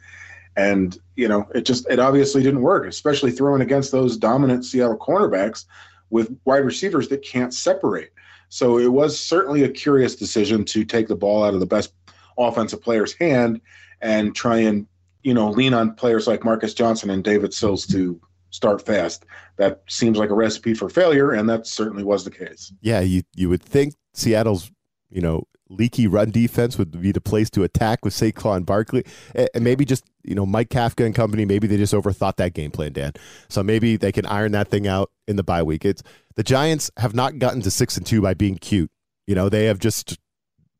And 0.55 0.97
you 1.17 1.27
know 1.27 1.47
it 1.53 1.61
just 1.61 1.85
it 1.89 1.99
obviously 1.99 2.41
didn't 2.41 2.61
work, 2.61 2.87
especially 2.87 3.31
throwing 3.31 3.61
against 3.61 3.91
those 3.91 4.17
dominant 4.17 4.63
Seattle 4.63 4.97
cornerbacks 4.97 5.65
with 6.09 6.35
wide 6.45 6.65
receivers 6.65 7.07
that 7.09 7.21
can't 7.21 7.53
separate. 7.53 8.11
So 8.49 8.79
it 8.79 8.91
was 8.91 9.19
certainly 9.19 9.63
a 9.63 9.69
curious 9.69 10.15
decision 10.15 10.65
to 10.65 10.83
take 10.83 11.07
the 11.07 11.15
ball 11.15 11.43
out 11.43 11.53
of 11.53 11.59
the 11.59 11.65
best 11.65 11.93
offensive 12.37 12.81
player's 12.81 13.13
hand 13.13 13.61
and 14.01 14.35
try 14.35 14.57
and 14.57 14.87
you 15.23 15.33
know 15.33 15.49
lean 15.49 15.73
on 15.73 15.93
players 15.93 16.27
like 16.27 16.43
Marcus 16.43 16.73
Johnson 16.73 17.09
and 17.09 17.23
David 17.23 17.53
Sills 17.53 17.85
to 17.87 18.19
start 18.49 18.85
fast. 18.85 19.25
That 19.57 19.83
seems 19.87 20.17
like 20.17 20.29
a 20.29 20.35
recipe 20.35 20.73
for 20.73 20.89
failure, 20.89 21.31
and 21.31 21.49
that 21.49 21.67
certainly 21.67 22.03
was 22.03 22.23
the 22.23 22.31
case. 22.31 22.73
Yeah, 22.81 23.01
you 23.01 23.23
you 23.35 23.49
would 23.49 23.61
think 23.61 23.95
Seattle's 24.13 24.71
you 25.09 25.21
know 25.21 25.43
leaky 25.69 26.07
run 26.07 26.31
defense 26.31 26.77
would 26.77 26.99
be 26.99 27.11
the 27.11 27.21
place 27.21 27.49
to 27.51 27.63
attack 27.63 28.03
with 28.03 28.13
Saquon 28.13 28.65
Barkley, 28.65 29.05
and 29.35 29.63
maybe 29.63 29.85
just 29.85 30.03
you 30.23 30.35
know 30.35 30.45
Mike 30.45 30.69
Kafka 30.69 31.05
and 31.05 31.15
company. 31.15 31.45
Maybe 31.45 31.67
they 31.67 31.77
just 31.77 31.93
overthought 31.93 32.37
that 32.37 32.53
game 32.53 32.71
plan, 32.71 32.93
Dan. 32.93 33.13
So 33.47 33.63
maybe 33.63 33.97
they 33.97 34.11
can 34.11 34.25
iron 34.25 34.51
that 34.53 34.69
thing 34.69 34.87
out 34.87 35.11
in 35.27 35.35
the 35.35 35.43
bye 35.43 35.63
week. 35.63 35.85
It's 35.85 36.03
the 36.35 36.43
Giants 36.43 36.91
have 36.97 37.13
not 37.13 37.39
gotten 37.39 37.61
to 37.61 37.71
six 37.71 37.97
and 37.97 38.05
two 38.05 38.21
by 38.21 38.33
being 38.33 38.57
cute. 38.57 38.91
You 39.27 39.35
know 39.35 39.49
they 39.49 39.65
have 39.65 39.79
just 39.79 40.17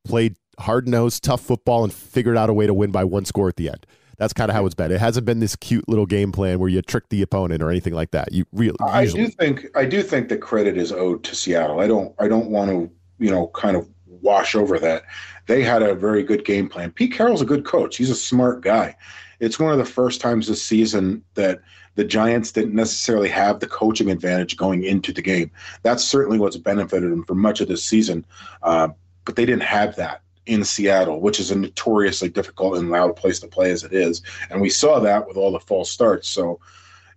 played 0.06 0.36
hard 0.60 0.88
nosed, 0.88 1.24
tough 1.24 1.42
football 1.42 1.84
and 1.84 1.94
figured 1.94 2.38
out 2.38 2.50
a 2.50 2.54
way 2.54 2.68
to 2.68 2.74
win 2.74 2.92
by 2.92 3.04
one 3.04 3.26
score 3.26 3.48
at 3.48 3.56
the 3.56 3.70
end. 3.70 3.86
That's 4.18 4.34
kind 4.34 4.52
of 4.52 4.56
how 4.56 4.66
it's 4.66 4.76
been. 4.76 4.92
It 4.92 5.00
hasn't 5.00 5.26
been 5.26 5.40
this 5.40 5.56
cute 5.56 5.88
little 5.88 6.06
game 6.06 6.34
plan 6.34 6.60
where 6.60 6.68
you 6.68 6.82
trick 6.82 7.08
the 7.10 7.22
opponent 7.22 7.64
or 7.64 7.70
anything 7.70 7.94
like 7.94 8.12
that. 8.12 8.34
You 8.34 8.46
really, 8.52 8.76
I 8.82 9.06
do 9.06 9.28
think 9.30 9.68
I 9.76 9.86
do 9.86 10.04
think 10.04 10.28
the 10.28 10.38
credit 10.38 10.78
is 10.78 10.92
owed 10.92 11.24
to 11.24 11.36
Seattle. 11.36 11.80
I 11.80 11.88
don't 11.88 12.14
I 12.20 12.28
don't 12.28 12.50
want 12.50 12.70
to 12.70 12.92
you 13.18 13.32
know 13.32 13.48
kind 13.48 13.78
of 13.78 13.88
wash 14.22 14.56
over 14.56 14.80
that. 14.80 15.04
They 15.48 15.64
had 15.64 15.82
a 15.82 15.96
very 15.96 16.24
good 16.24 16.46
game 16.46 16.70
plan. 16.70 16.92
Pete 16.92 17.14
Carroll's 17.14 17.42
a 17.42 17.46
good 17.46 17.66
coach. 17.66 17.98
He's 17.98 18.10
a 18.10 18.16
smart 18.16 18.62
guy. 18.62 18.96
It's 19.40 19.60
one 19.60 19.72
of 19.72 19.78
the 19.78 19.86
first 19.86 20.22
times 20.22 20.48
this 20.48 20.62
season 20.62 21.24
that 21.36 21.60
the 21.96 22.04
Giants 22.04 22.52
didn't 22.52 22.76
necessarily 22.76 23.30
have 23.30 23.60
the 23.60 23.68
coaching 23.68 24.12
advantage 24.12 24.58
going 24.58 24.84
into 24.84 25.12
the 25.12 25.22
game. 25.22 25.52
That's 25.82 26.04
certainly 26.04 26.40
what's 26.40 26.58
benefited 26.58 27.12
them 27.12 27.24
for 27.26 27.36
much 27.36 27.62
of 27.62 27.68
this 27.68 27.84
season. 27.84 28.26
Uh, 28.62 28.90
but 29.26 29.36
they 29.36 29.46
didn't 29.46 29.64
have 29.64 29.96
that 29.98 30.22
in 30.46 30.64
Seattle, 30.64 31.22
which 31.22 31.40
is 31.40 31.52
a 31.52 31.56
notoriously 31.56 32.30
difficult 32.30 32.78
and 32.78 32.90
loud 32.90 33.16
place 33.16 33.40
to 33.40 33.48
play 33.48 33.72
as 33.72 33.84
it 33.84 33.94
is. 33.94 34.22
And 34.50 34.62
we 34.62 34.70
saw 34.70 35.00
that 35.00 35.28
with 35.28 35.38
all 35.38 35.52
the 35.52 35.60
false 35.60 35.92
starts. 35.92 36.28
So, 36.28 36.60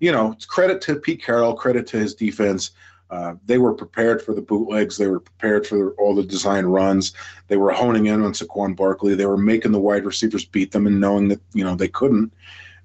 you 0.00 0.12
know, 0.12 0.36
credit 0.48 0.80
to 0.82 0.96
Pete 0.96 1.22
Carroll, 1.22 1.54
credit 1.54 1.86
to 1.88 1.98
his 1.98 2.14
defense. 2.14 2.72
Uh, 3.12 3.34
they 3.44 3.58
were 3.58 3.74
prepared 3.74 4.22
for 4.22 4.32
the 4.32 4.40
bootlegs. 4.40 4.96
They 4.96 5.06
were 5.06 5.20
prepared 5.20 5.66
for 5.66 5.92
all 5.92 6.14
the 6.14 6.22
design 6.22 6.64
runs. 6.64 7.12
They 7.48 7.58
were 7.58 7.70
honing 7.70 8.06
in 8.06 8.22
on 8.22 8.32
Saquon 8.32 8.74
Barkley. 8.74 9.14
They 9.14 9.26
were 9.26 9.36
making 9.36 9.72
the 9.72 9.78
wide 9.78 10.06
receivers 10.06 10.46
beat 10.46 10.72
them 10.72 10.86
and 10.86 10.98
knowing 10.98 11.28
that 11.28 11.40
you 11.52 11.62
know 11.62 11.76
they 11.76 11.88
couldn't. 11.88 12.32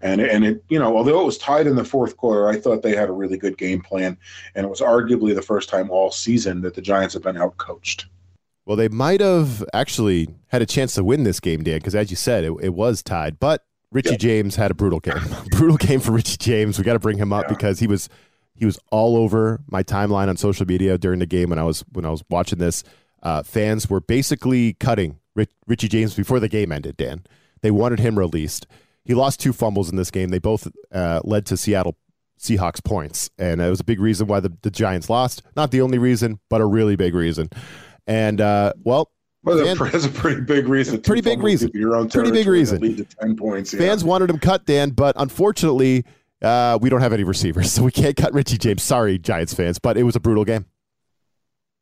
And 0.02 0.20
and 0.20 0.46
it 0.46 0.64
you 0.68 0.78
know 0.78 0.98
although 0.98 1.22
it 1.22 1.26
was 1.26 1.38
tied 1.38 1.66
in 1.66 1.78
the 1.78 1.86
fourth 1.86 2.18
quarter, 2.18 2.50
I 2.50 2.60
thought 2.60 2.82
they 2.82 2.94
had 2.94 3.08
a 3.08 3.14
really 3.14 3.38
good 3.38 3.58
game 3.58 3.82
plan, 3.82 4.18
and 4.54 4.66
it 4.66 4.70
was 4.70 4.82
arguably 4.82 5.34
the 5.34 5.42
first 5.42 5.70
time 5.70 5.90
all 5.90 6.12
season 6.12 6.60
that 6.62 6.74
the 6.74 6.82
Giants 6.82 7.14
have 7.14 7.24
been 7.24 7.38
outcoached. 7.38 8.04
Well, 8.66 8.76
they 8.76 8.90
might 8.90 9.22
have 9.22 9.64
actually 9.74 10.28
had 10.48 10.62
a 10.62 10.66
chance 10.66 10.94
to 10.96 11.06
win 11.06 11.24
this 11.24 11.40
game, 11.40 11.64
Dan, 11.64 11.78
because 11.78 11.96
as 11.96 12.10
you 12.10 12.18
said, 12.18 12.44
it, 12.44 12.52
it 12.62 12.74
was 12.74 13.02
tied. 13.02 13.40
But 13.40 13.64
Richie. 13.92 14.18
James 14.18 14.58
had 14.58 14.72
a 14.72 14.74
brutal 14.74 15.00
game. 15.00 15.16
brutal 15.52 15.78
game 15.78 16.02
for 16.02 16.12
Richie 16.12 16.36
James. 16.38 16.78
We 16.78 16.84
got 16.84 16.94
to 16.94 17.00
bring 17.00 17.18
him 17.18 17.32
up 17.32 17.46
yeah. 17.46 17.54
because 17.56 17.80
he 17.80 17.88
was 17.88 18.10
he 18.58 18.66
was 18.66 18.80
all 18.92 19.16
over 19.16 19.62
my 19.68 19.84
timeline 19.84 20.30
on 20.30 20.36
social 20.36 20.66
media 20.66 20.98
during 20.98 21.20
the 21.20 21.26
game 21.26 21.50
when 21.50 21.60
I 21.60 21.64
was 21.64 21.82
when 21.92 22.06
I 22.06 22.10
was 22.10 22.24
watching 22.30 22.60
this. 22.60 22.84
Uh, 23.22 23.44
fans 23.44 23.90
were 23.90 24.02
basically 24.02 24.74
cutting 24.74 25.20
Rich, 25.36 25.52
Richie 25.68 25.88
James 25.88 26.16
before 26.16 26.40
the 26.40 26.50
game 26.50 26.72
ended. 26.72 26.98
Dan, 26.98 27.24
they 27.62 27.72
wanted 27.72 28.00
him 28.00 28.18
released. 28.18 28.68
He 29.06 29.14
lost 29.14 29.40
two 29.40 29.54
fumbles 29.54 29.90
in 29.90 29.96
this 29.96 30.12
game. 30.12 30.30
They 30.30 30.40
both 30.40 30.68
uh, 30.92 31.22
led 31.24 31.46
to 31.48 31.58
Seattle 31.58 31.98
Seahawks 32.40 32.84
points, 32.84 33.30
and 33.38 33.62
it 33.62 33.70
was 33.70 33.80
a 33.80 33.84
big 33.84 34.00
reason 34.00 34.28
why 34.28 34.40
the, 34.40 34.52
the 34.64 34.72
Giants 34.72 35.10
lost. 35.10 35.44
Not 35.56 35.72
the 35.72 35.82
only 35.82 35.98
reason, 35.98 36.40
but 36.50 36.60
a 36.62 36.66
really 36.66 36.96
big 36.96 37.16
reason. 37.16 37.50
And 38.06 38.42
uh, 38.42 38.74
well, 38.84 39.12
well, 39.44 39.58
that's 39.76 40.06
a 40.06 40.10
pretty 40.10 40.42
big 40.42 40.68
reason. 40.68 41.02
Pretty 41.02 41.22
big 41.22 41.42
reason. 41.42 41.72
Your 41.74 41.96
own 41.96 42.10
pretty 42.10 42.32
big 42.32 42.48
reason. 42.48 42.82
Lead 42.82 42.98
to 42.98 43.06
ten 43.06 43.36
points. 43.36 43.74
Yeah. 43.74 43.80
Fans 43.80 44.04
wanted 44.04 44.30
him 44.30 44.40
cut, 44.40 44.66
Dan, 44.66 44.90
but 44.90 45.16
unfortunately, 45.18 46.04
uh, 46.42 46.78
we 46.82 46.90
don't 46.90 47.02
have 47.02 47.14
any 47.14 47.24
receivers, 47.24 47.72
so 47.74 47.84
we 47.84 47.92
can't 47.92 48.16
cut 48.16 48.34
Richie 48.34 48.58
James. 48.58 48.84
Sorry, 48.84 49.18
Giants 49.18 49.54
fans, 49.54 49.80
but 49.80 49.98
it 49.98 50.04
was 50.04 50.16
a 50.16 50.20
brutal 50.20 50.46
game. 50.46 50.66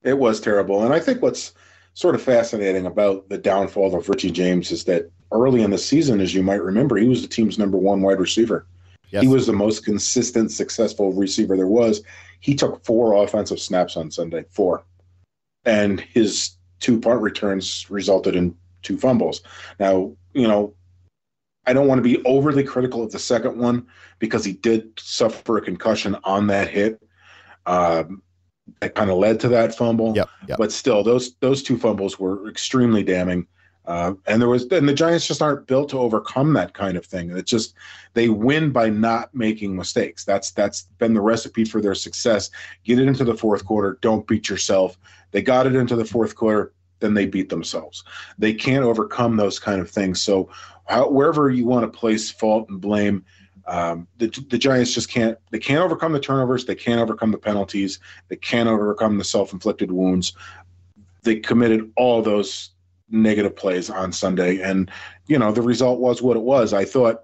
It 0.03 0.17
was 0.17 0.39
terrible, 0.39 0.83
and 0.83 0.93
I 0.93 0.99
think 0.99 1.21
what's 1.21 1.53
sort 1.93 2.13
of 2.13 2.21
fascinating 2.21 2.85
about 2.85 3.29
the 3.29 3.37
downfall 3.37 3.95
of 3.95 4.09
Richie 4.09 4.31
James 4.31 4.71
is 4.71 4.83
that 4.83 5.09
early 5.31 5.63
in 5.63 5.71
the 5.71 5.77
season, 5.77 6.21
as 6.21 6.33
you 6.33 6.43
might 6.43 6.61
remember, 6.61 6.97
he 6.97 7.07
was 7.07 7.21
the 7.21 7.27
team's 7.27 7.57
number 7.57 7.77
one 7.77 8.01
wide 8.01 8.19
receiver. 8.19 8.67
Yes. 9.11 9.23
He 9.23 9.27
was 9.27 9.47
the 9.47 9.53
most 9.53 9.85
consistent, 9.85 10.51
successful 10.51 11.13
receiver 11.13 11.55
there 11.55 11.67
was. 11.67 12.01
He 12.41 12.53
took 12.53 12.83
four 12.83 13.23
offensive 13.23 13.59
snaps 13.59 13.95
on 13.97 14.11
Sunday, 14.11 14.43
four, 14.49 14.83
and 15.63 16.01
his 16.01 16.57
two 16.79 16.99
punt 16.99 17.21
returns 17.21 17.89
resulted 17.89 18.35
in 18.35 18.55
two 18.81 18.97
fumbles. 18.97 19.41
Now, 19.79 20.11
you 20.33 20.47
know, 20.47 20.73
I 21.67 21.73
don't 21.73 21.87
want 21.87 21.99
to 21.99 22.03
be 22.03 22.23
overly 22.25 22.63
critical 22.63 23.03
of 23.03 23.11
the 23.11 23.19
second 23.19 23.57
one 23.57 23.87
because 24.19 24.45
he 24.45 24.53
did 24.53 24.91
suffer 24.99 25.57
a 25.57 25.61
concussion 25.61 26.15
on 26.23 26.47
that 26.47 26.69
hit. 26.69 27.01
Um, 27.65 28.21
that 28.79 28.95
kind 28.95 29.09
of 29.09 29.17
led 29.17 29.39
to 29.41 29.47
that 29.49 29.75
fumble. 29.75 30.15
Yep, 30.15 30.29
yep. 30.47 30.57
But 30.57 30.71
still, 30.71 31.03
those 31.03 31.35
those 31.35 31.63
two 31.63 31.77
fumbles 31.77 32.19
were 32.19 32.49
extremely 32.49 33.03
damning. 33.03 33.47
Uh, 33.87 34.13
and 34.25 34.41
there 34.41 34.49
was, 34.49 34.65
and 34.71 34.89
the 34.89 34.93
Giants 34.93 35.27
just 35.27 35.43
aren't 35.43 35.67
built 35.67 35.89
to 35.89 35.99
overcome 35.99 36.53
that 36.53 36.73
kind 36.73 36.97
of 36.97 37.05
thing. 37.05 37.29
It's 37.37 37.51
just 37.51 37.75
they 38.13 38.29
win 38.29 38.71
by 38.71 38.89
not 38.89 39.33
making 39.35 39.75
mistakes. 39.75 40.23
That's 40.23 40.51
that's 40.51 40.83
been 40.97 41.13
the 41.13 41.21
recipe 41.21 41.65
for 41.65 41.81
their 41.81 41.93
success. 41.93 42.49
Get 42.83 42.99
it 42.99 43.07
into 43.07 43.23
the 43.23 43.37
fourth 43.37 43.63
quarter. 43.63 43.99
Don't 44.01 44.25
beat 44.25 44.49
yourself. 44.49 44.97
They 45.31 45.41
got 45.41 45.67
it 45.67 45.75
into 45.75 45.95
the 45.95 46.05
fourth 46.05 46.35
quarter, 46.35 46.73
then 47.05 47.13
they 47.13 47.27
beat 47.27 47.49
themselves. 47.49 48.03
They 48.37 48.53
can't 48.53 48.83
overcome 48.83 49.37
those 49.37 49.59
kind 49.59 49.79
of 49.79 49.89
things. 49.89 50.21
So, 50.21 50.49
how, 50.85 51.09
wherever 51.09 51.49
you 51.49 51.65
want 51.65 51.91
to 51.91 51.97
place 51.97 52.29
fault 52.29 52.69
and 52.69 52.81
blame, 52.81 53.23
um, 53.67 54.07
the, 54.17 54.27
the 54.49 54.57
Giants 54.57 54.93
just 54.93 55.09
can't. 55.09 55.37
They 55.51 55.59
can't 55.59 55.81
overcome 55.83 56.13
the 56.13 56.19
turnovers. 56.19 56.65
They 56.65 56.75
can't 56.75 56.99
overcome 56.99 57.31
the 57.31 57.37
penalties. 57.37 57.99
They 58.27 58.35
can't 58.35 58.69
overcome 58.69 59.17
the 59.17 59.23
self-inflicted 59.23 59.91
wounds. 59.91 60.33
They 61.23 61.37
committed 61.37 61.91
all 61.95 62.21
those 62.21 62.71
negative 63.09 63.55
plays 63.55 63.89
on 63.89 64.11
Sunday, 64.11 64.61
and 64.61 64.91
you 65.27 65.39
know 65.39 65.51
the 65.51 65.61
result 65.61 65.99
was 65.99 66.21
what 66.21 66.37
it 66.37 66.43
was. 66.43 66.73
I 66.73 66.85
thought, 66.85 67.23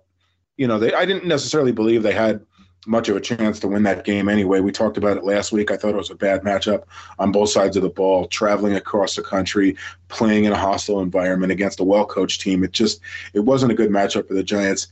you 0.58 0.68
know, 0.68 0.80
they. 0.80 0.94
I 0.94 1.06
didn't 1.06 1.28
necessarily 1.28 1.72
believe 1.72 2.02
they 2.02 2.14
had 2.14 2.44
much 2.88 3.10
of 3.10 3.16
a 3.16 3.22
chance 3.22 3.60
to 3.60 3.68
win 3.68 3.84
that 3.84 4.04
game 4.04 4.28
anyway. 4.28 4.60
We 4.60 4.72
talked 4.72 4.98
about 4.98 5.18
it 5.18 5.24
last 5.24 5.52
week. 5.52 5.70
I 5.72 5.78
thought 5.78 5.92
it 5.92 5.98
was 5.98 6.10
a 6.10 6.16
bad 6.16 6.42
matchup 6.42 6.84
on 7.20 7.32
both 7.32 7.50
sides 7.50 7.78
of 7.78 7.84
the 7.84 7.90
ball, 7.90 8.28
traveling 8.28 8.74
across 8.74 9.16
the 9.16 9.22
country, 9.22 9.76
playing 10.08 10.46
in 10.46 10.54
a 10.54 10.58
hostile 10.58 11.02
environment 11.02 11.52
against 11.52 11.80
a 11.80 11.84
well 11.84 12.06
coached 12.06 12.42
team. 12.42 12.64
It 12.64 12.72
just 12.72 13.02
it 13.34 13.42
wasn't 13.42 13.72
a 13.72 13.76
good 13.76 13.92
matchup 13.92 14.28
for 14.28 14.34
the 14.34 14.44
Giants. 14.44 14.88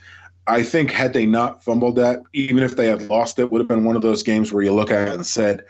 I 0.48 0.64
think 0.64 0.92
had 0.92 1.14
they 1.14 1.26
not 1.26 1.64
fumbled 1.64 1.96
that, 1.98 2.22
even 2.34 2.64
if 2.64 2.76
they 2.76 2.88
had 2.88 3.04
lost 3.04 3.38
it, 3.38 3.52
would 3.52 3.60
have 3.60 3.68
been 3.68 3.84
one 3.84 3.96
of 3.96 4.02
those 4.02 4.24
games 4.24 4.52
where 4.52 4.64
you 4.64 4.74
look 4.74 4.90
at 4.90 5.08
it 5.08 5.14
and 5.14 5.26
said, 5.26 5.64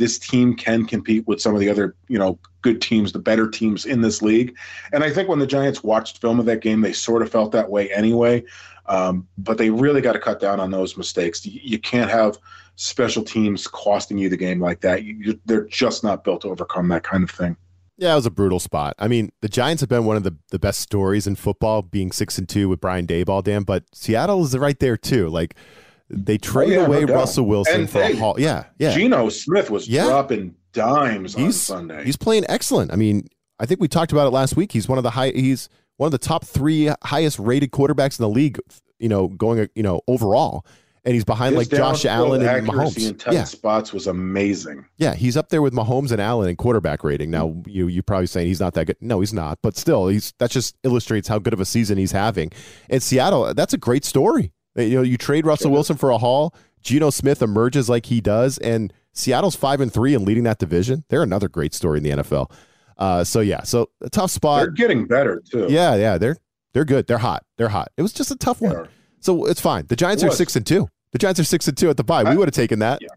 this 0.00 0.18
team 0.18 0.56
can 0.56 0.86
compete 0.86 1.28
with 1.28 1.42
some 1.42 1.52
of 1.52 1.60
the 1.60 1.68
other, 1.68 1.94
you 2.08 2.18
know, 2.18 2.38
good 2.62 2.80
teams, 2.80 3.12
the 3.12 3.18
better 3.18 3.46
teams 3.46 3.84
in 3.84 4.00
this 4.00 4.22
league. 4.22 4.56
And 4.94 5.04
I 5.04 5.10
think 5.10 5.28
when 5.28 5.40
the 5.40 5.46
Giants 5.46 5.84
watched 5.84 6.22
film 6.22 6.40
of 6.40 6.46
that 6.46 6.62
game, 6.62 6.80
they 6.80 6.94
sort 6.94 7.20
of 7.20 7.30
felt 7.30 7.52
that 7.52 7.68
way 7.68 7.92
anyway. 7.92 8.42
Um, 8.86 9.28
but 9.36 9.58
they 9.58 9.68
really 9.68 10.00
got 10.00 10.14
to 10.14 10.18
cut 10.18 10.40
down 10.40 10.58
on 10.58 10.70
those 10.70 10.96
mistakes. 10.96 11.44
You, 11.44 11.60
you, 11.62 11.78
can't 11.78 12.10
have 12.10 12.38
special 12.76 13.22
teams 13.22 13.66
costing 13.66 14.16
you 14.16 14.30
the 14.30 14.38
game 14.38 14.58
like 14.58 14.80
that. 14.80 15.04
You, 15.04 15.38
they're 15.44 15.66
just 15.66 16.02
not 16.02 16.24
built 16.24 16.40
to 16.42 16.48
overcome 16.48 16.88
that 16.88 17.02
kind 17.02 17.22
of 17.22 17.30
thing. 17.30 17.58
Yeah, 17.98 18.12
it 18.12 18.16
was 18.16 18.26
a 18.26 18.30
brutal 18.30 18.58
spot. 18.58 18.94
I 18.98 19.06
mean, 19.06 19.30
the 19.42 19.48
Giants 19.50 19.82
have 19.82 19.90
been 19.90 20.06
one 20.06 20.16
of 20.16 20.22
the, 20.22 20.34
the 20.48 20.58
best 20.58 20.80
stories 20.80 21.26
in 21.26 21.36
football, 21.36 21.82
being 21.82 22.10
six 22.10 22.38
and 22.38 22.48
two 22.48 22.70
with 22.70 22.80
Brian 22.80 23.06
Daboll, 23.06 23.44
Dan. 23.44 23.64
But 23.64 23.84
Seattle 23.92 24.42
is 24.42 24.56
right 24.56 24.78
there 24.78 24.96
too. 24.96 25.28
Like 25.28 25.54
they 26.10 26.38
trade 26.38 26.76
oh, 26.76 26.80
yeah, 26.80 26.86
away 26.86 27.04
no 27.04 27.14
Russell 27.14 27.46
Wilson 27.46 27.82
and, 27.82 27.90
for 27.90 28.02
hey, 28.02 28.12
a 28.12 28.16
haul. 28.16 28.34
Yeah, 28.38 28.64
yeah. 28.78 28.94
Geno 28.94 29.28
Smith 29.28 29.70
was 29.70 29.88
yeah. 29.88 30.04
dropping 30.04 30.54
dimes 30.72 31.34
he's, 31.34 31.44
on 31.44 31.52
Sunday. 31.52 32.04
He's 32.04 32.16
playing 32.16 32.44
excellent. 32.48 32.92
I 32.92 32.96
mean, 32.96 33.28
I 33.58 33.66
think 33.66 33.80
we 33.80 33.88
talked 33.88 34.12
about 34.12 34.26
it 34.26 34.30
last 34.30 34.56
week. 34.56 34.72
He's 34.72 34.88
one 34.88 34.98
of 34.98 35.04
the 35.04 35.10
high. 35.10 35.30
He's 35.30 35.68
one 35.96 36.06
of 36.06 36.12
the 36.12 36.18
top 36.18 36.44
three 36.44 36.90
highest 37.02 37.38
rated 37.38 37.70
quarterbacks 37.70 38.18
in 38.18 38.24
the 38.24 38.28
league. 38.28 38.58
You 38.98 39.08
know, 39.08 39.28
going 39.28 39.68
you 39.74 39.82
know 39.82 40.00
overall, 40.08 40.66
and 41.04 41.14
he's 41.14 41.24
behind 41.24 41.56
His 41.56 41.70
like 41.70 41.78
Josh 41.78 42.04
Allen 42.04 42.46
and 42.46 42.66
Mahomes. 42.66 43.26
In 43.26 43.32
yeah, 43.32 43.44
spots 43.44 43.92
was 43.92 44.06
amazing. 44.06 44.84
Yeah, 44.98 45.14
he's 45.14 45.36
up 45.36 45.48
there 45.48 45.62
with 45.62 45.72
Mahomes 45.72 46.10
and 46.10 46.20
Allen 46.20 46.48
in 46.48 46.56
quarterback 46.56 47.04
rating. 47.04 47.30
Now 47.30 47.62
you 47.66 47.86
you 47.86 48.02
probably 48.02 48.26
saying 48.26 48.48
he's 48.48 48.60
not 48.60 48.74
that 48.74 48.86
good. 48.86 48.96
No, 49.00 49.20
he's 49.20 49.32
not. 49.32 49.58
But 49.62 49.76
still, 49.76 50.08
he's 50.08 50.34
that 50.38 50.50
just 50.50 50.76
illustrates 50.82 51.28
how 51.28 51.38
good 51.38 51.52
of 51.52 51.60
a 51.60 51.64
season 51.64 51.98
he's 51.98 52.12
having. 52.12 52.50
And 52.88 53.02
Seattle, 53.02 53.54
that's 53.54 53.72
a 53.72 53.78
great 53.78 54.04
story. 54.04 54.52
You 54.88 54.96
know, 54.96 55.02
you 55.02 55.16
trade 55.16 55.46
Russell 55.46 55.70
Wilson 55.70 55.96
for 55.96 56.10
a 56.10 56.18
haul. 56.18 56.54
Geno 56.82 57.10
Smith 57.10 57.42
emerges 57.42 57.88
like 57.88 58.06
he 58.06 58.20
does, 58.20 58.58
and 58.58 58.92
Seattle's 59.12 59.56
five 59.56 59.80
and 59.80 59.92
three 59.92 60.14
and 60.14 60.24
leading 60.24 60.44
that 60.44 60.58
division. 60.58 61.04
They're 61.08 61.22
another 61.22 61.48
great 61.48 61.74
story 61.74 61.98
in 61.98 62.04
the 62.04 62.10
NFL. 62.10 62.50
Uh, 62.96 63.24
so 63.24 63.40
yeah, 63.40 63.62
so 63.62 63.90
a 64.02 64.10
tough 64.10 64.30
spot. 64.30 64.60
They're 64.60 64.70
getting 64.70 65.06
better 65.06 65.42
too. 65.50 65.66
Yeah, 65.68 65.94
yeah, 65.96 66.18
they're 66.18 66.36
they're 66.72 66.84
good. 66.84 67.06
They're 67.06 67.18
hot. 67.18 67.44
They're 67.56 67.68
hot. 67.68 67.90
It 67.96 68.02
was 68.02 68.12
just 68.12 68.30
a 68.30 68.36
tough 68.36 68.60
one. 68.60 68.88
So 69.20 69.46
it's 69.46 69.60
fine. 69.60 69.86
The 69.86 69.96
Giants 69.96 70.22
are 70.22 70.30
six 70.30 70.56
and 70.56 70.66
two. 70.66 70.88
The 71.12 71.18
Giants 71.18 71.40
are 71.40 71.44
six 71.44 71.66
and 71.66 71.76
two 71.76 71.90
at 71.90 71.96
the 71.96 72.04
bye. 72.04 72.24
We 72.24 72.36
would 72.36 72.48
have 72.48 72.54
taken 72.54 72.78
that. 72.78 73.00
Yeah. 73.02 73.08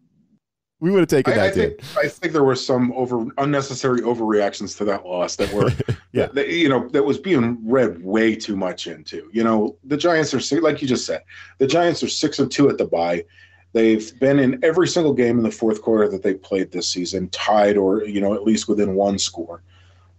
We 0.84 0.92
would 0.92 1.00
have 1.00 1.08
taken 1.08 1.32
I, 1.32 1.38
that. 1.38 1.46
I 1.46 1.52
think, 1.52 1.80
I 1.98 2.08
think 2.10 2.34
there 2.34 2.44
were 2.44 2.58
some 2.58 2.92
over 2.92 3.26
unnecessary 3.38 4.02
overreactions 4.02 4.78
to 4.80 4.84
that 4.84 5.06
loss 5.06 5.38
that 5.38 5.50
were, 5.54 5.72
yeah, 6.12 6.26
that, 6.34 6.50
you 6.50 6.68
know, 6.68 6.90
that 6.90 7.06
was 7.06 7.18
being 7.18 7.58
read 7.66 8.04
way 8.04 8.36
too 8.36 8.58
much 8.58 8.88
into. 8.88 9.30
You 9.32 9.46
know, 9.46 9.78
the 9.86 9.96
Giants 9.96 10.34
are 10.34 10.60
like 10.60 10.82
you 10.82 10.88
just 10.90 11.06
said, 11.06 11.24
the 11.58 11.68
Giants 11.68 12.04
are 12.04 12.10
six 12.10 12.40
and 12.40 12.52
two 12.52 12.68
at 12.68 12.78
the 12.78 12.84
bye. 12.84 13.24
They've 13.72 14.20
been 14.20 14.40
in 14.40 14.60
every 14.62 14.90
single 14.90 15.14
game 15.14 15.38
in 15.38 15.44
the 15.44 15.52
fourth 15.52 15.82
quarter 15.82 16.10
that 16.10 16.22
they've 16.22 16.42
played 16.42 16.70
this 16.74 16.90
season, 16.90 17.30
tied 17.30 17.78
or 17.78 18.04
you 18.04 18.20
know 18.20 18.34
at 18.34 18.44
least 18.44 18.68
within 18.68 18.94
one 18.94 19.18
score. 19.18 19.64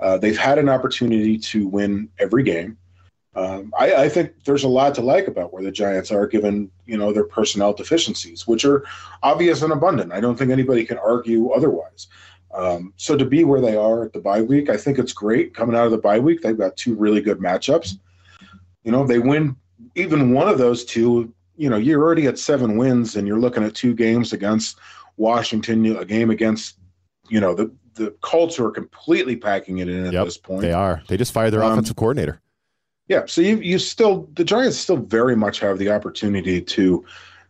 Uh, 0.00 0.16
they've 0.16 0.38
had 0.38 0.58
an 0.58 0.70
opportunity 0.70 1.36
to 1.36 1.68
win 1.68 2.08
every 2.18 2.42
game. 2.42 2.78
Um, 3.36 3.72
I, 3.76 3.94
I, 3.94 4.08
think 4.08 4.44
there's 4.44 4.62
a 4.62 4.68
lot 4.68 4.94
to 4.94 5.00
like 5.00 5.26
about 5.26 5.52
where 5.52 5.62
the 5.62 5.72
Giants 5.72 6.12
are, 6.12 6.26
given 6.26 6.70
you 6.86 6.96
know 6.96 7.12
their 7.12 7.24
personnel 7.24 7.72
deficiencies, 7.72 8.46
which 8.46 8.64
are 8.64 8.84
obvious 9.22 9.62
and 9.62 9.72
abundant. 9.72 10.12
I 10.12 10.20
don't 10.20 10.36
think 10.36 10.52
anybody 10.52 10.84
can 10.84 10.98
argue 10.98 11.50
otherwise. 11.50 12.06
Um, 12.54 12.94
so 12.96 13.16
to 13.16 13.24
be 13.24 13.42
where 13.42 13.60
they 13.60 13.76
are 13.76 14.04
at 14.04 14.12
the 14.12 14.20
bye 14.20 14.42
week, 14.42 14.70
I 14.70 14.76
think 14.76 14.98
it's 14.98 15.12
great. 15.12 15.52
Coming 15.52 15.74
out 15.74 15.86
of 15.86 15.90
the 15.90 15.98
bye 15.98 16.20
week, 16.20 16.42
they've 16.42 16.56
got 16.56 16.76
two 16.76 16.94
really 16.94 17.20
good 17.20 17.38
matchups. 17.38 17.98
You 18.84 18.92
know, 18.92 19.04
they 19.04 19.18
win 19.18 19.56
even 19.96 20.32
one 20.32 20.48
of 20.48 20.58
those 20.58 20.84
two. 20.84 21.34
You 21.56 21.70
know, 21.70 21.76
you're 21.76 22.02
already 22.02 22.26
at 22.26 22.38
seven 22.38 22.76
wins, 22.76 23.16
and 23.16 23.26
you're 23.26 23.40
looking 23.40 23.64
at 23.64 23.74
two 23.74 23.94
games 23.94 24.32
against 24.32 24.78
Washington, 25.16 25.84
a 25.96 26.04
game 26.04 26.30
against 26.30 26.78
you 27.28 27.40
know 27.40 27.54
the 27.54 27.72
the 27.94 28.10
Colts 28.20 28.58
are 28.58 28.70
completely 28.70 29.36
packing 29.36 29.78
it 29.78 29.88
in 29.88 30.06
at 30.06 30.12
yep, 30.12 30.24
this 30.24 30.36
point. 30.36 30.62
They 30.62 30.72
are. 30.72 31.02
They 31.08 31.16
just 31.16 31.32
fired 31.32 31.52
their 31.52 31.62
um, 31.62 31.72
offensive 31.72 31.96
coordinator. 31.96 32.40
Yeah. 33.08 33.24
So 33.26 33.40
you 33.40 33.58
you 33.58 33.78
still 33.78 34.28
the 34.34 34.44
Giants 34.44 34.78
still 34.78 34.96
very 34.96 35.36
much 35.36 35.60
have 35.60 35.78
the 35.78 35.90
opportunity 35.90 36.60
to 36.62 37.04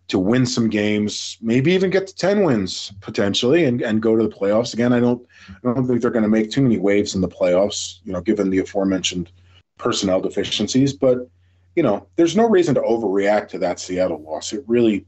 to 0.08 0.18
win 0.18 0.44
some 0.44 0.68
games, 0.68 1.38
maybe 1.40 1.72
even 1.72 1.90
get 1.90 2.06
to 2.06 2.14
ten 2.14 2.42
wins 2.42 2.92
potentially, 3.00 3.64
and, 3.64 3.80
and 3.80 4.02
go 4.02 4.16
to 4.16 4.22
the 4.22 4.34
playoffs 4.34 4.74
again. 4.74 4.92
I 4.92 5.00
don't 5.00 5.24
I 5.48 5.72
don't 5.72 5.86
think 5.86 6.00
they're 6.00 6.10
going 6.10 6.24
to 6.24 6.28
make 6.28 6.50
too 6.50 6.62
many 6.62 6.78
waves 6.78 7.14
in 7.14 7.20
the 7.20 7.28
playoffs. 7.28 8.00
You 8.04 8.12
know, 8.12 8.20
given 8.20 8.50
the 8.50 8.58
aforementioned 8.58 9.30
personnel 9.78 10.20
deficiencies, 10.20 10.92
but 10.92 11.28
you 11.76 11.82
know, 11.82 12.06
there's 12.16 12.36
no 12.36 12.48
reason 12.48 12.74
to 12.74 12.80
overreact 12.80 13.48
to 13.48 13.58
that 13.58 13.80
Seattle 13.80 14.22
loss. 14.22 14.52
It 14.52 14.64
really 14.66 15.06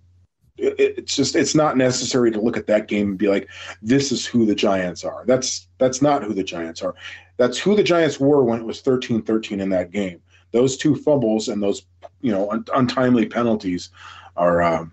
it's 0.59 1.15
just 1.15 1.37
it's 1.37 1.55
not 1.55 1.77
necessary 1.77 2.31
to 2.31 2.41
look 2.41 2.57
at 2.57 2.67
that 2.67 2.89
game 2.89 3.09
and 3.09 3.19
be 3.19 3.29
like 3.29 3.49
this 3.83 4.11
is 4.11 4.25
who 4.25 4.47
the 4.47 4.55
giants 4.55 5.05
are 5.05 5.23
that's 5.27 5.69
that's 5.77 6.01
not 6.01 6.23
who 6.23 6.33
the 6.33 6.43
giants 6.43 6.83
are 6.83 6.95
that's 7.37 7.59
who 7.59 7.77
the 7.77 7.83
giants 7.83 8.19
were 8.19 8.43
when 8.43 8.61
it 8.61 8.65
was 8.65 8.81
13-13 8.81 9.61
in 9.61 9.69
that 9.69 9.91
game 9.91 10.21
those 10.53 10.77
two 10.77 10.95
fumbles 10.95 11.49
and 11.49 11.63
those 11.63 11.83
you 12.21 12.33
know 12.33 12.51
un- 12.51 12.65
untimely 12.75 13.27
penalties 13.27 13.91
are 14.37 14.63
um, 14.63 14.93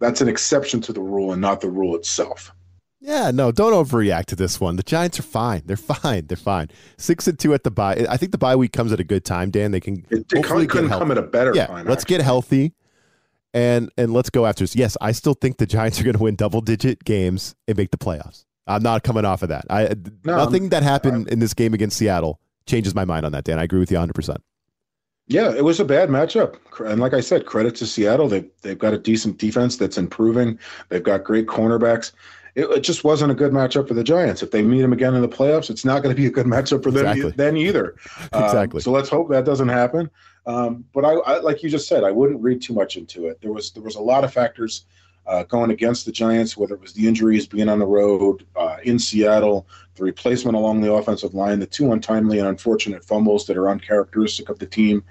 that's 0.00 0.20
an 0.20 0.28
exception 0.28 0.80
to 0.80 0.92
the 0.92 1.00
rule 1.00 1.32
and 1.32 1.40
not 1.40 1.60
the 1.60 1.70
rule 1.70 1.96
itself 1.96 2.52
yeah, 3.00 3.30
no, 3.30 3.52
don't 3.52 3.72
overreact 3.72 4.26
to 4.26 4.36
this 4.36 4.60
one. 4.60 4.74
The 4.74 4.82
Giants 4.82 5.20
are 5.20 5.22
fine. 5.22 5.62
They're 5.66 5.76
fine. 5.76 6.26
They're 6.26 6.36
fine. 6.36 6.68
Six 6.96 7.28
and 7.28 7.38
two 7.38 7.54
at 7.54 7.62
the 7.62 7.70
bye. 7.70 8.06
I 8.08 8.16
think 8.16 8.32
the 8.32 8.38
bye 8.38 8.56
week 8.56 8.72
comes 8.72 8.92
at 8.92 9.00
a 9.00 9.04
good 9.04 9.24
time, 9.24 9.50
Dan. 9.50 9.70
They 9.70 9.80
can. 9.80 10.04
It, 10.10 10.32
it 10.32 10.44
couldn't 10.44 10.68
come 10.68 11.10
at 11.10 11.18
a 11.18 11.22
better 11.22 11.52
yeah, 11.54 11.66
time. 11.66 11.86
Let's 11.86 12.02
actually. 12.02 12.18
get 12.18 12.24
healthy 12.24 12.74
and 13.54 13.90
and 13.96 14.12
let's 14.12 14.30
go 14.30 14.46
after 14.46 14.64
this. 14.64 14.74
Yes, 14.74 14.96
I 15.00 15.12
still 15.12 15.34
think 15.34 15.58
the 15.58 15.66
Giants 15.66 16.00
are 16.00 16.04
going 16.04 16.16
to 16.16 16.22
win 16.22 16.36
double 16.36 16.60
digit 16.60 17.04
games 17.04 17.54
and 17.66 17.76
make 17.76 17.90
the 17.90 17.98
playoffs. 17.98 18.44
I'm 18.66 18.82
not 18.82 19.02
coming 19.02 19.24
off 19.24 19.42
of 19.42 19.48
that. 19.48 19.64
I 19.70 19.94
no, 20.24 20.36
nothing 20.36 20.70
that 20.70 20.82
happened 20.82 21.26
I'm, 21.26 21.28
in 21.28 21.38
this 21.38 21.54
game 21.54 21.74
against 21.74 21.96
Seattle 21.96 22.40
changes 22.66 22.94
my 22.94 23.04
mind 23.04 23.24
on 23.24 23.32
that, 23.32 23.44
Dan. 23.44 23.58
I 23.58 23.62
agree 23.62 23.78
with 23.78 23.90
you 23.90 23.96
100. 23.96 24.12
percent 24.14 24.42
Yeah, 25.28 25.54
it 25.54 25.62
was 25.62 25.78
a 25.78 25.84
bad 25.84 26.08
matchup, 26.08 26.56
and 26.80 27.00
like 27.00 27.12
I 27.12 27.20
said, 27.20 27.44
credit 27.44 27.74
to 27.76 27.86
Seattle. 27.86 28.28
They 28.28 28.46
they've 28.62 28.78
got 28.78 28.94
a 28.94 28.98
decent 28.98 29.36
defense 29.36 29.76
that's 29.76 29.98
improving. 29.98 30.58
They've 30.88 31.02
got 31.02 31.22
great 31.22 31.46
cornerbacks. 31.46 32.12
It, 32.54 32.64
it, 32.70 32.80
just 32.80 33.04
wasn't 33.04 33.30
a 33.30 33.34
good 33.34 33.52
matchup 33.52 33.86
for 33.86 33.94
the 33.94 34.02
Giants. 34.02 34.42
If 34.42 34.50
they 34.50 34.62
meet 34.62 34.80
them 34.80 34.92
again 34.92 35.14
in 35.14 35.20
the 35.20 35.28
playoffs, 35.28 35.68
it's 35.70 35.84
not 35.84 36.02
going 36.02 36.16
to 36.16 36.20
be 36.20 36.26
a 36.26 36.30
good 36.30 36.46
matchup 36.46 36.82
for 36.82 36.90
them 36.90 37.06
exactly. 37.06 37.30
then 37.32 37.56
either. 37.56 37.94
exactly. 38.32 38.78
Um, 38.78 38.80
so 38.80 38.90
let's 38.90 39.08
hope 39.08 39.30
that 39.30 39.44
doesn't 39.44 39.68
happen. 39.68 40.10
Um, 40.46 40.84
but 40.94 41.04
I, 41.04 41.12
I, 41.12 41.38
like 41.40 41.62
you 41.62 41.68
just 41.68 41.86
said, 41.86 42.04
I 42.04 42.10
wouldn't 42.10 42.40
read 42.40 42.62
too 42.62 42.72
much 42.72 42.96
into 42.96 43.26
it. 43.26 43.40
There 43.42 43.52
was 43.52 43.70
there 43.72 43.82
was 43.82 43.96
a 43.96 44.00
lot 44.00 44.24
of 44.24 44.32
factors 44.32 44.86
uh, 45.28 45.44
going 45.44 45.70
against 45.70 46.06
the 46.06 46.12
Giants, 46.12 46.56
whether 46.56 46.74
it 46.74 46.80
was 46.80 46.94
the 46.94 47.06
injuries, 47.06 47.46
being 47.46 47.68
on 47.68 47.78
the 47.78 47.86
road 47.86 48.46
uh, 48.56 48.78
in 48.82 48.98
Seattle, 48.98 49.66
the 49.96 50.04
replacement 50.04 50.56
along 50.56 50.80
the 50.80 50.92
offensive 50.92 51.34
line, 51.34 51.60
the 51.60 51.66
two 51.66 51.92
untimely 51.92 52.38
and 52.38 52.48
unfortunate 52.48 53.04
fumbles 53.04 53.46
that 53.46 53.56
are 53.56 53.68
uncharacteristic 53.68 54.48
of 54.48 54.58
the 54.58 54.66
team. 54.66 55.04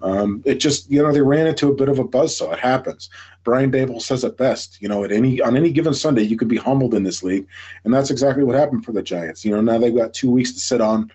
Um, 0.00 0.42
it 0.46 0.56
just, 0.56 0.90
you 0.90 1.02
know, 1.02 1.12
they 1.12 1.20
ran 1.20 1.46
into 1.46 1.68
a 1.68 1.74
bit 1.74 1.88
of 1.88 1.98
a 1.98 2.04
buzzsaw. 2.04 2.52
It 2.52 2.60
happens. 2.60 3.10
Brian 3.44 3.70
Daboll 3.70 4.00
says 4.00 4.24
it 4.24 4.36
best. 4.38 4.80
You 4.80 4.88
know, 4.88 5.04
at 5.04 5.12
any 5.12 5.40
on 5.40 5.56
any 5.56 5.72
given 5.72 5.92
Sunday, 5.92 6.22
you 6.22 6.36
could 6.36 6.48
be 6.48 6.56
humbled 6.56 6.94
in 6.94 7.02
this 7.02 7.22
league, 7.22 7.46
and 7.84 7.92
that's 7.92 8.10
exactly 8.10 8.44
what 8.44 8.54
happened 8.54 8.84
for 8.84 8.92
the 8.92 9.02
Giants. 9.02 9.44
You 9.44 9.50
know, 9.50 9.60
now 9.60 9.78
they've 9.78 9.94
got 9.94 10.14
two 10.14 10.30
weeks 10.30 10.52
to 10.52 10.60
sit 10.60 10.80
on 10.80 11.10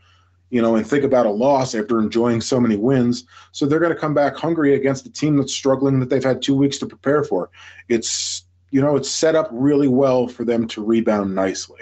you 0.53 0.61
know, 0.61 0.75
and 0.75 0.87
think 0.87 1.03
about 1.03 1.25
a 1.25 1.31
loss 1.31 1.73
after 1.73 1.99
enjoying 1.99 2.39
so 2.39 2.59
many 2.59 2.75
wins. 2.75 3.25
So 3.53 3.65
they're 3.65 3.79
going 3.79 3.91
to 3.91 3.99
come 3.99 4.13
back 4.13 4.35
hungry 4.35 4.75
against 4.75 5.03
a 5.07 5.11
team 5.11 5.35
that's 5.35 5.51
struggling 5.51 5.99
that 5.99 6.11
they've 6.11 6.23
had 6.23 6.43
two 6.43 6.53
weeks 6.53 6.77
to 6.77 6.85
prepare 6.85 7.23
for. 7.23 7.49
It's, 7.89 8.43
you 8.69 8.79
know, 8.79 8.95
it's 8.95 9.09
set 9.09 9.33
up 9.33 9.49
really 9.51 9.87
well 9.87 10.27
for 10.27 10.45
them 10.45 10.67
to 10.67 10.85
rebound 10.85 11.33
nicely. 11.33 11.81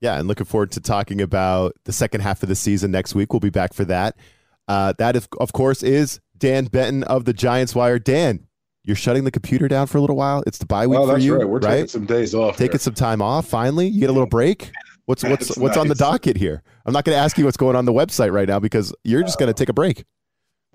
Yeah, 0.00 0.18
and 0.18 0.26
looking 0.26 0.46
forward 0.46 0.72
to 0.72 0.80
talking 0.80 1.20
about 1.20 1.76
the 1.84 1.92
second 1.92 2.22
half 2.22 2.42
of 2.42 2.48
the 2.48 2.56
season 2.56 2.90
next 2.90 3.14
week. 3.14 3.32
We'll 3.32 3.38
be 3.38 3.50
back 3.50 3.72
for 3.72 3.84
that. 3.84 4.16
Uh, 4.66 4.94
that, 4.98 5.14
is, 5.14 5.28
of 5.38 5.52
course, 5.52 5.84
is 5.84 6.18
Dan 6.36 6.64
Benton 6.64 7.04
of 7.04 7.24
the 7.24 7.32
Giants 7.32 7.76
Wire. 7.76 8.00
Dan, 8.00 8.48
you're 8.82 8.96
shutting 8.96 9.22
the 9.22 9.30
computer 9.30 9.68
down 9.68 9.86
for 9.86 9.98
a 9.98 10.00
little 10.00 10.16
while. 10.16 10.42
It's 10.44 10.58
the 10.58 10.66
bye 10.66 10.88
week 10.88 10.98
oh, 10.98 11.06
for 11.06 11.18
you, 11.18 11.36
right. 11.36 11.48
We're 11.48 11.60
right? 11.60 11.70
taking 11.70 11.86
some 11.86 12.06
days 12.06 12.34
off. 12.34 12.56
Taking 12.56 12.72
here. 12.72 12.80
some 12.80 12.94
time 12.94 13.22
off. 13.22 13.46
Finally, 13.46 13.86
you 13.86 14.00
get 14.00 14.10
a 14.10 14.12
little 14.12 14.26
break. 14.26 14.72
What's 15.08 15.24
what's 15.24 15.56
what's 15.56 15.76
nice. 15.76 15.78
on 15.78 15.88
the 15.88 15.94
docket 15.94 16.36
here? 16.36 16.62
I'm 16.84 16.92
not 16.92 17.06
going 17.06 17.16
to 17.16 17.18
ask 17.18 17.38
you 17.38 17.46
what's 17.46 17.56
going 17.56 17.74
on 17.74 17.86
the 17.86 17.94
website 17.94 18.30
right 18.30 18.46
now 18.46 18.58
because 18.58 18.94
you're 19.04 19.22
just 19.22 19.38
going 19.38 19.46
to 19.46 19.54
take 19.54 19.70
a 19.70 19.72
break. 19.72 20.04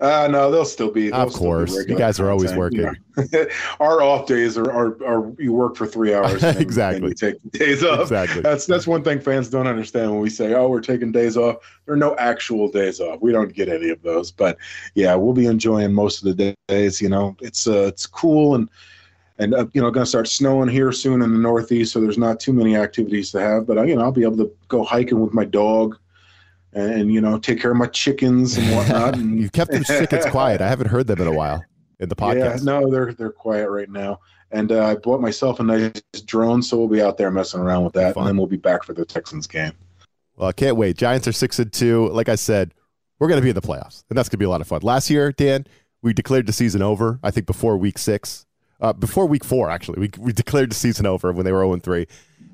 Uh, 0.00 0.26
no, 0.28 0.50
they'll 0.50 0.64
still 0.64 0.90
be. 0.90 1.10
They'll 1.10 1.20
of 1.20 1.32
course, 1.32 1.84
be 1.84 1.92
you 1.92 1.96
guys 1.96 2.18
are 2.18 2.32
always 2.32 2.52
working. 2.52 2.84
Our 3.78 4.02
off 4.02 4.26
days 4.26 4.58
are, 4.58 4.68
are, 4.72 5.04
are 5.04 5.32
you 5.38 5.52
work 5.52 5.76
for 5.76 5.86
three 5.86 6.12
hours. 6.12 6.42
And 6.42 6.60
exactly. 6.60 7.10
And 7.10 7.16
take 7.16 7.36
days 7.52 7.84
off. 7.84 8.00
Exactly. 8.00 8.40
That's 8.40 8.66
that's 8.66 8.88
one 8.88 9.04
thing 9.04 9.20
fans 9.20 9.48
don't 9.50 9.68
understand 9.68 10.10
when 10.10 10.20
we 10.20 10.30
say, 10.30 10.52
"Oh, 10.54 10.68
we're 10.68 10.80
taking 10.80 11.12
days 11.12 11.36
off." 11.36 11.58
There 11.86 11.94
are 11.94 11.96
no 11.96 12.16
actual 12.16 12.68
days 12.68 12.98
off. 12.98 13.20
We 13.22 13.30
don't 13.30 13.54
get 13.54 13.68
any 13.68 13.90
of 13.90 14.02
those. 14.02 14.32
But 14.32 14.58
yeah, 14.96 15.14
we'll 15.14 15.32
be 15.32 15.46
enjoying 15.46 15.94
most 15.94 16.26
of 16.26 16.36
the 16.36 16.56
days. 16.66 17.00
You 17.00 17.08
know, 17.08 17.36
it's 17.40 17.68
uh, 17.68 17.86
it's 17.86 18.04
cool 18.04 18.56
and 18.56 18.68
and 19.38 19.54
uh, 19.54 19.66
you 19.72 19.80
know, 19.80 19.90
going 19.90 20.04
to 20.04 20.08
start 20.08 20.28
snowing 20.28 20.68
here 20.68 20.92
soon 20.92 21.22
in 21.22 21.32
the 21.32 21.38
Northeast, 21.38 21.92
so 21.92 22.00
there's 22.00 22.18
not 22.18 22.38
too 22.38 22.52
many 22.52 22.76
activities 22.76 23.30
to 23.32 23.40
have. 23.40 23.66
But 23.66 23.78
uh, 23.78 23.82
you 23.82 23.96
know, 23.96 24.02
I'll 24.02 24.12
be 24.12 24.22
able 24.22 24.36
to 24.38 24.52
go 24.68 24.84
hiking 24.84 25.20
with 25.20 25.34
my 25.34 25.44
dog, 25.44 25.98
and, 26.72 26.92
and 26.92 27.12
you 27.12 27.20
know, 27.20 27.38
take 27.38 27.60
care 27.60 27.72
of 27.72 27.76
my 27.76 27.86
chickens 27.86 28.56
and 28.56 28.74
whatnot. 28.74 29.14
And, 29.18 29.40
You've 29.40 29.52
kept 29.52 29.72
the 29.72 29.84
chickens 29.84 30.26
quiet. 30.26 30.60
I 30.60 30.68
haven't 30.68 30.88
heard 30.88 31.06
them 31.06 31.20
in 31.20 31.26
a 31.26 31.32
while 31.32 31.64
in 31.98 32.08
the 32.08 32.16
podcast. 32.16 32.58
Yeah, 32.58 32.80
no, 32.80 32.90
they're 32.90 33.12
they're 33.12 33.32
quiet 33.32 33.68
right 33.70 33.90
now. 33.90 34.20
And 34.52 34.70
uh, 34.70 34.86
I 34.86 34.94
bought 34.94 35.20
myself 35.20 35.58
a 35.58 35.64
nice 35.64 36.00
drone, 36.26 36.62
so 36.62 36.78
we'll 36.78 36.88
be 36.88 37.02
out 37.02 37.18
there 37.18 37.30
messing 37.30 37.60
around 37.60 37.82
with 37.82 37.94
that, 37.94 38.14
Fun. 38.14 38.22
and 38.22 38.28
then 38.28 38.36
we'll 38.36 38.46
be 38.46 38.56
back 38.56 38.84
for 38.84 38.92
the 38.92 39.04
Texans 39.04 39.48
game. 39.48 39.72
Well, 40.36 40.48
I 40.48 40.52
can't 40.52 40.76
wait. 40.76 40.96
Giants 40.96 41.26
are 41.26 41.32
six 41.32 41.58
and 41.58 41.72
two. 41.72 42.08
Like 42.10 42.28
I 42.28 42.36
said, 42.36 42.72
we're 43.18 43.26
going 43.26 43.38
to 43.38 43.42
be 43.42 43.48
in 43.48 43.56
the 43.56 43.62
playoffs, 43.62 44.04
and 44.08 44.16
that's 44.16 44.28
going 44.28 44.34
to 44.34 44.38
be 44.38 44.44
a 44.44 44.50
lot 44.50 44.60
of 44.60 44.68
fun. 44.68 44.82
Last 44.82 45.10
year, 45.10 45.32
Dan, 45.32 45.66
we 46.02 46.12
declared 46.12 46.46
the 46.46 46.52
season 46.52 46.82
over. 46.82 47.18
I 47.24 47.32
think 47.32 47.46
before 47.46 47.76
week 47.76 47.98
six 47.98 48.46
uh, 48.80 48.92
before 48.92 49.26
week 49.26 49.44
four, 49.44 49.70
actually. 49.70 50.00
We, 50.00 50.10
we 50.18 50.32
declared 50.32 50.70
the 50.70 50.74
season 50.74 51.06
over 51.06 51.32
when 51.32 51.44
they 51.44 51.52
were 51.52 51.62
0 51.62 51.76
3. 51.76 52.06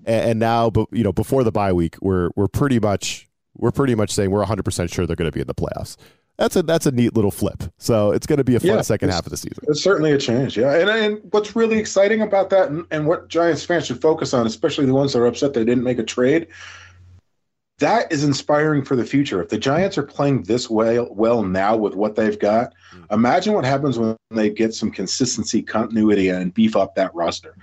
And, 0.06 0.30
and 0.30 0.38
now, 0.38 0.70
but 0.70 0.88
you 0.92 1.04
know, 1.04 1.12
before 1.12 1.44
the 1.44 1.52
bye 1.52 1.72
week, 1.72 1.96
we're 2.00 2.30
we're 2.36 2.48
pretty 2.48 2.78
much 2.78 3.28
we're 3.56 3.72
pretty 3.72 3.94
much 3.94 4.10
saying 4.10 4.30
we're 4.30 4.38
100 4.38 4.64
percent 4.64 4.90
sure 4.90 5.06
they're 5.06 5.16
going 5.16 5.30
to 5.30 5.34
be 5.34 5.40
in 5.40 5.46
the 5.46 5.54
playoffs. 5.54 5.96
That's 6.40 6.56
a 6.56 6.62
that's 6.62 6.86
a 6.86 6.90
neat 6.90 7.14
little 7.14 7.30
flip. 7.30 7.64
So 7.76 8.12
it's 8.12 8.26
going 8.26 8.38
to 8.38 8.44
be 8.44 8.54
a 8.54 8.60
fun 8.60 8.70
yeah, 8.70 8.80
second 8.80 9.10
half 9.10 9.26
of 9.26 9.30
the 9.30 9.36
season. 9.36 9.62
It's 9.68 9.82
certainly 9.82 10.12
a 10.12 10.18
change, 10.18 10.56
yeah. 10.56 10.74
And 10.74 10.88
and 10.88 11.20
what's 11.32 11.54
really 11.54 11.78
exciting 11.78 12.22
about 12.22 12.48
that, 12.48 12.70
and, 12.70 12.86
and 12.90 13.06
what 13.06 13.28
Giants 13.28 13.62
fans 13.62 13.86
should 13.86 14.00
focus 14.00 14.32
on, 14.32 14.46
especially 14.46 14.86
the 14.86 14.94
ones 14.94 15.12
that 15.12 15.18
are 15.18 15.26
upset 15.26 15.52
they 15.52 15.66
didn't 15.66 15.84
make 15.84 15.98
a 15.98 16.02
trade, 16.02 16.46
that 17.80 18.12
is 18.12 18.24
inspiring 18.24 18.84
for 18.84 18.94
the 18.94 19.04
future. 19.04 19.42
If 19.42 19.48
the 19.48 19.58
Giants 19.58 19.98
are 19.98 20.02
playing 20.02 20.44
this 20.44 20.70
well 20.70 21.08
well 21.10 21.42
now 21.42 21.76
with 21.76 21.94
what 21.94 22.14
they've 22.14 22.38
got, 22.38 22.74
mm-hmm. 22.94 23.12
imagine 23.12 23.54
what 23.54 23.64
happens 23.64 23.98
when 23.98 24.16
they 24.30 24.50
get 24.50 24.74
some 24.74 24.90
consistency, 24.90 25.62
continuity, 25.62 26.28
and 26.28 26.54
beef 26.54 26.76
up 26.76 26.94
that 26.94 27.14
roster. 27.14 27.56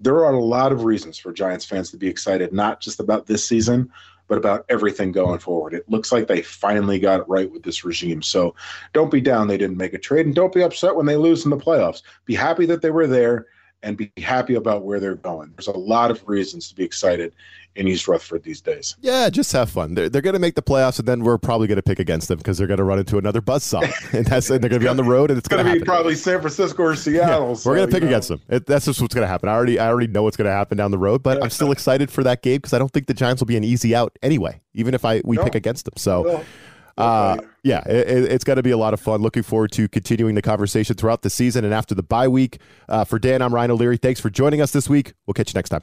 There 0.00 0.24
are 0.24 0.32
a 0.32 0.40
lot 0.40 0.72
of 0.72 0.84
reasons 0.84 1.18
for 1.18 1.32
Giants 1.32 1.64
fans 1.64 1.90
to 1.90 1.96
be 1.96 2.08
excited, 2.08 2.52
not 2.52 2.80
just 2.80 3.00
about 3.00 3.26
this 3.26 3.44
season, 3.44 3.90
but 4.26 4.38
about 4.38 4.64
everything 4.68 5.12
going 5.12 5.38
forward. 5.38 5.74
It 5.74 5.88
looks 5.88 6.12
like 6.12 6.28
they 6.28 6.42
finally 6.42 6.98
got 6.98 7.20
it 7.20 7.28
right 7.28 7.50
with 7.50 7.62
this 7.62 7.84
regime. 7.84 8.22
So 8.22 8.54
don't 8.92 9.10
be 9.10 9.20
down 9.20 9.48
they 9.48 9.58
didn't 9.58 9.76
make 9.76 9.94
a 9.94 9.98
trade, 9.98 10.26
and 10.26 10.34
don't 10.34 10.54
be 10.54 10.62
upset 10.62 10.96
when 10.96 11.06
they 11.06 11.16
lose 11.16 11.44
in 11.44 11.50
the 11.50 11.56
playoffs. 11.56 12.02
Be 12.24 12.34
happy 12.34 12.64
that 12.66 12.80
they 12.80 12.90
were 12.90 13.06
there 13.06 13.46
and 13.82 13.96
be 13.96 14.10
happy 14.18 14.54
about 14.54 14.84
where 14.84 15.00
they're 15.00 15.14
going. 15.14 15.52
There's 15.56 15.68
a 15.68 15.72
lot 15.72 16.10
of 16.10 16.26
reasons 16.26 16.68
to 16.68 16.74
be 16.74 16.84
excited 16.84 17.32
in 17.76 17.86
East 17.86 18.08
Rutherford 18.08 18.42
these 18.42 18.60
days. 18.60 18.96
Yeah, 19.00 19.30
just 19.30 19.52
have 19.52 19.70
fun. 19.70 19.94
They're, 19.94 20.08
they're 20.08 20.22
going 20.22 20.34
to 20.34 20.40
make 20.40 20.56
the 20.56 20.62
playoffs, 20.62 20.98
and 20.98 21.06
then 21.06 21.22
we're 21.22 21.38
probably 21.38 21.68
going 21.68 21.76
to 21.76 21.82
pick 21.82 22.00
against 22.00 22.26
them 22.28 22.38
because 22.38 22.58
they're 22.58 22.66
going 22.66 22.78
to 22.78 22.84
run 22.84 22.98
into 22.98 23.18
another 23.18 23.40
buzzsaw, 23.40 23.82
and 24.12 24.26
that's 24.26 24.50
and 24.50 24.62
they're 24.62 24.68
going 24.68 24.80
to 24.80 24.84
be 24.84 24.88
on 24.88 24.96
the 24.96 25.04
road, 25.04 25.30
and 25.30 25.38
it's 25.38 25.48
going 25.48 25.64
to 25.64 25.72
be 25.72 25.84
probably 25.84 26.16
San 26.16 26.40
Francisco 26.40 26.82
or 26.82 26.96
Seattle. 26.96 27.48
Yeah, 27.48 27.54
so, 27.54 27.70
we're 27.70 27.76
going 27.76 27.88
to 27.88 27.94
pick 27.94 28.02
know. 28.02 28.08
against 28.08 28.28
them. 28.28 28.42
It, 28.48 28.66
that's 28.66 28.84
just 28.86 29.00
what's 29.00 29.14
going 29.14 29.24
to 29.24 29.28
happen. 29.28 29.48
I 29.48 29.52
already 29.52 29.78
I 29.78 29.88
already 29.88 30.08
know 30.08 30.24
what's 30.24 30.36
going 30.36 30.46
to 30.46 30.52
happen 30.52 30.76
down 30.76 30.90
the 30.90 30.98
road, 30.98 31.22
but 31.22 31.42
I'm 31.42 31.50
still 31.50 31.70
excited 31.78 32.10
for 32.10 32.24
that 32.24 32.42
game 32.42 32.56
because 32.56 32.72
I 32.72 32.78
don't 32.78 32.92
think 32.92 33.06
the 33.06 33.14
Giants 33.14 33.40
will 33.40 33.46
be 33.46 33.56
an 33.56 33.64
easy 33.64 33.94
out 33.94 34.18
anyway, 34.22 34.60
even 34.74 34.94
if 34.94 35.04
I 35.04 35.22
we 35.24 35.36
no. 35.36 35.44
pick 35.44 35.54
against 35.54 35.84
them. 35.84 35.94
So. 35.96 36.44
Uh, 36.98 37.36
yeah, 37.62 37.86
it, 37.88 38.30
it's 38.32 38.44
going 38.44 38.56
to 38.56 38.62
be 38.62 38.70
a 38.70 38.76
lot 38.76 38.92
of 38.92 39.00
fun. 39.00 39.22
Looking 39.22 39.42
forward 39.42 39.72
to 39.72 39.88
continuing 39.88 40.34
the 40.34 40.42
conversation 40.42 40.96
throughout 40.96 41.22
the 41.22 41.30
season 41.30 41.64
and 41.64 41.72
after 41.72 41.94
the 41.94 42.02
bye 42.02 42.28
week. 42.28 42.58
Uh, 42.88 43.04
for 43.04 43.18
Dan, 43.18 43.40
I'm 43.40 43.54
Ryan 43.54 43.70
O'Leary. 43.70 43.96
Thanks 43.96 44.20
for 44.20 44.30
joining 44.30 44.60
us 44.60 44.72
this 44.72 44.88
week. 44.88 45.12
We'll 45.26 45.34
catch 45.34 45.54
you 45.54 45.58
next 45.58 45.70
time. 45.70 45.82